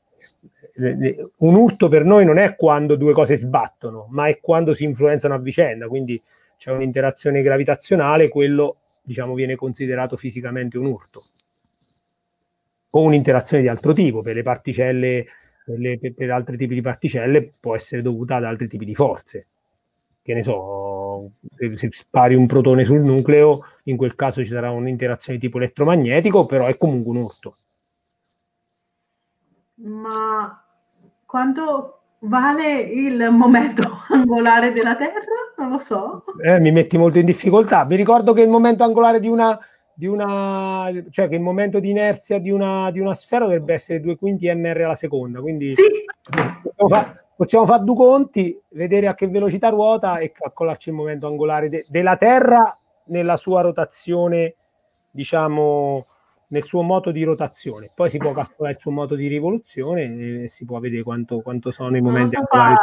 Un 1.38 1.56
urto 1.56 1.88
per 1.88 2.04
noi 2.04 2.26
non 2.26 2.38
è 2.38 2.56
quando 2.56 2.96
due 2.96 3.14
cose 3.14 3.38
sbattono, 3.38 4.08
ma 4.10 4.28
è 4.28 4.40
quando 4.42 4.74
si 4.74 4.84
influenzano 4.84 5.34
a 5.34 5.40
vicenda, 5.40 5.88
quindi 5.88 6.22
c'è 6.58 6.72
un'interazione 6.72 7.42
gravitazionale, 7.42 8.28
quello 8.28 8.80
diciamo, 9.02 9.34
viene 9.34 9.56
considerato 9.56 10.18
fisicamente 10.18 10.78
un 10.78 10.86
urto 10.88 11.24
o 12.90 13.02
un'interazione 13.02 13.64
di 13.64 13.70
altro 13.70 13.94
tipo 13.94 14.22
per 14.22 14.36
le 14.36 14.44
particelle 14.44 15.26
per, 15.66 15.78
le, 15.78 16.00
per, 16.00 16.14
per, 16.14 16.32
altri 16.32 16.58
tipi 16.58 16.74
di 16.74 16.82
particelle 16.82 17.52
può 17.60 17.76
essere 17.76 18.02
dovuta 18.02 18.36
ad 18.36 18.44
altri 18.44 18.68
tipi 18.68 18.86
di 18.86 18.96
forze 18.96 19.48
che 20.22 20.34
ne 20.34 20.44
so 20.44 21.32
se, 21.56 21.78
se 21.78 21.90
spari 21.92 22.36
un 22.36 22.48
protone 22.48 22.84
sul 22.84 23.02
nucleo 23.02 23.66
in 23.84 23.98
quel 23.98 24.16
caso 24.16 24.44
ci 24.44 24.52
sarà 24.52 24.72
un'interazione 24.72 25.38
di 25.38 25.46
tipo 25.46 25.58
elettromagnetico 25.58 26.46
però 26.46 26.68
è 26.68 26.78
comunque 26.78 27.12
un 27.12 27.18
urto 27.18 27.56
ma 29.76 30.64
quanto 31.26 32.04
vale 32.20 32.82
il 32.82 33.30
momento 33.32 34.04
angolare 34.10 34.72
della 34.72 34.96
Terra? 34.96 35.22
Non 35.58 35.72
lo 35.72 35.78
so. 35.78 36.24
Eh, 36.44 36.60
mi 36.60 36.72
metti 36.72 36.98
molto 36.98 37.20
in 37.20 37.26
difficoltà. 37.26 37.86
Mi 37.86 37.96
ricordo 37.96 38.34
che 38.34 38.42
il 38.42 38.50
momento 38.50 38.84
angolare 38.84 39.20
di 39.20 39.28
una, 39.28 39.58
di 39.94 40.08
una 40.08 40.90
cioè 41.10 41.28
che 41.28 41.36
il 41.36 41.42
momento 41.42 41.80
di 41.80 41.92
inerzia 41.92 42.40
di 42.40 42.50
una, 42.50 42.90
di 42.92 43.00
una 43.00 43.14
sfera 43.14 43.46
dovrebbe 43.46 43.74
essere 43.74 44.00
2 44.00 44.16
quinti 44.18 44.54
mr 44.54 44.82
alla 44.82 44.96
seconda. 44.96 45.40
Quindi 45.40 45.76
sì. 45.76 45.84
possiamo, 46.62 46.88
fa, 46.90 47.24
possiamo 47.36 47.66
fare 47.66 47.84
due 47.84 47.96
conti, 47.96 48.60
vedere 48.70 49.08
a 49.08 49.14
che 49.14 49.28
velocità 49.28 49.70
ruota 49.70 50.18
e 50.18 50.32
calcolarci 50.32 50.90
il 50.90 50.96
momento 50.96 51.28
angolare 51.28 51.70
de, 51.70 51.86
della 51.90 52.16
Terra 52.16 52.78
nella 53.06 53.36
sua 53.36 53.62
rotazione, 53.62 54.56
diciamo 55.12 56.06
nel 56.54 56.64
suo 56.64 56.84
moto 56.84 57.12
di 57.12 57.24
rotazione. 57.24 57.90
Poi 57.94 58.10
si 58.12 58.18
può 58.18 58.32
calcolare 58.32 58.76
il 58.76 58.80
suo 58.80 58.92
moto 58.92 59.16
di 59.16 59.28
rivoluzione 59.28 60.44
e 60.44 60.50
si 60.50 60.66
può 60.66 60.80
vedere 60.80 61.02
quanto, 61.02 61.42
quanto 61.42 61.72
sono 61.72 61.98
i 61.98 62.02
momenti 62.02 62.36
angolari 62.36 62.76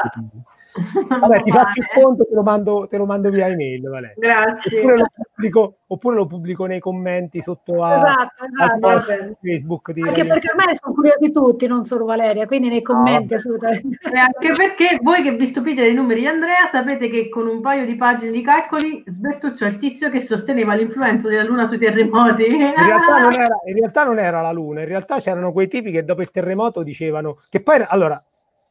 Vabbè, 1.09 1.43
ti 1.43 1.51
faccio 1.51 1.81
il 1.81 1.87
conto, 1.95 2.25
te 2.25 2.35
lo 2.35 2.43
mando, 2.43 2.87
te 2.89 2.97
lo 2.97 3.07
mando 3.07 3.31
via 3.31 3.49
email, 3.49 3.89
Valeria. 3.89 4.15
Grazie. 4.17 4.79
Oppure 4.79 4.97
lo, 4.99 5.07
pubblico, 5.15 5.77
oppure 5.93 6.17
lo 6.17 6.27
pubblico 6.27 6.67
nei 6.67 6.79
commenti 6.79 7.41
sotto 7.41 7.83
a, 7.83 7.97
esatto, 7.97 8.45
esatto. 8.45 9.37
Facebook. 9.43 9.91
Di 9.93 10.03
anche 10.03 10.25
perché 10.25 10.51
ormai 10.51 10.77
sono 10.77 10.95
curiosi 10.95 11.33
tutti, 11.33 11.67
non 11.67 11.85
solo 11.85 12.05
Valeria, 12.05 12.47
quindi 12.47 12.69
nei 12.69 12.83
commenti 12.83 13.33
no, 13.33 13.37
assolutamente. 13.37 13.99
E 14.09 14.19
anche 14.19 14.53
perché 14.53 14.99
voi 15.03 15.23
che 15.23 15.33
vi 15.33 15.49
stupite 15.49 15.83
dei 15.83 15.95
numeri 15.95 16.21
di 16.21 16.27
Andrea, 16.27 16.69
sapete 16.71 17.11
che 17.11 17.29
con 17.29 17.49
un 17.49 17.61
paio 17.61 17.85
di 17.87 17.97
pagine 17.97 18.31
di 18.31 18.43
calcoli 18.43 19.03
sbertuccia 19.07 19.67
il 19.67 19.79
tizio 19.79 20.11
che 20.11 20.21
sosteneva 20.21 20.75
l'influenza 20.75 21.29
della 21.29 21.43
Luna 21.45 21.67
sui 21.67 21.79
terremoti. 21.79 22.45
In 22.45 22.73
realtà, 22.73 23.19
non 23.19 23.33
era, 23.35 23.59
in 23.67 23.75
realtà 23.75 24.05
non 24.05 24.19
era 24.21 24.41
la 24.41 24.53
Luna, 24.53 24.81
in 24.83 24.89
realtà 24.89 25.19
c'erano 25.19 25.51
quei 25.51 25.67
tipi 25.67 25.91
che 25.91 26.05
dopo 26.05 26.21
il 26.21 26.31
terremoto 26.31 26.85
dicevano 26.85 27.41
che 27.49 27.61
poi, 27.63 27.83
allora, 27.89 28.23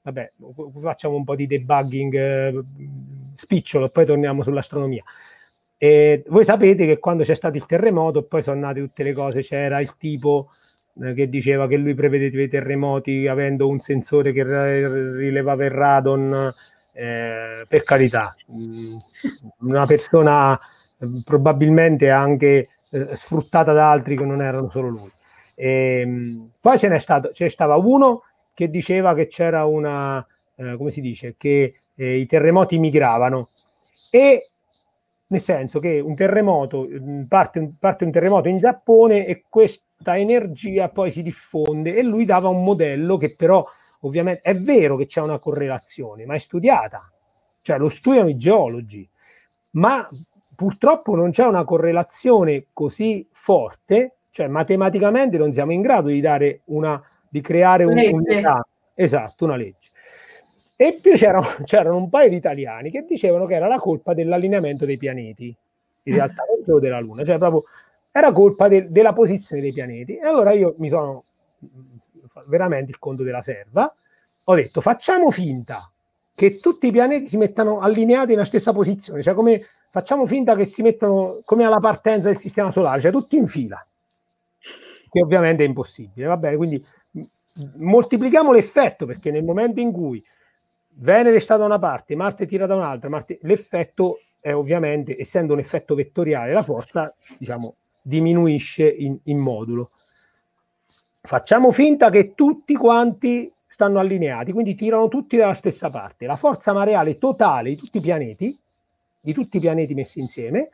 vabbè, 0.04 0.32
facciamo 0.82 1.16
un 1.16 1.26
po' 1.26 1.36
di 1.36 1.48
debugging 1.48 2.14
eh, 2.16 2.64
spicciolo, 3.36 3.90
poi 3.90 4.06
torniamo 4.06 4.42
sull'astronomia. 4.42 5.04
E 5.82 6.26
voi 6.28 6.44
sapete 6.44 6.86
che 6.86 7.00
quando 7.00 7.24
c'è 7.24 7.36
stato 7.36 7.56
il 7.56 7.66
terremoto, 7.66 8.24
poi 8.24 8.44
sono 8.44 8.60
nate 8.60 8.82
tutte 8.82 9.02
le 9.02 9.14
cose, 9.14 9.42
c'era 9.42 9.80
il 9.80 9.96
tipo 9.96 10.50
eh, 11.02 11.14
che 11.14 11.30
diceva 11.30 11.70
che 11.70 11.78
lui 11.78 11.94
prevedeva 11.94 12.44
i 12.44 12.50
terremoti 12.50 13.28
avendo 13.28 13.70
un 13.70 13.80
sensore 13.80 14.34
che 14.34 14.44
rilevava 14.44 15.64
il 15.64 15.72
radon, 15.72 16.54
eh, 16.92 17.66
per 17.66 17.84
carità, 17.84 18.36
mm, 18.52 18.98
una 19.60 19.86
persona 19.86 20.60
eh, 21.00 21.08
probabilmente 21.24 22.10
anche 22.10 22.68
eh, 22.90 23.16
sfruttata 23.16 23.72
da 23.72 23.90
altri 23.90 24.18
che 24.18 24.26
non 24.26 24.42
erano 24.42 24.70
solo 24.70 24.90
lui. 24.90 25.12
E, 25.56 26.02
ehm, 26.02 26.50
poi 26.60 26.78
ce 26.78 26.90
n'è 26.90 27.00
stato, 27.00 27.30
c'è 27.32 27.48
stava 27.48 27.78
uno 27.78 28.24
che 28.54 28.70
diceva 28.70 29.14
che 29.14 29.28
c'era 29.28 29.64
una, 29.64 30.26
eh, 30.56 30.76
come 30.76 30.92
si 30.92 31.00
dice, 31.00 31.36
che 31.38 31.74
eh, 31.96 32.18
i 32.18 32.26
terremoti 32.26 32.78
migravano. 32.78 33.48
E 34.12 34.49
nel 35.32 35.42
senso 35.42 35.80
che 35.80 36.00
un 36.00 36.16
terremoto, 36.16 36.88
parte, 37.28 37.74
parte 37.78 38.04
un 38.04 38.12
terremoto 38.12 38.48
in 38.48 38.58
Giappone 38.58 39.26
e 39.26 39.44
questa 39.48 40.18
energia 40.18 40.90
poi 40.90 41.12
si 41.12 41.22
diffonde 41.22 41.96
e 41.96 42.04
lui 42.04 42.26
dava 42.26 42.50
un 42.50 42.64
modello 42.64 43.18
che 43.18 43.36
però 43.36 43.66
ovviamente 44.02 44.42
è 44.42 44.56
vero 44.56 44.96
che 44.96 45.06
c'è 45.06 45.22
una 45.22 45.38
correlazione, 45.38 46.26
ma 46.26 46.34
è 46.34 46.40
studiata, 46.40 47.12
cioè 47.62 47.78
lo 47.78 47.90
studiano 47.90 48.30
i 48.30 48.38
geologi, 48.38 49.08
ma 49.72 50.08
purtroppo 50.56 51.16
non 51.16 51.30
c'è 51.30 51.46
una 51.46 51.64
correlazione 51.64 52.68
così 52.74 53.28
forte, 53.32 54.16
cioè 54.32 54.48
matematicamente 54.48 55.38
non 55.38 55.54
siamo 55.54 55.74
in 55.74 55.82
grado 55.82 56.08
di 56.08 56.22
dare 56.22 56.62
una, 56.66 57.02
di 57.28 57.42
creare 57.42 57.84
un, 57.84 57.98
un'età. 57.98 58.66
Esatto, 58.96 59.46
una 59.46 59.56
legge. 59.56 59.92
E 60.82 60.98
più 61.02 61.12
c'erano, 61.12 61.46
c'erano 61.66 61.98
un 61.98 62.08
paio 62.10 62.30
di 62.30 62.38
italiani 62.38 62.90
che 62.90 63.04
dicevano 63.06 63.46
che 63.46 63.56
era 63.56 63.68
la 63.68 63.80
colpa 63.80 64.14
dell'allineamento 64.14 64.86
dei 64.86 64.98
pianeti, 64.98 65.54
in 66.04 66.14
realtà 66.14 66.46
non 66.48 66.64
solo 66.64 66.80
della 66.80 67.02
Luna, 67.02 67.26
cioè 67.26 67.38
proprio 67.38 67.66
era 68.10 68.32
colpa 68.32 68.70
de, 68.70 68.90
della 68.90 69.12
posizione 69.12 69.62
dei 69.62 69.74
pianeti. 69.74 70.16
E 70.16 70.26
allora 70.26 70.54
io 70.54 70.76
mi 70.78 70.88
sono 70.88 71.26
veramente 72.48 72.92
il 72.92 72.98
conto 72.98 73.24
della 73.24 73.42
serva, 73.42 73.94
ho 74.42 74.56
detto 74.56 74.80
facciamo 74.80 75.32
finta 75.32 75.92
che 76.34 76.60
tutti 76.62 76.88
i 76.88 76.92
pianeti 76.92 77.28
si 77.28 77.36
mettano 77.36 77.82
allineati 77.82 78.32
nella 78.32 78.46
stessa 78.46 78.72
posizione, 78.72 79.22
cioè 79.22 79.34
come 79.34 79.62
facciamo 79.90 80.26
finta 80.26 80.56
che 80.56 80.64
si 80.64 80.82
mettono 80.82 81.42
come 81.44 81.66
alla 81.66 81.82
partenza 81.82 82.28
del 82.28 82.38
sistema 82.38 82.72
solare, 82.72 83.02
cioè 83.02 83.12
tutti 83.12 83.36
in 83.36 83.48
fila, 83.48 83.86
che 85.10 85.22
ovviamente 85.22 85.66
è 85.66 85.68
impossibile, 85.68 86.28
va 86.28 86.38
bene? 86.38 86.56
Quindi 86.56 86.82
moltiplichiamo 87.80 88.54
l'effetto 88.54 89.06
perché 89.06 89.30
nel 89.30 89.44
momento 89.44 89.82
in 89.82 89.92
cui 89.92 90.24
Venere 91.02 91.40
sta 91.40 91.56
da 91.56 91.64
una 91.64 91.80
parte, 91.80 92.16
Marte 92.16 92.46
tira 92.46 92.66
da 92.66 92.76
un'altra, 92.76 93.08
Marte, 93.08 93.40
l'effetto 93.44 94.20
è 94.42 94.54
ovviamente, 94.54 95.18
essendo 95.18 95.54
un 95.54 95.60
effetto 95.60 95.96
vettoriale, 95.96 96.52
la 96.52 96.64
forza, 96.64 97.14
diciamo, 97.38 97.76
diminuisce 98.02 98.88
in, 98.90 99.18
in 99.24 99.38
modulo. 99.38 99.92
Facciamo 101.22 101.72
finta 101.72 102.10
che 102.10 102.34
tutti 102.34 102.76
quanti 102.76 103.52
stanno 103.66 104.00
allineati, 104.00 104.52
quindi 104.52 104.76
tirano 104.76 105.08
tutti 105.08 105.38
dalla 105.38 105.54
stessa 105.54 105.90
parte. 105.90 106.26
La 106.26 106.36
forza 106.36 106.74
mareale 106.74 107.18
totale 107.18 107.70
di 107.70 107.76
tutti 107.78 108.00
i 108.00 108.02
pianeti, 108.02 108.60
di 109.22 109.34
tutti 109.34 109.58
i 109.58 109.60
pianeti 109.62 109.94
messi 109.94 110.20
insieme, 110.20 110.70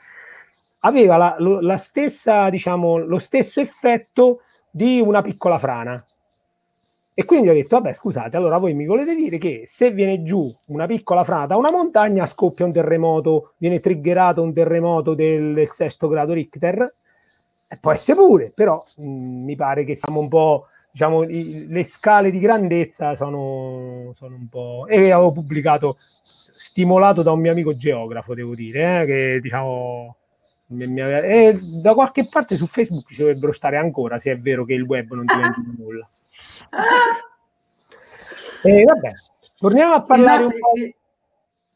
aveva 0.79 1.17
la, 1.17 1.35
la 1.37 1.77
stessa, 1.77 2.49
diciamo, 2.49 2.97
lo 2.97 3.19
stesso 3.19 3.59
effetto 3.59 4.41
di 4.71 4.99
una 5.01 5.21
piccola 5.21 5.59
frana. 5.59 6.03
E 7.17 7.23
quindi 7.23 7.47
ho 7.47 7.53
detto, 7.53 7.77
vabbè, 7.79 7.93
scusate, 7.93 8.35
allora 8.35 8.57
voi 8.57 8.73
mi 8.73 8.85
volete 8.85 9.15
dire 9.15 9.37
che 9.37 9.63
se 9.67 9.89
viene 9.91 10.21
giù 10.23 10.45
una 10.67 10.85
piccola 10.85 11.23
frana 11.23 11.45
da 11.45 11.55
una 11.55 11.71
montagna, 11.71 12.25
scoppia 12.25 12.65
un 12.65 12.73
terremoto, 12.73 13.53
viene 13.55 13.79
triggerato 13.79 14.41
un 14.41 14.53
terremoto 14.53 15.13
del, 15.13 15.53
del 15.53 15.69
sesto 15.69 16.09
grado 16.09 16.33
Richter? 16.33 16.93
E 17.69 17.77
può 17.79 17.93
essere 17.93 18.17
pure, 18.19 18.51
però 18.53 18.83
mh, 18.97 19.05
mi 19.05 19.55
pare 19.55 19.85
che 19.85 19.95
siamo 19.95 20.19
un 20.19 20.27
po', 20.27 20.67
diciamo, 20.91 21.23
i, 21.23 21.67
le 21.69 21.83
scale 21.85 22.31
di 22.31 22.39
grandezza 22.39 23.15
sono, 23.15 24.11
sono, 24.17 24.35
un 24.35 24.49
po'... 24.49 24.85
E 24.85 25.11
avevo 25.11 25.31
pubblicato, 25.31 25.95
stimolato 25.97 27.21
da 27.23 27.31
un 27.31 27.39
mio 27.39 27.51
amico 27.51 27.77
geografo, 27.77 28.33
devo 28.33 28.53
dire, 28.53 29.03
eh, 29.03 29.05
che 29.05 29.39
diciamo... 29.41 30.17
E 30.67 31.59
da 31.81 31.93
qualche 31.93 32.27
parte 32.29 32.57
su 32.57 32.67
Facebook 32.67 33.09
ci 33.13 33.21
dovrebbero 33.21 33.53
stare 33.53 33.77
ancora, 33.77 34.19
se 34.19 34.31
è 34.31 34.37
vero 34.37 34.65
che 34.65 34.73
il 34.73 34.81
web 34.81 35.13
non 35.13 35.25
diventa 35.25 35.61
nulla. 35.77 36.09
E 38.63 38.83
vabbè, 38.83 39.11
torniamo 39.57 39.93
a 39.93 40.01
parlare 40.01 40.43
il, 40.43 40.45
un 40.45 40.59
po'. 40.59 40.71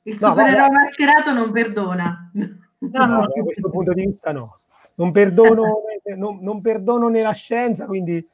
Il 0.03 0.19
supereroe 0.19 0.69
no, 0.69 0.71
mascherato 0.71 1.33
non 1.33 1.51
perdona. 1.51 2.31
No, 2.33 3.05
no, 3.05 3.19
da 3.21 3.41
questo 3.43 3.69
punto 3.69 3.93
di 3.93 4.05
vista 4.05 4.31
no. 4.31 4.57
Non 4.95 5.11
perdono, 5.11 5.83
non, 6.15 6.39
non 6.41 6.61
perdono 6.61 7.09
nella 7.09 7.31
scienza, 7.31 7.85
quindi 7.85 8.27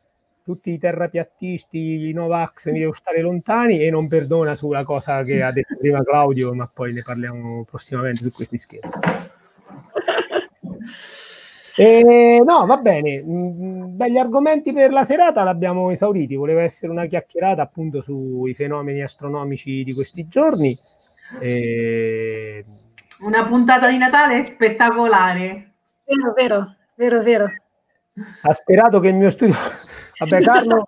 tutti 0.44 0.72
i 0.72 0.78
terrapiattisti, 0.78 2.08
i 2.08 2.14
Novax 2.14 2.72
mi 2.72 2.80
devo 2.80 2.92
stare 2.92 3.20
lontani 3.22 3.82
e 3.82 3.90
non 3.90 4.08
perdona 4.08 4.54
sulla 4.54 4.84
cosa 4.84 5.24
che 5.24 5.42
ha 5.42 5.52
detto 5.52 5.76
prima 5.76 6.04
Claudio, 6.04 6.54
ma 6.54 6.70
poi 6.72 6.94
ne 6.94 7.02
parliamo 7.04 7.66
prossimamente 7.66 8.22
su 8.22 8.32
questi 8.32 8.58
scherzi. 8.60 9.00
E, 11.78 12.42
no, 12.46 12.66
va 12.66 12.78
bene. 12.78 13.22
Mm, 13.22 13.76
Beh, 13.96 14.12
gli 14.12 14.18
argomenti 14.18 14.74
per 14.74 14.92
la 14.92 15.04
serata 15.04 15.44
l'abbiamo 15.44 15.90
esauriti. 15.90 16.36
Voleva 16.36 16.62
essere 16.62 16.92
una 16.92 17.06
chiacchierata 17.06 17.62
appunto 17.62 18.02
sui 18.02 18.54
fenomeni 18.54 19.02
astronomici 19.02 19.84
di 19.84 19.94
questi 19.94 20.28
giorni. 20.28 20.78
E... 21.40 22.66
Una 23.20 23.48
puntata 23.48 23.88
di 23.88 23.98
Natale 23.98 24.46
spettacolare. 24.46 25.72
Vero, 26.04 26.34
vero, 26.34 26.76
vero, 26.96 27.24
vero. 27.24 27.46
Ha 28.42 28.54
sperato 28.54 29.00
che 29.00 29.08
il 29.08 29.16
mio 29.16 29.30
studio... 29.30 29.56
Vabbè, 30.20 30.42
Carlo... 30.42 30.88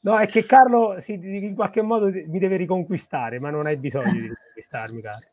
No, 0.00 0.16
è 0.16 0.28
che 0.28 0.46
Carlo 0.46 1.00
si, 1.00 1.14
in 1.14 1.54
qualche 1.54 1.82
modo 1.82 2.06
mi 2.06 2.38
deve 2.38 2.56
riconquistare, 2.56 3.40
ma 3.40 3.50
non 3.50 3.66
hai 3.66 3.76
bisogno 3.76 4.12
di 4.12 4.28
riconquistarmi, 4.28 5.02
Carlo. 5.02 5.26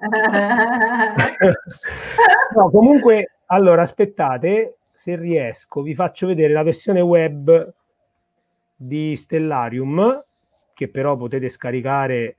no, 2.54 2.70
comunque 2.70 3.32
allora, 3.54 3.82
aspettate, 3.82 4.78
se 4.82 5.16
riesco, 5.16 5.82
vi 5.82 5.94
faccio 5.94 6.26
vedere 6.26 6.52
la 6.52 6.62
versione 6.62 7.00
web 7.00 7.72
di 8.76 9.16
Stellarium, 9.16 10.24
che 10.74 10.88
però 10.88 11.14
potete 11.16 11.48
scaricare, 11.48 12.36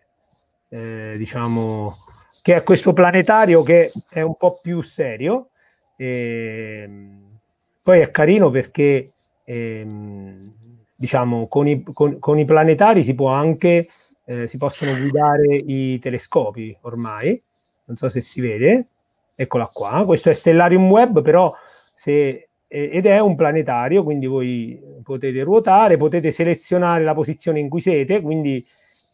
eh, 0.70 1.16
diciamo, 1.18 1.94
che 2.42 2.56
è 2.56 2.64
questo 2.64 2.94
planetario 2.94 3.64
che 3.64 3.92
è 4.10 4.22
un 4.22 4.36
po' 4.36 4.60
più 4.62 4.82
serio. 4.82 5.50
E, 5.96 6.82
ehm, 6.84 7.40
poi 7.82 8.00
è 8.02 8.12
carino 8.12 8.50
perché, 8.50 9.14
ehm, 9.44 10.54
diciamo, 10.96 11.48
con 11.48 11.68
i, 11.68 11.84
con, 11.94 12.20
con 12.20 12.40
i, 12.40 12.46
planetari 12.46 13.04
si 13.04 13.16
può 13.16 13.30
anche, 13.30 13.88
eh, 14.26 14.48
si 14.48 14.58
possono 14.58 14.98
guidare 14.98 15.56
i 15.56 16.00
telescopi 16.00 16.76
ormai, 16.82 17.42
non 17.86 17.98
so 17.98 18.10
se 18.10 18.22
si 18.22 18.42
vede, 18.42 18.88
eccola 19.36 19.70
qua, 19.72 20.04
questo 20.06 20.30
è 20.30 20.34
Stellarium 20.34 20.90
Web, 20.90 21.22
però 21.22 21.54
se, 21.94 22.50
ed 22.68 23.06
è 23.06 23.20
un 23.20 23.36
planetario, 23.36 24.04
quindi 24.04 24.26
voi 24.26 24.82
potete 25.04 25.44
ruotare, 25.44 25.98
potete 25.98 26.32
selezionare 26.32 27.04
la 27.04 27.14
posizione 27.14 27.60
in 27.60 27.70
cui 27.70 27.82
siete, 27.82 28.22
quindi 28.22 28.66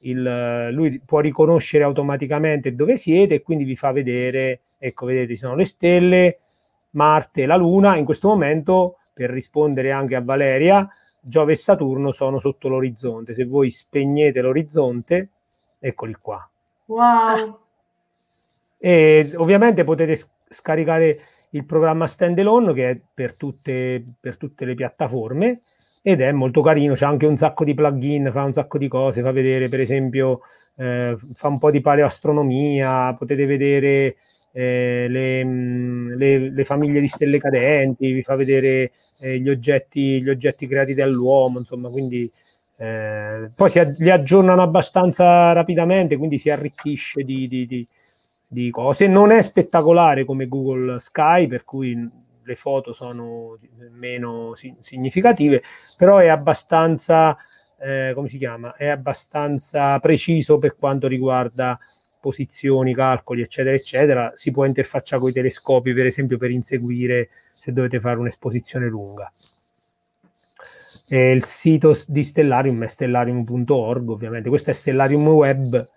il, 0.01 0.69
lui 0.71 1.01
può 1.03 1.19
riconoscere 1.19 1.83
automaticamente 1.83 2.73
dove 2.73 2.97
siete 2.97 3.35
e 3.35 3.41
quindi 3.41 3.63
vi 3.63 3.75
fa 3.75 3.91
vedere, 3.91 4.61
ecco 4.77 5.05
vedete 5.05 5.33
ci 5.33 5.39
sono 5.39 5.55
le 5.55 5.65
stelle, 5.65 6.39
Marte, 6.91 7.45
la 7.45 7.55
Luna, 7.55 7.97
in 7.97 8.05
questo 8.05 8.27
momento 8.27 8.97
per 9.13 9.29
rispondere 9.29 9.91
anche 9.91 10.15
a 10.15 10.21
Valeria, 10.21 10.87
Giove 11.19 11.53
e 11.53 11.55
Saturno 11.55 12.11
sono 12.11 12.39
sotto 12.39 12.67
l'orizzonte, 12.67 13.33
se 13.33 13.45
voi 13.45 13.69
spegnete 13.69 14.41
l'orizzonte, 14.41 15.29
eccoli 15.79 16.13
qua. 16.13 16.49
Wow! 16.85 17.60
E 18.83 19.31
ovviamente 19.35 19.83
potete 19.83 20.19
scaricare 20.49 21.19
il 21.51 21.65
programma 21.65 22.07
standalone 22.07 22.73
che 22.73 22.89
è 22.89 22.99
per 23.13 23.37
tutte, 23.37 24.03
per 24.19 24.37
tutte 24.37 24.65
le 24.65 24.73
piattaforme 24.73 25.61
ed 26.01 26.19
è 26.19 26.31
molto 26.31 26.61
carino, 26.61 26.95
c'è 26.95 27.05
anche 27.05 27.27
un 27.27 27.37
sacco 27.37 27.63
di 27.63 27.75
plugin, 27.75 28.31
fa 28.31 28.43
un 28.43 28.53
sacco 28.53 28.79
di 28.79 28.87
cose, 28.87 29.21
fa 29.21 29.31
vedere 29.31 29.69
per 29.69 29.81
esempio, 29.81 30.41
eh, 30.77 31.15
fa 31.35 31.47
un 31.47 31.59
po' 31.59 31.69
di 31.69 31.79
paleoastronomia, 31.79 33.13
potete 33.13 33.45
vedere 33.45 34.15
eh, 34.51 35.05
le, 35.07 35.43
le, 35.43 36.49
le, 36.49 36.63
famiglie 36.63 37.01
di 37.01 37.07
stelle 37.07 37.37
cadenti, 37.37 38.13
vi 38.13 38.23
fa 38.23 38.35
vedere 38.35 38.93
eh, 39.19 39.37
gli, 39.39 39.49
oggetti, 39.49 40.23
gli 40.23 40.29
oggetti 40.29 40.65
creati 40.65 40.95
dall'uomo, 40.95 41.59
insomma, 41.59 41.89
quindi 41.89 42.29
eh, 42.77 43.51
poi 43.53 43.69
si, 43.69 43.79
li 43.99 44.09
aggiornano 44.09 44.63
abbastanza 44.63 45.51
rapidamente, 45.51 46.17
quindi 46.17 46.39
si 46.39 46.49
arricchisce 46.49 47.23
di, 47.23 47.47
di, 47.47 47.67
di 47.67 47.87
di 48.51 48.69
cose. 48.69 49.07
Non 49.07 49.31
è 49.31 49.41
spettacolare 49.41 50.25
come 50.25 50.47
Google 50.47 50.99
Sky, 50.99 51.47
per 51.47 51.63
cui 51.63 52.09
le 52.43 52.55
foto 52.55 52.91
sono 52.91 53.57
meno 53.91 54.53
significative, 54.81 55.63
però 55.95 56.17
è 56.17 56.27
abbastanza, 56.27 57.37
eh, 57.79 58.11
come 58.13 58.27
si 58.27 58.37
chiama? 58.37 58.75
È 58.75 58.87
abbastanza 58.87 59.97
preciso 59.99 60.57
per 60.57 60.75
quanto 60.75 61.07
riguarda 61.07 61.79
posizioni, 62.19 62.93
calcoli, 62.93 63.41
eccetera, 63.41 63.73
eccetera. 63.73 64.33
Si 64.35 64.51
può 64.51 64.65
interfacciare 64.65 65.21
con 65.21 65.29
i 65.29 65.33
telescopi, 65.33 65.93
per 65.93 66.05
esempio, 66.05 66.37
per 66.37 66.51
inseguire 66.51 67.29
se 67.53 67.71
dovete 67.71 68.01
fare 68.01 68.19
un'esposizione 68.19 68.87
lunga. 68.87 69.31
E 71.07 71.31
il 71.31 71.45
sito 71.45 71.97
di 72.07 72.23
Stellarium 72.23 72.83
è 72.83 72.87
stellarium.org, 72.87 74.09
ovviamente. 74.09 74.49
Questo 74.49 74.71
è 74.71 74.73
Stellarium 74.73 75.27
Web 75.29 75.89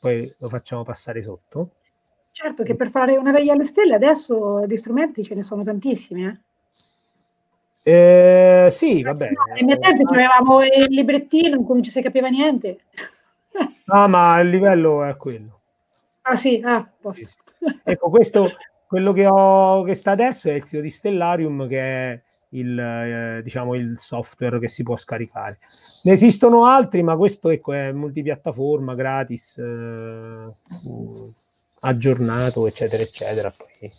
poi 0.00 0.34
lo 0.38 0.48
facciamo 0.48 0.82
passare 0.82 1.22
sotto. 1.22 1.72
Certo 2.32 2.62
che 2.62 2.74
per 2.74 2.88
fare 2.88 3.16
una 3.16 3.32
veglia 3.32 3.52
alle 3.52 3.64
stelle 3.64 3.94
adesso 3.94 4.64
di 4.66 4.76
strumenti 4.76 5.22
ce 5.22 5.34
ne 5.34 5.42
sono 5.42 5.62
tantissimi. 5.62 6.26
Eh? 6.26 6.38
Eh, 7.82 8.70
sì, 8.70 9.02
va 9.02 9.14
bene. 9.14 9.32
No, 9.32 9.52
ai 9.54 9.62
miei 9.62 9.78
tempi 9.78 10.02
avevamo 10.04 10.62
il 10.62 10.86
librettino 10.88 11.56
in 11.56 11.64
cui 11.64 11.74
non 11.74 11.82
ci 11.82 11.90
si 11.90 12.00
capiva 12.00 12.28
niente. 12.28 12.80
Ah, 13.86 14.06
ma 14.06 14.40
il 14.40 14.48
livello 14.48 15.04
è 15.04 15.16
quello. 15.16 15.60
Ah 16.22 16.36
sì, 16.36 16.62
ah, 16.64 16.88
sì. 17.10 17.26
Ecco, 17.82 18.08
questo, 18.08 18.52
quello 18.86 19.12
che, 19.12 19.26
ho, 19.26 19.82
che 19.82 19.94
sta 19.94 20.12
adesso 20.12 20.48
è 20.48 20.52
il 20.52 20.64
sito 20.64 20.80
di 20.80 20.90
Stellarium 20.90 21.68
che 21.68 21.80
è 21.80 22.20
il, 22.50 22.78
eh, 22.78 23.42
diciamo, 23.42 23.74
il 23.74 23.98
software 23.98 24.58
che 24.58 24.68
si 24.68 24.82
può 24.82 24.96
scaricare. 24.96 25.58
Ne 26.02 26.12
esistono 26.12 26.66
altri, 26.66 27.02
ma 27.02 27.16
questo 27.16 27.50
ecco, 27.50 27.72
è 27.72 27.92
multipiattaforma, 27.92 28.94
gratis. 28.94 29.58
Eh, 29.58 30.54
aggiornato, 31.80 32.66
eccetera, 32.66 33.02
eccetera. 33.02 33.50
Poi 33.56 33.90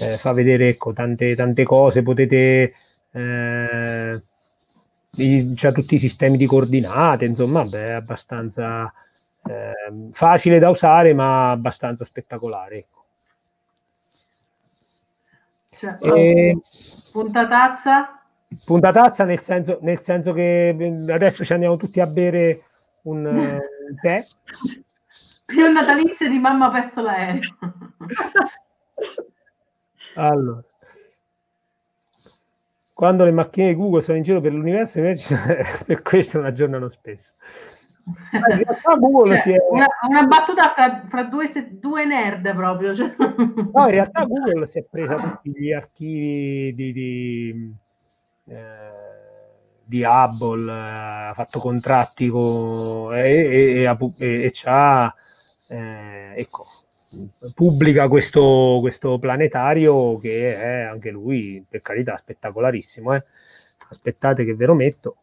eh, 0.00 0.16
fa 0.18 0.32
vedere 0.32 0.68
ecco, 0.68 0.92
tante, 0.92 1.34
tante 1.34 1.64
cose, 1.64 2.02
potete... 2.02 2.74
Eh, 3.12 4.22
c'ha 5.16 5.70
tutti 5.70 5.94
i 5.94 5.98
sistemi 5.98 6.36
di 6.36 6.46
coordinate, 6.46 7.24
insomma, 7.24 7.64
beh, 7.64 7.86
è 7.86 7.92
abbastanza 7.92 8.92
eh, 9.46 10.10
facile 10.10 10.58
da 10.58 10.70
usare, 10.70 11.14
ma 11.14 11.52
abbastanza 11.52 12.04
spettacolare. 12.04 12.86
Cioè, 16.00 16.18
e... 16.18 16.58
puntatazza? 17.12 18.20
Puntatazza 18.64 19.24
nel 19.24 19.40
senso, 19.40 19.78
nel 19.82 20.00
senso 20.00 20.32
che 20.32 21.04
adesso 21.08 21.44
ci 21.44 21.52
andiamo 21.52 21.76
tutti 21.76 22.00
a 22.00 22.06
bere 22.06 22.62
un 23.02 23.24
uh, 23.24 23.94
tè. 24.00 24.24
Più 25.46 25.70
natalizio 25.70 26.28
di 26.28 26.38
mamma 26.38 26.70
perso 26.70 27.02
l'aereo. 27.02 27.56
allora. 30.14 30.64
Quando 32.94 33.24
le 33.24 33.32
macchine 33.32 33.68
di 33.68 33.74
Google 33.74 34.02
sono 34.02 34.16
in 34.16 34.22
giro 34.22 34.40
per 34.40 34.52
l'universo, 34.52 34.98
invece 34.98 35.36
per 35.84 36.00
questo 36.02 36.38
non 36.38 36.46
aggiornano 36.46 36.88
spesso. 36.88 37.34
Cioè, 38.30 39.54
è... 39.54 39.56
una, 39.70 39.86
una, 40.08 40.26
battuta 40.26 40.72
fra, 40.74 41.04
fra 41.08 41.24
due, 41.24 41.50
due, 41.70 42.04
nerd 42.04 42.54
proprio. 42.54 42.94
Cioè. 42.94 43.14
No, 43.16 43.84
in 43.84 43.90
realtà 43.90 44.24
Google 44.24 44.66
si 44.66 44.78
è 44.78 44.82
presa 44.82 45.16
tutti 45.16 45.50
gli 45.50 45.72
archivi 45.72 46.74
di, 46.74 46.92
di, 46.92 47.74
eh, 48.48 48.56
di 49.84 50.02
Hubble, 50.02 50.70
eh, 50.70 51.28
ha 51.28 51.32
fatto 51.34 51.58
contratti 51.58 52.28
con, 52.28 53.14
e, 53.16 53.84
e, 53.84 53.96
e, 54.18 54.44
e 54.44 54.50
c'ha, 54.52 55.14
eh, 55.68 56.34
ecco, 56.36 56.66
pubblica 57.54 58.08
questo, 58.08 58.78
questo, 58.80 59.18
planetario 59.18 60.18
che 60.18 60.54
è 60.54 60.82
anche 60.82 61.10
lui, 61.10 61.64
per 61.66 61.80
carità, 61.80 62.16
spettacolarissimo. 62.16 63.14
Eh. 63.14 63.24
Aspettate 63.88 64.44
che 64.44 64.54
ve 64.54 64.66
lo 64.66 64.74
metto 64.74 65.16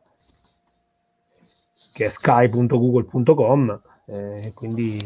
che 1.91 2.05
è 2.05 2.09
sky.google.com, 2.09 3.81
eh, 4.05 4.51
quindi 4.55 4.97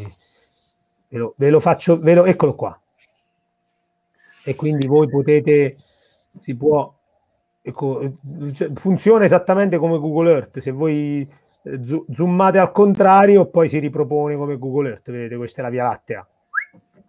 ve 1.09 1.17
lo, 1.17 1.33
ve 1.37 1.49
lo 1.49 1.59
faccio, 1.59 1.99
ve 1.99 2.13
lo, 2.13 2.25
eccolo 2.25 2.55
qua. 2.55 2.79
E 4.43 4.55
quindi 4.55 4.85
voi 4.85 5.09
potete, 5.09 5.75
si 6.37 6.55
può, 6.55 6.93
ecco, 7.61 8.13
cioè, 8.53 8.69
funziona 8.75 9.25
esattamente 9.25 9.77
come 9.77 9.97
Google 9.97 10.31
Earth, 10.31 10.59
se 10.59 10.71
voi 10.71 11.27
eh, 11.63 11.79
zoomate 12.11 12.59
al 12.59 12.71
contrario 12.71 13.47
poi 13.47 13.67
si 13.67 13.79
ripropone 13.79 14.35
come 14.35 14.57
Google 14.57 14.89
Earth, 14.89 15.09
vedete 15.09 15.35
questa 15.35 15.61
è 15.61 15.63
la 15.63 15.71
Via 15.71 15.83
Lattea, 15.85 16.27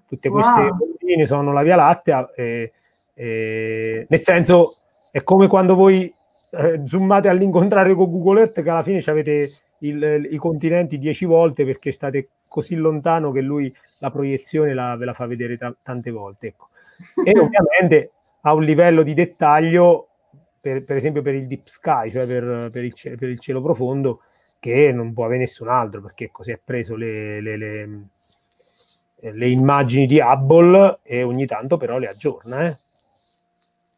tutte 0.08 0.28
queste 0.30 0.60
wow. 0.60 1.24
sono 1.26 1.52
la 1.52 1.62
Via 1.62 1.76
Lattea, 1.76 2.32
e, 2.34 2.72
e, 3.12 4.06
nel 4.08 4.20
senso 4.20 4.76
è 5.10 5.22
come 5.22 5.46
quando 5.46 5.74
voi 5.74 6.12
eh, 6.52 6.82
zoomate 6.86 7.28
all'incontrario 7.28 7.94
con 7.94 8.10
Google 8.10 8.40
Earth 8.40 8.62
che 8.62 8.70
alla 8.70 8.82
fine 8.82 9.02
avete 9.06 9.50
il, 9.80 10.28
i 10.30 10.36
continenti 10.36 10.98
dieci 10.98 11.24
volte 11.24 11.64
perché 11.64 11.92
state 11.92 12.28
così 12.48 12.74
lontano 12.74 13.32
che 13.32 13.40
lui 13.40 13.74
la 13.98 14.10
proiezione 14.10 14.72
la, 14.72 14.96
ve 14.96 15.04
la 15.04 15.14
fa 15.14 15.26
vedere 15.26 15.56
t- 15.58 15.76
tante 15.82 16.10
volte. 16.10 16.46
Ecco. 16.48 16.68
E 17.24 17.32
ovviamente 17.38 18.10
ha 18.42 18.54
un 18.54 18.62
livello 18.62 19.02
di 19.02 19.14
dettaglio, 19.14 20.08
per, 20.60 20.84
per 20.84 20.96
esempio 20.96 21.22
per 21.22 21.34
il 21.34 21.46
deep 21.46 21.66
sky, 21.66 22.10
cioè 22.10 22.26
per, 22.26 22.70
per, 22.70 22.84
il, 22.84 22.94
per, 23.18 23.28
il, 23.28 23.38
cielo 23.40 23.60
profondo, 23.60 24.20
che 24.58 24.92
non 24.92 25.12
può 25.12 25.24
avere 25.24 25.40
nessun 25.40 25.68
altro 25.68 26.00
perché 26.00 26.30
così 26.30 26.52
ha 26.52 26.60
preso 26.62 26.96
le, 26.96 27.40
le, 27.40 27.56
le, 27.56 27.88
le, 29.20 29.48
immagini 29.48 30.06
di 30.06 30.18
Hubble 30.20 31.00
e 31.02 31.22
ogni 31.22 31.46
tanto 31.46 31.76
però 31.76 31.98
le 31.98 32.08
aggiorna. 32.08 32.66
Eh. 32.66 32.76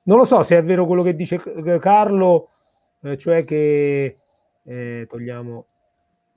Non 0.04 0.18
lo 0.18 0.24
so 0.24 0.42
se 0.42 0.56
è 0.56 0.64
vero 0.64 0.86
quello 0.86 1.02
che 1.02 1.14
dice 1.14 1.40
Carlo, 1.78 2.48
eh, 3.02 3.16
cioè 3.18 3.44
che 3.44 4.16
eh, 4.68 5.06
togliamo 5.08 5.64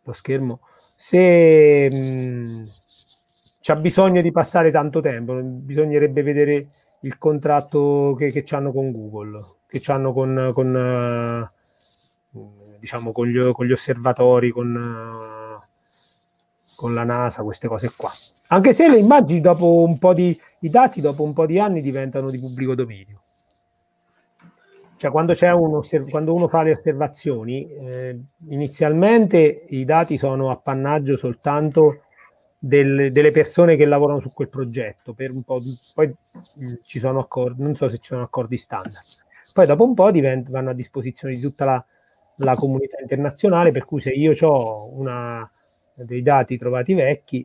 lo 0.04 0.14
schermo, 0.14 0.62
se 0.96 1.90
mh, 1.92 2.64
c'ha 3.60 3.76
bisogno 3.76 4.22
di 4.22 4.32
passare 4.32 4.72
tanto 4.72 5.02
tempo, 5.02 5.40
bisognerebbe 5.42 6.24
vedere 6.24 6.68
il 7.02 7.18
contratto 7.18 8.16
che, 8.18 8.32
che 8.32 8.44
hanno 8.56 8.72
con 8.72 8.92
Google, 8.92 9.40
che 9.68 9.82
hanno 9.92 10.14
con, 10.14 10.52
con 10.54 11.50
uh, 12.34 12.78
diciamo 12.80 13.12
con 13.12 13.28
gli, 13.28 13.52
con 13.52 13.66
gli, 13.66 13.72
osservatori, 13.72 14.52
con, 14.52 14.76
uh, 14.76 15.62
con 16.76 16.94
la 16.94 17.04
NASA, 17.04 17.44
queste 17.44 17.68
cose 17.68 17.92
qua. 17.96 18.10
Anche 18.48 18.74
se 18.74 18.90
le 18.90 18.98
immagini 18.98 19.42
dopo 19.42 19.84
un 19.84 19.98
po' 19.98 20.14
di 20.14 20.40
i 20.64 20.70
dati 20.70 21.02
dopo 21.02 21.24
un 21.24 21.34
po' 21.34 21.46
di 21.46 21.60
anni 21.60 21.82
diventano 21.82 22.30
di 22.30 22.40
pubblico 22.40 22.76
dominio. 22.76 23.21
Cioè, 25.02 25.10
quando, 25.10 25.34
un 25.42 25.78
osserv- 25.78 26.12
quando 26.12 26.32
uno 26.32 26.48
fa 26.48 26.62
le 26.62 26.74
osservazioni, 26.74 27.68
eh, 27.68 28.20
inizialmente 28.50 29.66
i 29.70 29.84
dati 29.84 30.16
sono 30.16 30.52
appannaggio 30.52 31.18
soltanto 31.18 32.04
del, 32.60 33.12
delle 33.12 33.32
persone 33.32 33.76
che 33.78 33.86
lavorano 33.86 34.20
su 34.20 34.32
quel 34.32 34.50
progetto, 34.50 35.14
per 35.14 35.32
un 35.32 35.42
po', 35.42 35.60
poi 35.96 36.08
mh, 36.08 36.74
ci 36.84 37.00
sono 37.00 37.18
accordi, 37.18 37.64
non 37.64 37.74
so 37.74 37.90
se 37.90 37.98
ci 37.98 38.10
sono 38.10 38.22
accordi 38.22 38.58
standard. 38.58 39.04
Poi 39.52 39.66
dopo 39.66 39.86
un 39.86 39.96
po' 39.96 40.12
divent- 40.12 40.52
vanno 40.52 40.70
a 40.70 40.74
disposizione 40.74 41.34
di 41.34 41.42
tutta 41.42 41.66
la, 41.66 41.86
la 42.36 42.54
comunità 42.54 42.98
internazionale, 43.02 43.72
per 43.72 43.86
cui 43.86 44.02
se 44.02 44.12
io 44.12 44.36
ho 44.40 44.88
una, 45.00 45.52
dei 45.96 46.22
dati 46.22 46.60
trovati 46.60 46.94
vecchi, 46.94 47.44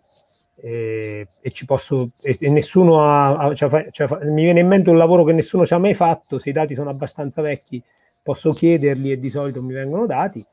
e, 0.58 1.28
e, 1.40 1.52
posso 1.66 2.12
e, 2.22 2.36
e 2.40 2.48
nessuno 2.48 3.02
ha, 3.02 3.54
cioè, 3.54 3.90
cioè, 3.90 4.24
mi 4.24 4.44
viene 4.44 4.60
in 4.60 4.66
mente 4.66 4.88
un 4.88 4.96
lavoro 4.96 5.22
che 5.22 5.32
nessuno 5.32 5.66
ci 5.66 5.74
ha 5.74 5.78
mai 5.78 5.94
fatto 5.94 6.38
se 6.38 6.48
i 6.50 6.52
dati 6.52 6.74
sono 6.74 6.88
abbastanza 6.88 7.42
vecchi 7.42 7.82
posso 8.22 8.52
chiederli 8.52 9.12
e 9.12 9.18
di 9.18 9.28
solito 9.28 9.62
mi 9.62 9.74
vengono 9.74 10.06
dati 10.06 10.44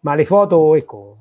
ma 0.00 0.14
le 0.14 0.24
foto 0.24 0.74
ecco 0.74 1.16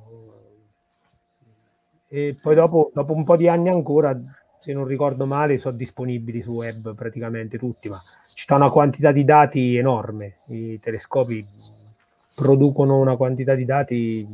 e 2.08 2.38
poi 2.42 2.56
dopo, 2.56 2.92
dopo 2.94 3.14
un 3.14 3.26
po' 3.26 3.36
di 3.36 3.50
anni 3.50 3.68
ancora 3.68 4.18
se 4.58 4.72
non 4.72 4.86
ricordo 4.86 5.26
male 5.26 5.58
sono 5.58 5.76
disponibili 5.76 6.42
su 6.42 6.52
web 6.52 6.96
praticamente 6.96 7.58
tutti 7.58 7.90
ma 7.90 8.02
ci 8.34 8.44
sta 8.44 8.56
una 8.56 8.72
quantità 8.72 9.12
di 9.12 9.26
dati 9.26 9.76
enorme 9.76 10.38
i 10.48 10.80
telescopi 10.80 11.46
producono 12.34 13.00
una 13.00 13.18
quantità 13.18 13.54
di 13.54 13.66
dati 13.66 14.28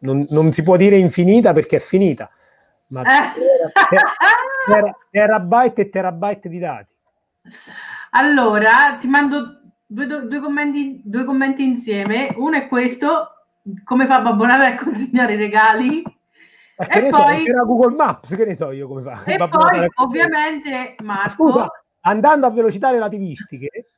non, 0.00 0.26
non, 0.30 0.52
si 0.52 0.62
può 0.62 0.76
dire 0.76 0.96
infinita 0.96 1.52
perché 1.52 1.76
è 1.76 1.80
finita, 1.80 2.30
ma 2.88 3.02
eh. 3.02 3.32
terabyte 5.10 5.82
e 5.82 5.90
terabyte 5.90 6.48
di 6.48 6.58
dati. 6.58 6.94
Allora, 8.10 8.96
ti 8.98 9.06
mando 9.06 9.60
due, 9.86 10.06
due, 10.06 10.40
commenti, 10.40 11.00
due 11.04 11.24
commenti 11.24 11.62
insieme. 11.62 12.32
Uno 12.36 12.56
è 12.56 12.68
questo, 12.68 13.28
come 13.84 14.06
fa 14.06 14.20
Babbo 14.20 14.44
Natale 14.44 14.74
a 14.74 14.82
consegnare 14.82 15.34
i 15.34 15.36
regali? 15.36 16.02
Ma 16.78 16.86
e 16.86 17.08
poi 17.08 17.44
so, 17.44 17.50
era 17.50 17.62
Google 17.62 17.94
Maps, 17.94 18.34
che 18.34 18.44
ne 18.44 18.54
so 18.54 18.70
io 18.70 18.86
come 18.86 19.02
fa. 19.02 19.22
E 19.24 19.36
Babbo 19.36 19.58
poi, 19.58 19.70
Natale. 19.70 19.90
ovviamente, 19.96 20.96
Marco... 21.02 21.30
Scusa, 21.30 21.68
andando 22.00 22.46
a 22.46 22.50
velocità 22.50 22.90
relativistiche, 22.90 23.90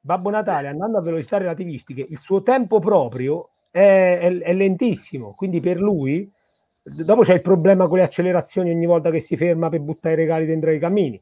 Babbo 0.00 0.30
Natale, 0.30 0.68
andando 0.68 0.98
a 0.98 1.02
velocità 1.02 1.38
relativistiche, 1.38 2.04
il 2.08 2.18
suo 2.18 2.42
tempo 2.42 2.80
proprio 2.80 3.50
è, 3.72 4.18
è, 4.20 4.38
è 4.38 4.52
lentissimo, 4.52 5.34
quindi 5.34 5.58
per 5.58 5.80
lui 5.80 6.30
dopo 6.82 7.22
c'è 7.22 7.34
il 7.34 7.42
problema 7.42 7.86
con 7.86 7.98
le 7.98 8.04
accelerazioni 8.04 8.70
ogni 8.70 8.86
volta 8.86 9.10
che 9.10 9.20
si 9.20 9.36
ferma 9.36 9.68
per 9.68 9.80
buttare 9.80 10.14
i 10.14 10.18
regali 10.18 10.46
dentro 10.46 10.70
i 10.70 10.78
cammini. 10.78 11.20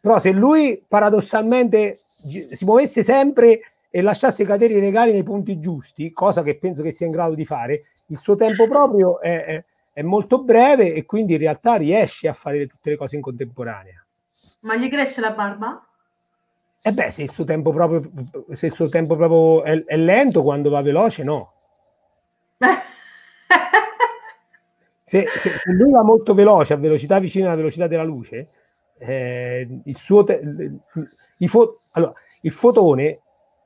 Però 0.00 0.18
se 0.18 0.30
lui 0.30 0.82
paradossalmente 0.86 1.98
si 2.06 2.64
muovesse 2.64 3.02
sempre 3.02 3.60
e 3.90 4.00
lasciasse 4.02 4.44
cadere 4.44 4.74
i 4.74 4.80
regali 4.80 5.12
nei 5.12 5.22
punti 5.22 5.58
giusti, 5.58 6.12
cosa 6.12 6.42
che 6.42 6.56
penso 6.56 6.82
che 6.82 6.92
sia 6.92 7.06
in 7.06 7.12
grado 7.12 7.34
di 7.34 7.44
fare, 7.44 7.84
il 8.06 8.18
suo 8.18 8.36
tempo 8.36 8.68
proprio 8.68 9.20
è, 9.20 9.44
è, 9.44 9.64
è 9.92 10.02
molto 10.02 10.42
breve 10.42 10.94
e 10.94 11.04
quindi 11.04 11.32
in 11.32 11.38
realtà 11.38 11.74
riesce 11.76 12.28
a 12.28 12.32
fare 12.32 12.66
tutte 12.66 12.90
le 12.90 12.96
cose 12.96 13.16
in 13.16 13.22
contemporanea. 13.22 14.04
Ma 14.60 14.76
gli 14.76 14.88
cresce 14.88 15.20
la 15.20 15.30
barba? 15.30 15.82
Eh 16.80 16.92
beh, 16.92 17.10
se 17.10 17.22
il 17.24 17.30
suo 17.30 17.44
tempo 17.44 17.72
proprio, 17.72 18.08
se 18.52 18.66
il 18.66 18.72
suo 18.72 18.88
tempo 18.88 19.16
proprio 19.16 19.64
è, 19.64 19.84
è 19.84 19.96
lento, 19.96 20.42
quando 20.42 20.70
va 20.70 20.80
veloce, 20.80 21.24
no. 21.24 21.52
se, 25.02 25.26
se, 25.36 25.60
lui 25.64 25.90
va 25.90 26.02
molto 26.02 26.34
veloce, 26.34 26.74
a 26.74 26.76
velocità 26.76 27.18
vicina 27.18 27.46
alla 27.46 27.56
velocità 27.56 27.86
della 27.86 28.04
luce, 28.04 28.48
eh, 28.98 29.66
il, 29.84 29.96
suo 29.96 30.24
te- 30.24 30.40
il, 31.38 31.48
fo- 31.48 31.80
allora, 31.92 32.12
il 32.42 32.52
fotone 32.52 33.20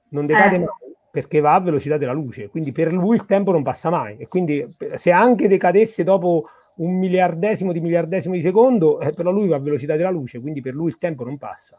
non 0.08 0.26
decade 0.26 0.56
eh. 0.56 0.58
mai 0.58 0.68
perché 1.12 1.40
va 1.40 1.52
a 1.52 1.60
velocità 1.60 1.98
della 1.98 2.14
luce, 2.14 2.48
quindi 2.48 2.72
per 2.72 2.90
lui 2.90 3.16
il 3.16 3.26
tempo 3.26 3.52
non 3.52 3.62
passa 3.62 3.90
mai. 3.90 4.16
E 4.16 4.28
quindi 4.28 4.66
se 4.94 5.12
anche 5.12 5.46
decadesse 5.46 6.04
dopo 6.04 6.48
un 6.76 6.98
miliardesimo 6.98 7.70
di 7.70 7.80
miliardesimo 7.80 8.34
di 8.34 8.40
secondo, 8.40 8.98
eh, 8.98 9.10
però 9.10 9.30
lui 9.30 9.46
va 9.46 9.56
a 9.56 9.60
velocità 9.60 9.94
della 9.94 10.08
luce, 10.08 10.40
quindi 10.40 10.62
per 10.62 10.72
lui 10.72 10.88
il 10.88 10.96
tempo 10.96 11.22
non 11.22 11.36
passa. 11.36 11.78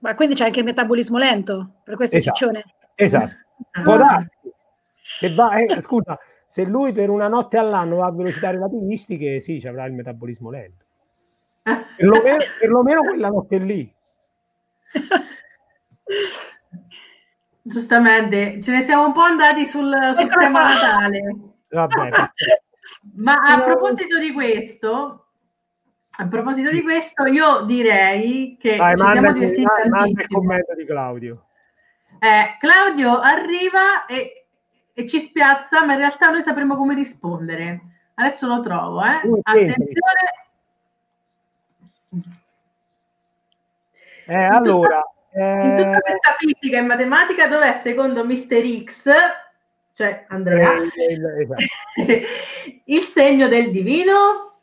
Ma 0.00 0.14
quindi 0.14 0.34
c'è 0.34 0.44
anche 0.44 0.58
il 0.58 0.66
metabolismo 0.66 1.16
lento, 1.16 1.76
per 1.82 1.96
questo 1.96 2.16
esatto. 2.16 2.36
ciccione. 2.36 2.64
Esatto, 2.94 3.32
può 3.82 3.96
darsi, 3.96 4.36
se 5.18 5.34
va, 5.34 5.56
eh, 5.56 5.82
scusa, 5.82 6.16
se 6.46 6.64
lui 6.64 6.92
per 6.92 7.10
una 7.10 7.26
notte 7.26 7.58
all'anno 7.58 7.96
va 7.96 8.06
a 8.06 8.12
velocità 8.12 8.52
relativistiche, 8.52 9.40
sì, 9.40 9.60
ci 9.60 9.66
avrà 9.66 9.84
il 9.86 9.92
metabolismo 9.92 10.48
lento. 10.48 10.84
Perlomeno, 11.96 12.44
perlomeno 12.60 13.00
quella 13.02 13.28
notte 13.28 13.58
lì. 13.58 13.92
Giustamente, 17.60 18.62
ce 18.62 18.70
ne 18.70 18.82
siamo 18.82 19.06
un 19.06 19.12
po' 19.12 19.22
andati 19.22 19.66
sul, 19.66 19.92
sul 20.14 20.28
tema 20.30 20.72
Natale. 20.72 21.36
Vabbè. 21.68 22.10
Ma 23.16 23.34
a 23.34 23.60
proposito 23.64 24.20
di 24.20 24.32
questo, 24.32 25.26
a 26.10 26.28
proposito 26.28 26.70
di 26.70 26.82
questo, 26.82 27.24
io 27.24 27.62
direi 27.62 28.56
che 28.58 28.76
Vai, 28.76 28.96
ci 28.96 29.04
siamo 29.04 29.20
manda, 29.20 29.32
divertiti 29.32 29.88
manda 29.88 30.20
il 30.22 30.28
commento 30.28 30.74
di 30.76 30.84
Claudio. 30.86 31.46
Eh, 32.20 32.56
Claudio 32.60 33.18
arriva 33.18 34.06
e, 34.06 34.46
e 34.98 35.06
ci 35.06 35.20
spiazza, 35.20 35.84
ma 35.84 35.92
in 35.92 36.00
realtà 36.00 36.28
noi 36.28 36.42
sapremo 36.42 36.76
come 36.76 36.92
rispondere. 36.92 37.80
Adesso 38.14 38.48
lo 38.48 38.60
trovo, 38.62 39.00
eh. 39.00 39.20
Attenzione. 39.42 39.86
Eh, 44.26 44.42
allora, 44.42 45.00
In 45.34 45.76
tutta 45.76 45.96
eh, 45.96 46.00
questa 46.00 46.34
fisica 46.36 46.78
e 46.78 46.80
matematica, 46.80 47.46
dov'è 47.46 47.80
secondo 47.84 48.24
Mr. 48.24 48.82
X, 48.82 49.04
cioè 49.94 50.24
Andrea, 50.30 50.72
eh, 50.72 51.12
il- 51.12 51.26
esatto. 51.42 51.62
il 52.86 53.02
segno 53.02 53.46
del 53.46 53.70
divino? 53.70 54.54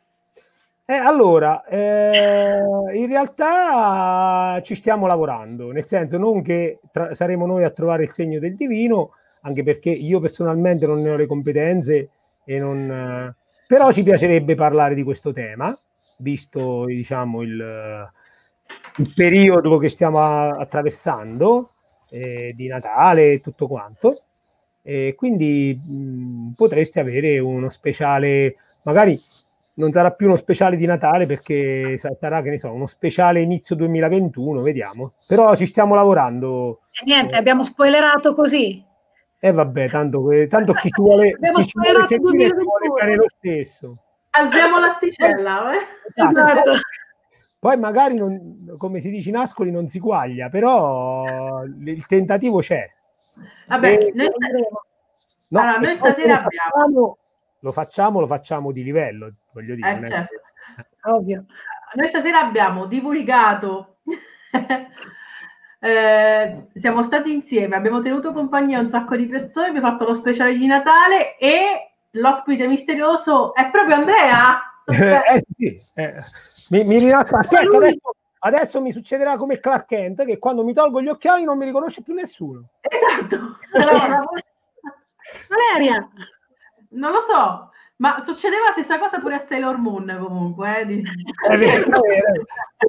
Eh, 0.84 0.94
allora, 0.96 1.64
eh, 1.64 2.58
in 2.92 3.06
realtà 3.06 4.60
ci 4.62 4.74
stiamo 4.74 5.06
lavorando, 5.06 5.72
nel 5.72 5.84
senso 5.84 6.18
non 6.18 6.42
che 6.42 6.78
tra- 6.92 7.14
saremo 7.14 7.46
noi 7.46 7.64
a 7.64 7.70
trovare 7.70 8.02
il 8.02 8.10
segno 8.10 8.38
del 8.38 8.54
divino, 8.54 9.12
anche 9.46 9.62
perché 9.62 9.90
io 9.90 10.18
personalmente 10.18 10.86
non 10.86 11.00
ne 11.00 11.10
ho 11.10 11.16
le 11.16 11.26
competenze, 11.26 12.10
e 12.44 12.58
non, 12.58 12.90
eh, 12.90 13.34
però 13.66 13.92
ci 13.92 14.02
piacerebbe 14.02 14.56
parlare 14.56 14.94
di 14.94 15.04
questo 15.04 15.32
tema, 15.32 15.76
visto 16.18 16.84
diciamo, 16.86 17.42
il, 17.42 18.10
il 18.96 19.12
periodo 19.14 19.78
che 19.78 19.88
stiamo 19.88 20.20
attraversando, 20.20 21.70
eh, 22.10 22.52
di 22.56 22.66
Natale 22.66 23.32
e 23.32 23.40
tutto 23.40 23.68
quanto. 23.68 24.22
E 24.82 25.14
quindi 25.16 25.78
mh, 25.80 26.52
potreste 26.54 27.00
avere 27.00 27.38
uno 27.38 27.68
speciale, 27.68 28.56
magari 28.82 29.18
non 29.74 29.92
sarà 29.92 30.12
più 30.12 30.26
uno 30.26 30.36
speciale 30.36 30.76
di 30.76 30.86
Natale 30.86 31.26
perché 31.26 31.98
sa- 31.98 32.16
sarà, 32.18 32.42
che 32.42 32.50
ne 32.50 32.58
so, 32.58 32.72
uno 32.72 32.86
speciale 32.86 33.40
inizio 33.40 33.76
2021, 33.76 34.60
vediamo. 34.60 35.12
Però 35.26 35.54
ci 35.54 35.66
stiamo 35.66 35.94
lavorando. 35.94 36.80
E 36.90 37.04
niente, 37.04 37.36
abbiamo 37.36 37.62
spoilerato 37.62 38.34
così. 38.34 38.84
E 39.46 39.52
vabbè, 39.52 39.88
tanto, 39.88 40.22
que- 40.22 40.48
tanto 40.48 40.72
chi 40.72 40.88
ci 40.90 41.00
vuole, 41.00 41.30
chi 41.54 41.66
ci 41.66 41.78
vuole 41.78 42.04
seguire 42.06 42.06
ci 42.06 42.18
2021. 42.18 42.62
vuole 42.64 42.88
bene 43.00 43.14
lo 43.14 43.26
stesso. 43.28 43.96
Alziamo 44.30 44.78
l'asticella, 44.80 45.72
eh? 45.72 45.86
Esatto. 46.12 46.38
Esatto. 46.40 46.72
Poi 47.60 47.78
magari, 47.78 48.16
non, 48.16 48.74
come 48.76 48.98
si 48.98 49.08
dice 49.08 49.28
in 49.28 49.36
Ascoli, 49.36 49.70
non 49.70 49.86
si 49.86 50.00
quaglia, 50.00 50.48
però 50.48 51.62
il 51.62 52.04
tentativo 52.06 52.58
c'è. 52.58 52.92
Vabbè, 53.68 53.92
E- 53.92 54.12
noi, 54.14 54.28
No, 55.48 55.60
Allora, 55.60 55.76
noi 55.78 55.86
poi 55.86 55.94
stasera 55.94 56.42
lo 56.42 56.48
facciamo, 56.50 57.18
lo 57.60 57.72
facciamo, 57.72 58.20
lo 58.20 58.26
facciamo 58.26 58.72
di 58.72 58.82
livello, 58.82 59.32
voglio 59.52 59.76
dire. 59.76 59.96
Eh, 60.00 60.06
certo. 60.08 60.40
Ovvio. 61.04 61.44
noi 61.94 62.08
stasera 62.08 62.40
abbiamo 62.40 62.86
divulgato, 62.86 63.98
eh, 65.86 66.66
siamo 66.74 67.02
stati 67.04 67.32
insieme, 67.32 67.76
abbiamo 67.76 68.00
tenuto 68.00 68.32
compagnia 68.32 68.78
a 68.78 68.82
un 68.82 68.90
sacco 68.90 69.14
di 69.14 69.26
persone, 69.26 69.68
abbiamo 69.68 69.88
fatto 69.90 70.04
lo 70.04 70.14
speciale 70.16 70.56
di 70.56 70.66
Natale 70.66 71.36
e 71.38 71.92
l'ospite 72.12 72.66
misterioso 72.66 73.54
è 73.54 73.70
proprio 73.70 73.96
Andrea. 73.96 74.60
Eh, 74.88 75.44
sì, 75.56 75.80
eh. 75.94 76.14
Mi, 76.70 76.84
mi 76.84 76.98
rinasco- 76.98 77.36
aspetta, 77.36 77.76
adesso, 77.76 78.14
adesso 78.38 78.80
mi 78.80 78.92
succederà 78.92 79.36
come 79.36 79.58
Clark 79.58 79.86
Kent 79.86 80.24
che 80.24 80.38
quando 80.38 80.62
mi 80.62 80.72
tolgo 80.72 81.02
gli 81.02 81.08
occhiali 81.08 81.42
non 81.42 81.58
mi 81.58 81.64
riconosce 81.64 82.02
più 82.02 82.14
nessuno. 82.14 82.68
Esatto. 82.80 83.58
Allora, 83.74 84.24
Valeria, 85.48 86.08
non 86.90 87.10
lo 87.10 87.18
so, 87.20 87.70
ma 87.96 88.22
succedeva 88.22 88.66
la 88.66 88.72
stessa 88.72 88.96
cosa 88.98 89.18
pure 89.18 89.34
a 89.34 89.38
Sailor 89.40 89.76
Moon 89.78 90.16
comunque. 90.20 90.78
eh, 90.80 90.86
di- 90.86 91.02
È 91.48 91.56
vero, 91.56 92.04
è 92.04 92.22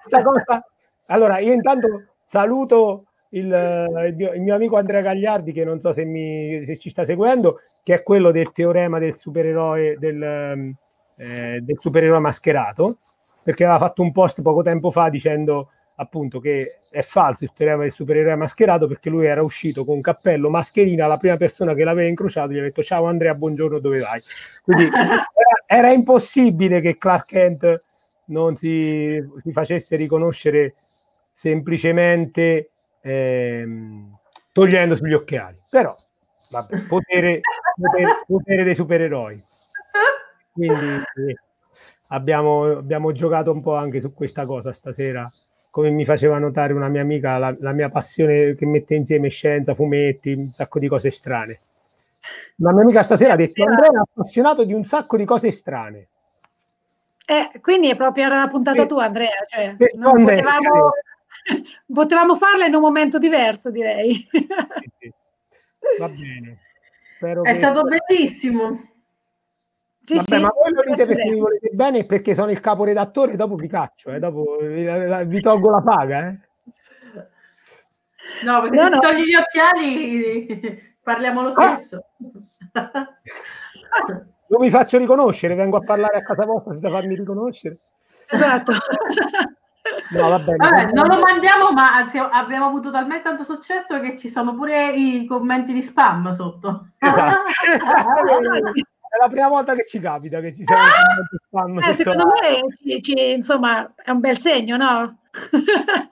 vero. 0.09 0.23
Cosa- 0.23 0.63
Allora, 1.07 1.39
io 1.39 1.53
intanto 1.53 2.03
saluto 2.27 3.05
il, 3.29 3.51
eh, 3.51 4.07
il 4.09 4.41
mio, 4.41 4.53
amico 4.53 4.77
Andrea 4.77 5.01
Gagliardi, 5.01 5.53
che 5.53 5.63
non 5.63 5.79
so 5.79 5.91
se, 5.93 6.03
mi, 6.03 6.63
se 6.65 6.77
ci 6.77 6.89
sta 6.89 7.05
seguendo, 7.05 7.61
che 7.81 7.95
è 7.95 8.03
quello 8.03 8.31
del 8.31 8.51
teorema 8.51 8.99
del 8.99 9.17
supereroe, 9.17 9.97
del, 9.97 10.21
ehm, 10.21 10.75
eh, 11.15 11.59
del 11.61 11.79
supereroe 11.79 12.19
mascherato, 12.19 12.99
perché 13.41 13.63
aveva 13.63 13.79
fatto 13.79 14.01
un 14.01 14.11
post 14.11 14.41
poco 14.41 14.61
tempo 14.61 14.91
fa 14.91 15.09
dicendo 15.09 15.71
appunto 15.99 16.39
che 16.39 16.79
è 16.91 17.01
falso 17.01 17.43
il 17.43 17.53
teorema 17.53 17.81
del 17.81 17.91
supereroe 17.91 18.35
mascherato 18.35 18.85
perché 18.87 19.09
lui 19.09 19.25
era 19.25 19.41
uscito 19.41 19.83
con 19.83 19.99
cappello, 20.01 20.49
mascherina, 20.49 21.07
la 21.07 21.17
prima 21.17 21.37
persona 21.37 21.73
che 21.73 21.83
l'aveva 21.83 22.07
incrociato 22.07 22.51
gli 22.51 22.59
ha 22.59 22.61
detto 22.61 22.83
ciao 22.83 23.05
Andrea, 23.05 23.33
buongiorno, 23.33 23.79
dove 23.79 23.99
vai? 23.99 24.21
Quindi 24.63 24.83
era, 24.93 25.25
era 25.65 25.91
impossibile 25.91 26.81
che 26.81 26.97
Clark 26.97 27.25
Kent 27.25 27.83
non 28.25 28.55
si, 28.57 29.17
si 29.37 29.51
facesse 29.51 29.95
riconoscere 29.95 30.75
semplicemente 31.37 32.71
ehm, 32.99 34.17
togliendosi 34.51 35.05
gli 35.05 35.13
occhiali. 35.13 35.61
Però, 35.69 35.95
vabbè, 36.49 36.79
potere, 36.87 37.41
potere, 37.75 38.23
potere 38.25 38.63
dei 38.63 38.73
supereroi. 38.73 39.43
Quindi 40.51 40.95
eh, 40.95 41.37
abbiamo, 42.07 42.77
abbiamo 42.77 43.11
giocato 43.11 43.51
un 43.51 43.61
po' 43.61 43.75
anche 43.75 43.99
su 43.99 44.15
questa 44.15 44.47
cosa 44.47 44.73
stasera. 44.73 45.31
Come 45.69 45.91
mi 45.91 46.05
faceva 46.05 46.39
notare 46.39 46.73
una 46.73 46.87
mia 46.87 47.01
amica, 47.01 47.37
la, 47.37 47.55
la 47.59 47.71
mia 47.71 47.89
passione 47.89 48.55
che 48.55 48.65
mette 48.65 48.95
insieme 48.95 49.29
scienza, 49.29 49.75
fumetti, 49.75 50.31
un 50.31 50.51
sacco 50.51 50.79
di 50.79 50.87
cose 50.87 51.11
strane. 51.11 51.59
Una 52.55 52.73
mia 52.73 52.81
amica 52.81 53.03
stasera 53.03 53.33
ha 53.33 53.35
detto: 53.35 53.63
Andrea 53.63 53.91
è 53.91 53.95
appassionato 53.95 54.63
di 54.63 54.73
un 54.73 54.85
sacco 54.85 55.17
di 55.17 55.25
cose 55.25 55.51
strane. 55.51 56.07
eh, 57.27 57.59
quindi 57.61 57.91
è 57.91 57.95
proprio 57.95 58.27
la 58.27 58.47
puntata 58.49 58.81
Sì. 58.81 58.87
tua, 58.87 59.03
Andrea. 59.03 59.29
Cioè, 59.47 59.75
non 59.97 60.23
potevamo, 60.23 60.91
potevamo 61.93 62.35
farla 62.35 62.65
in 62.65 62.75
un 62.75 62.81
momento 62.81 63.19
diverso, 63.19 63.69
direi. 63.71 64.27
Sì, 64.31 64.47
sì. 64.99 65.13
Va 65.99 66.07
bene. 66.09 66.59
Spero 67.15 67.43
È 67.43 67.51
che- 67.51 67.57
stato 67.57 67.81
bellissimo. 67.83 68.91
Sì, 70.05 70.15
Vabbè, 70.15 70.35
sì. 70.35 70.41
ma 70.41 70.49
voi 70.53 70.71
lo 70.73 70.83
dite 70.85 71.05
perché 71.05 71.29
mi 71.29 71.39
volete 71.39 71.69
bene 71.73 71.97
e 71.99 72.05
perché 72.05 72.33
sono 72.33 72.49
il 72.49 72.61
caporedattore, 72.61 73.35
dopo 73.35 73.55
vi 73.55 73.67
caccio, 73.67 74.11
eh, 74.11 74.19
dopo 74.19 74.57
vi, 74.61 74.85
vi 75.25 75.41
tolgo 75.41 75.69
la 75.69 75.81
paga. 75.81 76.27
Eh. 76.29 76.37
No, 78.45 78.61
perché 78.61 78.75
No, 78.77 78.83
se 78.83 78.89
no. 78.89 78.99
togli 78.99 79.23
gli 79.23 79.35
occhiali 79.35 80.95
parliamo 81.03 81.41
lo 81.41 81.49
Ah. 81.49 81.77
stesso. 81.77 82.05
Non 84.49 84.61
mi 84.61 84.69
faccio 84.69 84.97
riconoscere, 84.97 85.55
vengo 85.55 85.75
a 85.75 85.81
parlare 85.83 86.19
a 86.19 86.23
casa 86.23 86.45
vostra 86.45 86.71
senza 86.71 86.89
farmi 86.89 87.15
riconoscere. 87.15 87.79
Esatto. 88.29 88.71
No, 90.11 90.29
va 90.29 90.37
bene. 90.39 90.57
Vabbè, 90.57 90.91
non 90.91 91.07
lo 91.07 91.19
mandiamo, 91.19 91.71
ma 91.71 91.95
anzi, 91.95 92.17
abbiamo 92.17 92.65
avuto 92.67 92.91
talmente 92.91 93.23
tanto 93.23 93.43
successo 93.43 93.99
che 93.99 94.17
ci 94.17 94.29
sono 94.29 94.55
pure 94.55 94.91
i 94.93 95.25
commenti 95.25 95.73
di 95.73 95.81
spam 95.81 96.31
sotto. 96.33 96.89
Esatto. 96.97 97.41
È 99.09 99.19
la 99.21 99.29
prima 99.29 99.47
volta 99.47 99.73
che 99.73 99.85
ci 99.85 99.99
capita 99.99 100.39
che 100.41 100.53
ci 100.53 100.63
sia 100.65 100.75
un 100.75 100.81
commento 100.81 101.37
spam 101.47 101.77
Eh, 101.77 101.81
sotto 101.81 102.11
secondo 102.11 102.23
la- 102.25 102.49
me 102.49 102.61
ci- 102.75 103.01
ci- 103.01 103.31
insomma, 103.31 103.93
è 103.95 104.11
un 104.11 104.19
bel 104.19 104.37
segno, 104.39 104.75
no? 104.77 105.19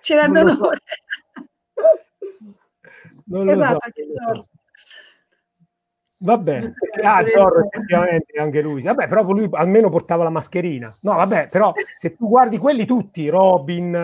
Ci 0.00 0.14
rende 0.14 0.42
Non 0.42 0.46
lo 0.46 0.54
so. 0.54 0.60
onore. 0.64 0.80
Non 3.26 3.44
lo 3.44 3.52
Esatto, 3.52 3.78
so. 4.34 4.46
Vabbè, 6.18 6.72
ah, 7.02 7.26
Zorro 7.28 7.64
effettivamente 7.66 8.38
anche 8.40 8.62
lui. 8.62 8.82
Vabbè, 8.82 9.06
però 9.08 9.22
lui 9.22 9.48
almeno 9.52 9.90
portava 9.90 10.24
la 10.24 10.30
mascherina. 10.30 10.94
No, 11.02 11.14
vabbè, 11.14 11.48
però 11.50 11.74
se 11.98 12.16
tu 12.16 12.28
guardi 12.28 12.56
quelli 12.58 12.86
tutti, 12.86 13.28
Robin, 13.28 13.94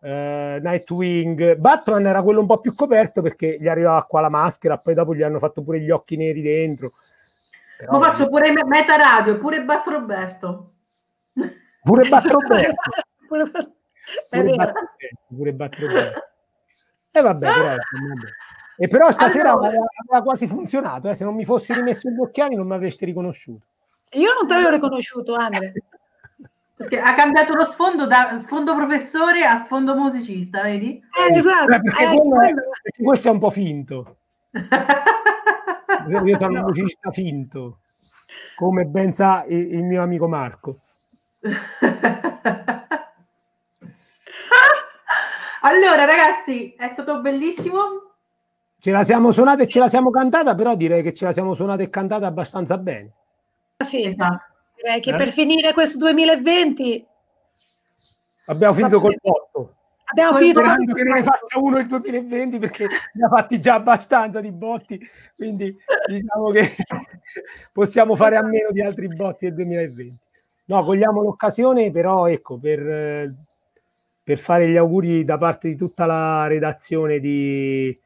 eh, 0.00 0.58
Nightwing, 0.62 1.56
Batman 1.56 2.06
era 2.06 2.22
quello 2.22 2.40
un 2.40 2.46
po' 2.46 2.58
più 2.60 2.74
coperto 2.74 3.22
perché 3.22 3.56
gli 3.58 3.68
arrivava 3.68 4.02
qua 4.04 4.20
la 4.20 4.28
maschera, 4.30 4.76
poi 4.78 4.94
dopo 4.94 5.14
gli 5.14 5.22
hanno 5.22 5.38
fatto 5.38 5.62
pure 5.62 5.80
gli 5.80 5.90
occhi 5.90 6.16
neri 6.16 6.42
dentro. 6.42 6.92
Però- 7.78 7.92
Mo 7.92 8.02
faccio 8.02 8.28
pure 8.28 8.52
me- 8.52 8.64
Meta 8.64 8.96
Radio, 8.96 9.38
pure 9.38 9.62
Bat 9.62 9.86
Roberto. 9.86 10.72
Pure 11.82 12.02
Pure- 13.28 13.50
È 14.28 14.40
pure 14.42 14.72
pure 15.28 15.52
Batman. 15.52 16.12
E 17.10 17.20
vabbè, 17.20 17.46
però, 17.46 17.64
vabbè. 17.64 17.76
E 18.78 18.88
però 18.88 19.10
stasera 19.10 19.52
Allora. 19.52 19.68
aveva, 19.68 20.22
quasi 20.22 20.46
funzionato, 20.46 21.08
eh. 21.08 21.14
se 21.14 21.24
non 21.24 21.34
mi 21.34 21.44
fossi 21.44 21.72
rimesso 21.72 22.10
gli 22.10 22.20
occhiali 22.20 22.54
non 22.54 22.66
mi 22.66 22.74
avreste 22.74 23.06
riconosciuto. 23.06 23.64
Io 24.12 24.32
non 24.34 24.46
ti 24.46 24.52
avevo 24.52 24.70
riconosciuto, 24.70 25.34
Andre. 25.34 25.72
Perché 26.76 27.00
ha 27.00 27.14
cambiato 27.14 27.54
lo 27.54 27.64
sfondo 27.64 28.06
da 28.06 28.36
sfondo 28.36 28.76
professore 28.76 29.44
a 29.46 29.62
sfondo 29.62 29.94
musicista, 29.96 30.60
vedi? 30.60 31.02
Eh, 31.18 31.38
esatto. 31.38 31.72
Eh, 31.72 31.80
perché, 31.80 32.02
eh, 32.02 32.06
quello 32.08 32.40
è- 32.40 32.44
quello- 32.52 32.62
perché 32.82 33.02
questo 33.02 33.28
è 33.28 33.30
un 33.30 33.38
po' 33.38 33.50
finto. 33.50 34.16
Io 36.08 36.38
sono 36.38 36.58
un 36.58 36.64
musicista 36.66 37.10
finto, 37.10 37.78
come 38.56 38.84
ben 38.84 39.14
sa 39.14 39.44
il, 39.48 39.74
il 39.74 39.84
mio 39.84 40.02
amico 40.02 40.28
Marco. 40.28 40.80
allora, 45.62 46.04
ragazzi, 46.04 46.74
è 46.76 46.90
stato 46.90 47.20
bellissimo. 47.20 48.05
Ce 48.86 48.92
la 48.92 49.02
siamo 49.02 49.32
suonata 49.32 49.64
e 49.64 49.66
ce 49.66 49.80
la 49.80 49.88
siamo 49.88 50.10
cantata, 50.10 50.54
però 50.54 50.76
direi 50.76 51.02
che 51.02 51.12
ce 51.12 51.24
la 51.24 51.32
siamo 51.32 51.54
suonata 51.54 51.82
e 51.82 51.90
cantata 51.90 52.28
abbastanza 52.28 52.78
bene. 52.78 53.10
Sì, 53.84 54.06
esatto. 54.06 54.44
direi 54.76 55.00
che 55.00 55.10
eh? 55.10 55.16
per 55.16 55.30
finire 55.30 55.72
questo 55.72 55.98
2020 55.98 57.06
abbiamo 58.44 58.74
finito 58.74 59.00
col 59.00 59.18
botto. 59.20 59.74
Abbiamo 60.04 60.38
finito 60.38 60.60
sperando 60.60 60.94
che 60.94 61.02
non 61.02 61.14
ne 61.16 61.22
faccia 61.24 61.58
uno 61.58 61.78
il 61.78 61.88
2020 61.88 62.58
perché 62.60 62.86
ne 63.14 63.24
ha 63.24 63.28
fatti 63.28 63.60
già 63.60 63.74
abbastanza 63.74 64.40
di 64.40 64.52
botti, 64.52 65.00
quindi 65.34 65.76
diciamo 66.06 66.50
che 66.50 66.76
possiamo 67.72 68.14
fare 68.14 68.36
a 68.36 68.42
meno 68.42 68.70
di 68.70 68.82
altri 68.82 69.08
botti 69.08 69.46
del 69.46 69.54
2020. 69.54 70.18
No, 70.66 70.84
cogliamo 70.84 71.22
l'occasione 71.22 71.90
però 71.90 72.28
ecco 72.28 72.56
per, 72.56 73.34
per 74.22 74.38
fare 74.38 74.68
gli 74.68 74.76
auguri 74.76 75.24
da 75.24 75.38
parte 75.38 75.66
di 75.66 75.74
tutta 75.74 76.06
la 76.06 76.46
redazione 76.46 77.18
di, 77.18 78.04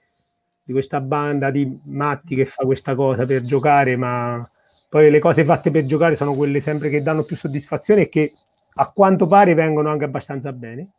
di 0.71 0.73
questa 0.73 1.01
banda 1.01 1.51
di 1.51 1.81
matti 1.87 2.37
che 2.37 2.45
fa 2.45 2.65
questa 2.65 2.95
cosa 2.95 3.27
per 3.27 3.43
giocare, 3.43 3.97
ma 3.97 4.49
poi 4.89 5.11
le 5.11 5.19
cose 5.19 5.45
fatte 5.45 5.73
per 5.73 5.85
giocare 5.85 6.15
sono 6.15 6.35
quelle 6.35 6.61
sempre 6.61 6.89
che 6.89 7.03
danno 7.03 7.25
più 7.25 7.37
soddisfazione 7.37 8.03
e 8.03 8.09
che 8.09 8.33
a 8.75 8.89
quanto 8.93 9.27
pare 9.27 9.55
vengono 9.55 9.91
anche 9.91 10.05
abbastanza 10.05 10.53
bene. 10.53 10.91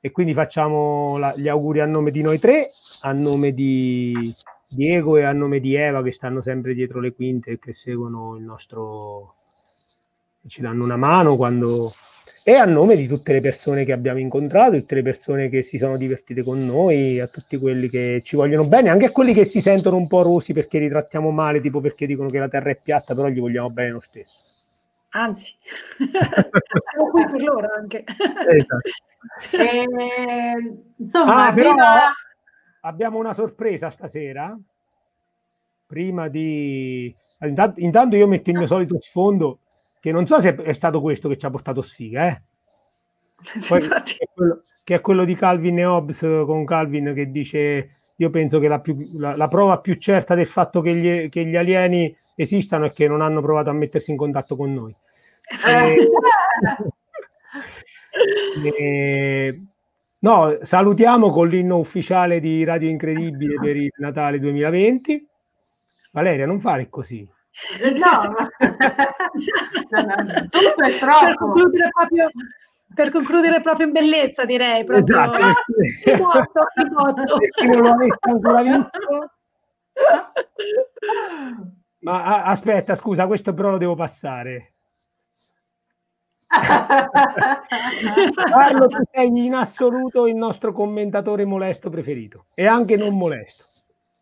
E 0.00 0.10
quindi 0.10 0.34
facciamo 0.34 1.16
la, 1.16 1.32
gli 1.36 1.46
auguri 1.46 1.78
a 1.78 1.86
nome 1.86 2.10
di 2.10 2.22
noi 2.22 2.40
tre, 2.40 2.70
a 3.02 3.12
nome 3.12 3.54
di 3.54 4.34
Diego 4.68 5.16
e 5.16 5.22
a 5.22 5.32
nome 5.32 5.60
di 5.60 5.76
Eva 5.76 6.02
che 6.02 6.10
stanno 6.10 6.40
sempre 6.40 6.74
dietro 6.74 6.98
le 6.98 7.14
quinte 7.14 7.52
e 7.52 7.58
che 7.60 7.72
seguono 7.72 8.34
il 8.34 8.42
nostro 8.42 9.36
ci 10.48 10.60
danno 10.60 10.82
una 10.82 10.96
mano 10.96 11.36
quando 11.36 11.92
e 12.44 12.54
a 12.54 12.64
nome 12.64 12.96
di 12.96 13.06
tutte 13.06 13.32
le 13.32 13.40
persone 13.40 13.84
che 13.84 13.92
abbiamo 13.92 14.18
incontrato, 14.18 14.76
tutte 14.78 14.96
le 14.96 15.02
persone 15.02 15.48
che 15.48 15.62
si 15.62 15.78
sono 15.78 15.96
divertite 15.96 16.42
con 16.42 16.64
noi, 16.64 17.20
a 17.20 17.28
tutti 17.28 17.56
quelli 17.56 17.88
che 17.88 18.20
ci 18.24 18.36
vogliono 18.36 18.66
bene, 18.66 18.88
anche 18.88 19.06
a 19.06 19.10
quelli 19.12 19.32
che 19.32 19.44
si 19.44 19.60
sentono 19.60 19.96
un 19.96 20.08
po' 20.08 20.22
rosi 20.22 20.52
perché 20.52 20.78
li 20.78 20.88
trattiamo 20.88 21.30
male, 21.30 21.60
tipo 21.60 21.80
perché 21.80 22.06
dicono 22.06 22.28
che 22.28 22.38
la 22.38 22.48
terra 22.48 22.70
è 22.70 22.78
piatta, 22.80 23.14
però 23.14 23.28
gli 23.28 23.40
vogliamo 23.40 23.70
bene 23.70 23.90
lo 23.90 24.00
stesso. 24.00 24.50
Anzi, 25.14 25.54
siamo 25.98 27.10
qui 27.10 27.26
per 27.30 27.42
loro 27.42 27.68
anche. 27.76 28.04
Esatto. 28.04 28.88
Eh, 29.62 29.84
insomma, 30.96 31.46
ah, 31.46 31.52
però 31.52 31.74
abbiamo 32.80 33.18
una 33.18 33.34
sorpresa 33.34 33.90
stasera. 33.90 34.58
Prima 35.86 36.28
di... 36.28 37.14
Intanto, 37.40 37.80
intanto, 37.80 38.16
io 38.16 38.26
metto 38.26 38.50
il 38.50 38.56
mio 38.56 38.66
solito 38.66 38.98
sfondo, 39.00 39.58
che 40.02 40.10
non 40.10 40.26
so 40.26 40.40
se 40.40 40.56
è 40.56 40.72
stato 40.72 41.00
questo 41.00 41.28
che 41.28 41.38
ci 41.38 41.46
ha 41.46 41.50
portato 41.50 41.80
sfiga, 41.80 42.26
eh? 42.26 42.42
Poi, 43.68 43.80
che, 43.80 44.16
è 44.18 44.28
quello, 44.34 44.62
che, 44.82 44.94
è 44.96 45.00
quello, 45.00 45.24
di 45.24 45.36
Calvin 45.36 45.78
e 45.78 45.84
Hobbes 45.84 46.20
con 46.44 46.64
Calvin 46.64 47.12
che 47.14 47.30
dice 47.30 47.90
io 48.16 48.30
penso 48.30 48.58
che 48.58 48.66
la, 48.66 48.80
più, 48.80 48.96
la, 49.14 49.36
la 49.36 49.46
prova 49.46 49.78
più 49.78 49.94
certa 49.94 50.34
del 50.34 50.48
fatto 50.48 50.80
che 50.80 50.94
gli, 50.94 51.28
che 51.28 51.44
gli, 51.44 51.54
alieni 51.54 52.16
esistano 52.34 52.86
è 52.86 52.90
che 52.90 53.06
non 53.06 53.20
hanno 53.20 53.40
provato 53.40 53.70
a 53.70 53.74
mettersi 53.74 54.10
in 54.10 54.16
contatto 54.16 54.56
con 54.56 54.74
noi. 54.74 54.94
E, 55.66 56.08
E, 58.76 59.62
no, 60.18 60.58
salutiamo 60.62 61.30
con 61.30 61.48
l'inno 61.48 61.78
ufficiale 61.78 62.40
di 62.40 62.64
Radio 62.64 62.88
Incredibile 62.88 63.54
per 63.60 63.76
il 63.76 63.92
Natale 63.98 64.40
2020. 64.40 65.28
Valeria, 66.10 66.44
non 66.44 66.58
fare 66.58 66.88
così. 66.90 67.24
No, 67.94 68.30
ma... 68.30 68.48
tutto 70.48 70.82
è 70.82 70.98
troppo. 70.98 71.24
Per 71.24 71.34
concludere 71.36 71.88
proprio, 71.90 72.30
per 72.94 73.10
concludere 73.10 73.60
proprio 73.60 73.86
in 73.86 73.92
bellezza, 73.92 74.44
direi. 74.44 74.84
Proprio... 74.84 75.22
Esatto. 75.22 75.54
chi 77.54 77.66
non 77.66 77.82
lo 77.82 77.90
avesse 77.90 78.18
ancora 78.20 78.62
visto. 78.62 79.30
Ma 82.00 82.42
aspetta, 82.44 82.94
scusa, 82.94 83.26
questo 83.26 83.54
però 83.54 83.70
lo 83.70 83.78
devo 83.78 83.94
passare. 83.94 84.72
Carlo, 88.50 88.88
tu 88.88 88.98
sei 89.10 89.44
in 89.44 89.54
assoluto 89.54 90.26
il 90.26 90.34
nostro 90.34 90.72
commentatore 90.72 91.44
molesto 91.46 91.88
preferito 91.88 92.46
e 92.54 92.66
anche 92.66 92.96
non 92.96 93.16
molesto. 93.16 93.64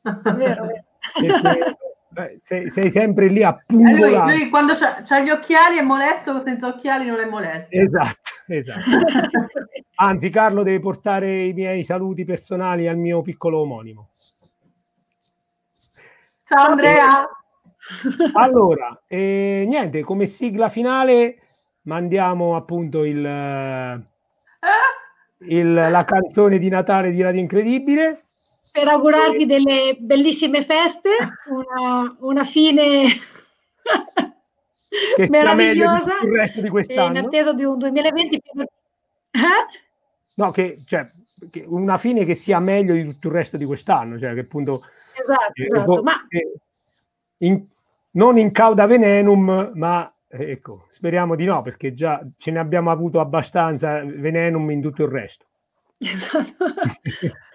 Vero, 0.03 0.67
Perché, 1.13 1.77
beh, 2.11 2.41
sei, 2.43 2.71
sei, 2.71 2.91
sempre 2.91 3.29
lì 3.29 3.43
a 3.43 3.55
pungolare. 3.67 4.33
Lui, 4.33 4.41
lui 4.41 4.51
quando 4.51 4.73
ha 4.73 5.21
gli 5.21 5.31
occhiali 5.31 5.79
è 5.79 5.83
molesto, 5.83 6.43
senza 6.45 6.69
occhiali 6.69 7.07
non 7.07 7.21
è 7.21 7.25
molesto. 7.25 7.69
Esatto, 7.71 8.31
esatto. 8.49 8.81
Anzi, 9.97 10.31
Carlo 10.31 10.63
deve 10.63 10.81
portare 10.81 11.45
i 11.45 11.53
miei 11.53 11.85
saluti 11.85 12.25
personali 12.25 12.89
al 12.89 12.97
mio 12.97 13.23
piccolo 13.23 13.61
omonimo. 13.61 14.11
Ciao 16.45 16.71
Andrea. 16.71 17.29
Allora, 18.35 19.03
eh, 19.07 19.65
niente, 19.67 20.03
come 20.03 20.27
sigla 20.27 20.69
finale 20.69 21.37
mandiamo 21.83 22.57
appunto 22.57 23.05
il, 23.05 24.07
il, 25.39 25.73
la 25.73 26.05
canzone 26.05 26.59
di 26.59 26.69
Natale 26.69 27.11
di 27.11 27.23
Radio 27.23 27.41
Incredibile. 27.41 28.30
Per 28.73 28.89
augurarvi 28.89 29.47
delle 29.47 29.97
bellissime 29.99 30.63
feste, 30.63 31.11
una, 31.49 32.17
una 32.21 32.45
fine 32.45 33.07
meravigliosa 35.29 36.19
il 36.23 36.31
resto 36.31 36.61
di 36.61 36.69
quest'anno. 36.69 37.19
in 37.19 37.25
attesa 37.25 37.53
di 37.53 37.65
un 37.65 37.79
2020 37.79 38.37
eh? 38.37 38.41
no 40.35 40.51
che, 40.51 40.83
cioè, 40.87 41.09
che 41.49 41.65
una 41.67 41.97
fine 41.97 42.25
che 42.25 42.35
sia 42.35 42.59
meglio 42.59 42.95
di 42.95 43.05
tutto 43.05 43.29
il 43.29 43.35
resto 43.35 43.57
di 43.57 43.65
quest'anno 43.65 44.19
cioè 44.19 44.35
che 44.35 44.41
appunto 44.41 44.83
esatto, 45.13 45.53
eh, 45.55 45.63
esatto. 45.63 46.03
ma 46.03 46.15
in, 47.39 47.65
non 48.13 48.37
in 48.37 48.51
cauda 48.51 48.87
venenum 48.87 49.71
ma 49.75 50.13
eh, 50.33 50.53
ecco, 50.53 50.87
speriamo 50.91 51.35
di 51.35 51.45
no, 51.45 51.61
perché 51.63 51.93
già 51.93 52.25
ce 52.39 52.53
ne 52.53 52.61
abbiamo 52.61 52.93
avuto 52.93 53.19
abbastanza 53.19 54.01
venenum 54.05 54.71
in 54.71 54.81
tutto 54.81 55.03
il 55.03 55.11
resto. 55.11 55.47
Esatto. 55.99 56.65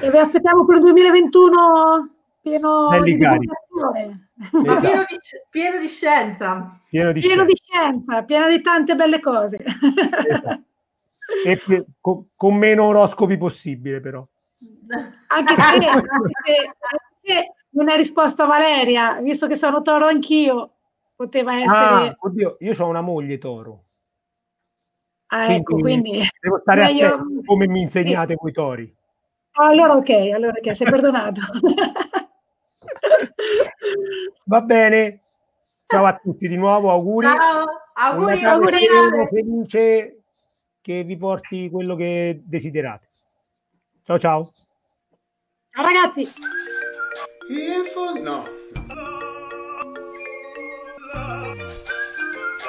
e 0.00 0.10
vi 0.10 0.16
aspettiamo 0.18 0.64
per 0.64 0.76
il 0.76 0.82
2021 0.82 2.10
pieno 2.42 2.88
Belli 2.88 3.16
di 3.16 3.18
divulgazione. 3.18 4.28
Esatto. 4.38 4.80
Pieno, 4.80 5.04
di, 5.08 5.18
pieno, 5.50 5.78
di, 5.80 5.88
scienza. 5.88 6.80
Pieno 6.88 7.12
di, 7.12 7.20
pieno 7.20 7.42
scienza. 7.42 7.44
di 7.44 7.56
scienza, 7.56 8.24
pieno 8.24 8.48
di 8.48 8.60
tante 8.60 8.94
belle 8.94 9.20
cose. 9.20 9.58
Esatto. 9.58 10.62
E 11.44 11.60
con, 12.00 12.28
con, 12.34 12.56
meno 12.56 12.84
oroscopi 12.86 13.36
possibile, 13.36 14.00
però. 14.00 14.26
Anche 15.26 15.54
se, 15.54 15.60
anche 15.62 15.82
se, 15.82 15.86
anche 15.86 17.10
se 17.20 17.54
non 17.70 17.90
è 17.90 17.96
risposta 17.96 18.44
a 18.44 18.46
Valeria, 18.46 19.20
visto 19.20 19.46
che 19.46 19.54
sono 19.54 19.82
toro 19.82 20.06
anch'io 20.06 20.72
poteva 21.14 21.52
ah, 21.52 21.56
essere... 21.56 22.08
Ah, 22.08 22.16
oddio, 22.20 22.56
io 22.60 22.74
ho 22.78 22.86
una 22.86 23.02
moglie 23.02 23.38
toro. 23.38 23.84
Ah, 25.26 25.44
quindi 25.44 25.60
ecco, 25.60 25.76
quindi... 25.76 26.28
Devo 26.40 26.58
stare 26.60 26.84
meglio... 26.84 27.06
attento 27.06 27.42
come 27.44 27.66
mi 27.66 27.82
insegnate 27.82 28.32
sì. 28.32 28.38
voi 28.40 28.52
tori. 28.52 28.96
Allora 29.60 29.96
ok, 29.96 30.10
allora 30.32 30.52
ok, 30.56 30.74
sei 30.74 30.88
perdonato. 30.88 31.40
Va 34.44 34.60
bene. 34.60 35.22
Ciao 35.86 36.04
a 36.04 36.16
tutti 36.16 36.46
di 36.46 36.56
nuovo, 36.56 36.90
auguri. 36.92 37.26
Ciao, 37.26 37.64
auguri, 37.94 38.44
auguri. 38.44 38.78
Felice 39.30 40.22
che 40.80 41.02
vi 41.02 41.16
porti 41.16 41.68
quello 41.70 41.96
che 41.96 42.40
desiderate. 42.44 43.08
Ciao 44.04 44.18
ciao. 44.18 44.52
Ciao 45.70 45.84
ragazzi. 45.84 46.30
No. 48.22 48.44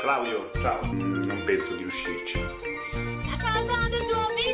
Claudio, 0.01 0.49
ciao. 0.59 0.79
Mm, 0.85 1.23
non 1.23 1.41
penso 1.45 1.75
di 1.75 1.83
riuscirci. 1.83 2.39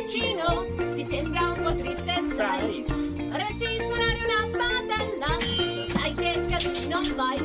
Vicino 0.06 0.64
ti 0.94 1.02
sembra 1.02 1.40
un 1.40 1.62
po' 1.62 1.74
triste, 1.74 2.12
sai. 2.34 2.84
Vorresti 2.86 3.66
suonare 3.86 4.20
una 4.26 4.40
padella, 4.56 5.32
sai 5.98 6.12
che 6.12 6.40
casino 6.48 6.98
non 7.00 7.14
vai. 7.16 7.38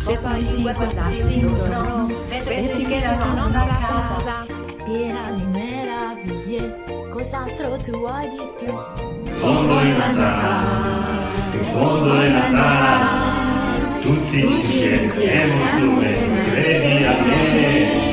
Se 0.00 0.16
poi 0.16 0.54
ti 0.54 0.62
guardassi 0.62 1.38
intorno, 1.38 2.06
vedresti 2.28 2.84
che 2.84 3.00
la 3.00 3.24
nostra 3.24 3.66
casa 3.66 4.44
è 4.46 4.84
piena 4.84 5.32
di 5.32 5.44
meraviglie. 5.44 6.84
Cos'altro 7.10 7.78
tu 7.78 7.90
vuoi 7.90 8.28
di 8.30 8.50
più? 8.58 8.72
Fondo 9.36 9.78
è 9.78 9.96
Natale, 9.96 11.26
in 11.52 11.64
fondo 11.72 12.20
è 12.20 12.28
Natale 12.30 14.00
tutti 14.00 14.40
insieme 14.40 15.58
come 15.78 16.16
credi 16.44 17.04
a 17.04 17.22
me. 17.22 18.04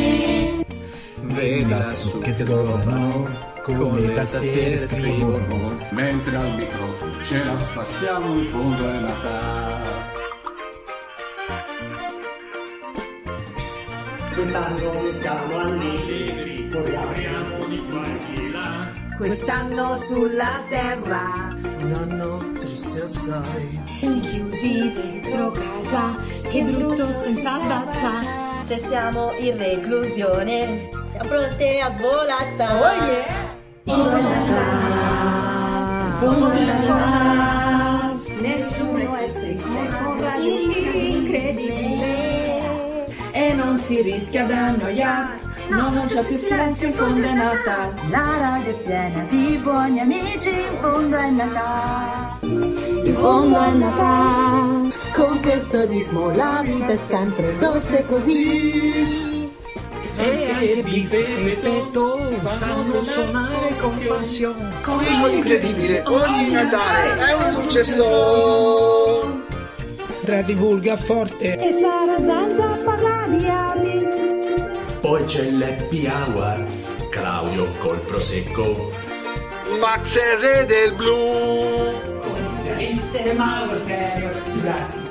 Veda 1.21 1.83
su 1.83 2.19
che 2.19 2.33
scorrono 2.33 3.51
con 3.63 3.97
le 3.97 4.11
tastiere 4.11 4.77
scrivono. 4.77 5.77
Mentre 5.91 6.35
al 6.35 6.53
microfono 6.55 7.23
ce 7.23 7.43
la 7.43 7.57
spassiamo 7.57 8.39
in 8.39 8.47
fondo 8.47 8.89
è 8.89 8.99
Natale. 8.99 10.11
Quest'anno 14.33 15.15
siamo 15.21 15.59
allegri, 15.59 16.69
corriamo 16.69 17.65
di 17.65 17.85
qua 17.87 18.05
e 18.05 18.33
di 18.33 18.51
là. 18.51 18.87
Quest'anno 19.15 19.95
sulla 19.95 20.63
terra 20.67 21.55
un 21.77 21.93
anno 21.93 22.51
triste 22.59 23.01
assai. 23.01 23.81
Chiusi 23.99 24.91
dentro 24.91 25.51
casa, 25.51 26.15
che 26.49 26.63
brutto 26.63 27.07
senza 27.07 27.53
albazza. 27.53 28.11
Se 28.65 28.77
siamo 28.79 29.31
in 29.37 29.57
reclusione, 29.57 30.89
siamo 31.11 31.29
pronte 31.29 31.79
a 31.79 31.93
svolazzare. 31.93 32.79
Oh 32.79 33.05
yeah! 33.05 33.42
Buon 36.19 36.65
Natale, 36.65 38.19
nessuno 38.39 38.97
è 38.97 39.29
radio 40.19 40.51
incredibile 40.93 43.05
e 43.31 43.53
non 43.53 43.77
si 43.77 44.01
rischia 44.01 44.45
da 44.45 44.65
annoiare. 44.67 45.41
No, 45.69 45.91
non 45.91 46.05
c'è 46.05 46.25
più 46.25 46.35
silenzio 46.35 46.87
in 46.87 46.93
fondo 46.93 47.23
è 47.23 47.33
Natale. 47.33 47.93
La 48.09 48.37
radio 48.39 48.71
è 48.71 48.79
piena 48.83 49.23
di 49.29 49.59
buoni 49.61 49.99
amici, 49.99 50.49
in 50.49 50.75
fondo 50.79 51.15
è 51.15 51.29
Natale. 51.29 52.39
In 52.41 53.15
fondo 53.15 53.63
è 53.63 53.71
Natale, 53.73 54.91
con 55.13 55.39
questo 55.39 55.85
ritmo 55.85 56.31
la 56.31 56.63
vita 56.65 56.93
è 56.93 56.99
sempre 57.05 57.55
dolce 57.59 58.03
così. 58.05 59.32
E 60.23 60.49
anche 60.49 60.81
Biffe 60.83 61.57
Petto 61.59 62.49
sanno 62.49 63.03
suonare 63.03 63.75
con 63.77 64.05
passione. 64.07 64.71
Con 64.81 64.99
ritmo 64.99 65.27
incredibile, 65.27 66.01
ogni 66.05 66.49
Natale 66.51 67.27
è 67.27 67.33
un 67.33 67.47
successo. 67.49 69.43
Andrea 70.19 70.41
divulga 70.43 70.95
forte. 70.95 71.57
E 71.57 71.79
Sara 71.81 72.15
Zanza 72.21 72.77
parla 72.85 73.27
di 73.27 73.45
api. 73.49 74.07
Poi 75.01 75.23
c'è 75.25 75.51
l'happy 75.51 76.07
hour, 76.07 76.67
Claudio 77.09 77.67
col 77.79 77.99
prosecco. 77.99 78.91
Max 79.81 80.17
è 80.17 80.35
il 80.35 80.39
re 80.39 80.65
del 80.65 80.93
blu. 80.93 81.91
Triste 82.63 83.33
ma 83.33 83.65
lo 83.65 83.77
serio, 83.77 84.31
ci 84.49 84.61
grassi. 84.61 85.01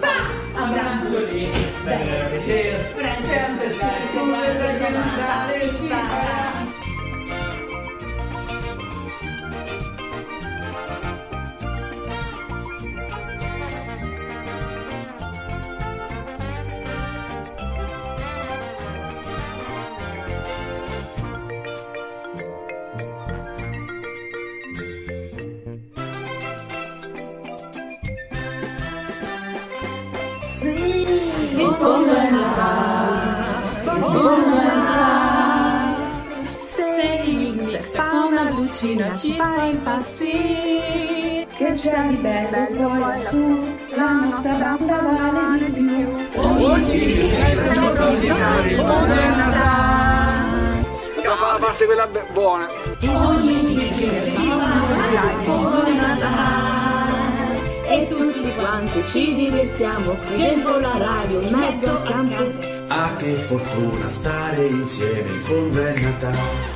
Lucina 38.73 39.15
ci 39.15 39.35
fa 39.35 39.65
impazzire. 39.65 41.47
Che 41.55 41.75
c'è 41.75 42.07
di 42.09 42.17
bello 42.17 42.89
poi 42.89 43.21
su, 43.21 43.77
la 43.95 44.11
nostra 44.13 44.53
banda 44.55 44.97
vale 44.97 45.71
di 45.71 45.81
più. 45.81 46.41
Oggi 46.41 47.01
è 47.01 47.39
il 47.39 47.73
giorno 47.73 48.17
di 48.17 48.27
Natale, 48.27 48.69
fondo 48.71 49.13
è 49.13 49.29
Natale. 49.37 50.87
Io 51.23 51.31
fa 51.37 51.53
la 51.53 51.59
parte 51.61 51.85
quella 51.85 52.07
be- 52.07 52.25
buona. 52.33 52.69
Ogni 53.03 53.55
che 53.55 54.15
si 54.15 54.31
fa 54.31 55.35
buon 55.45 55.97
Natale. 55.97 57.61
E 57.89 58.07
tutti 58.07 58.53
quanti 58.55 59.05
ci 59.05 59.35
divertiamo 59.35 60.15
qui 60.15 60.37
dentro 60.39 60.81
la 60.81 60.97
radio 60.97 61.41
in 61.41 61.51
mezzo 61.51 61.91
al 61.91 62.03
campo. 62.05 62.51
Ah, 62.89 63.15
che 63.17 63.35
fortuna 63.35 64.09
stare 64.09 64.67
insieme 64.67 65.29
in 65.29 65.43
fondo 65.43 65.87
è 65.87 66.01
Natale. 66.01 66.72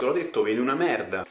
Te 0.00 0.06
l'ho 0.06 0.12
detto, 0.12 0.42
vieni 0.42 0.60
una 0.60 0.74
merda. 0.74 1.26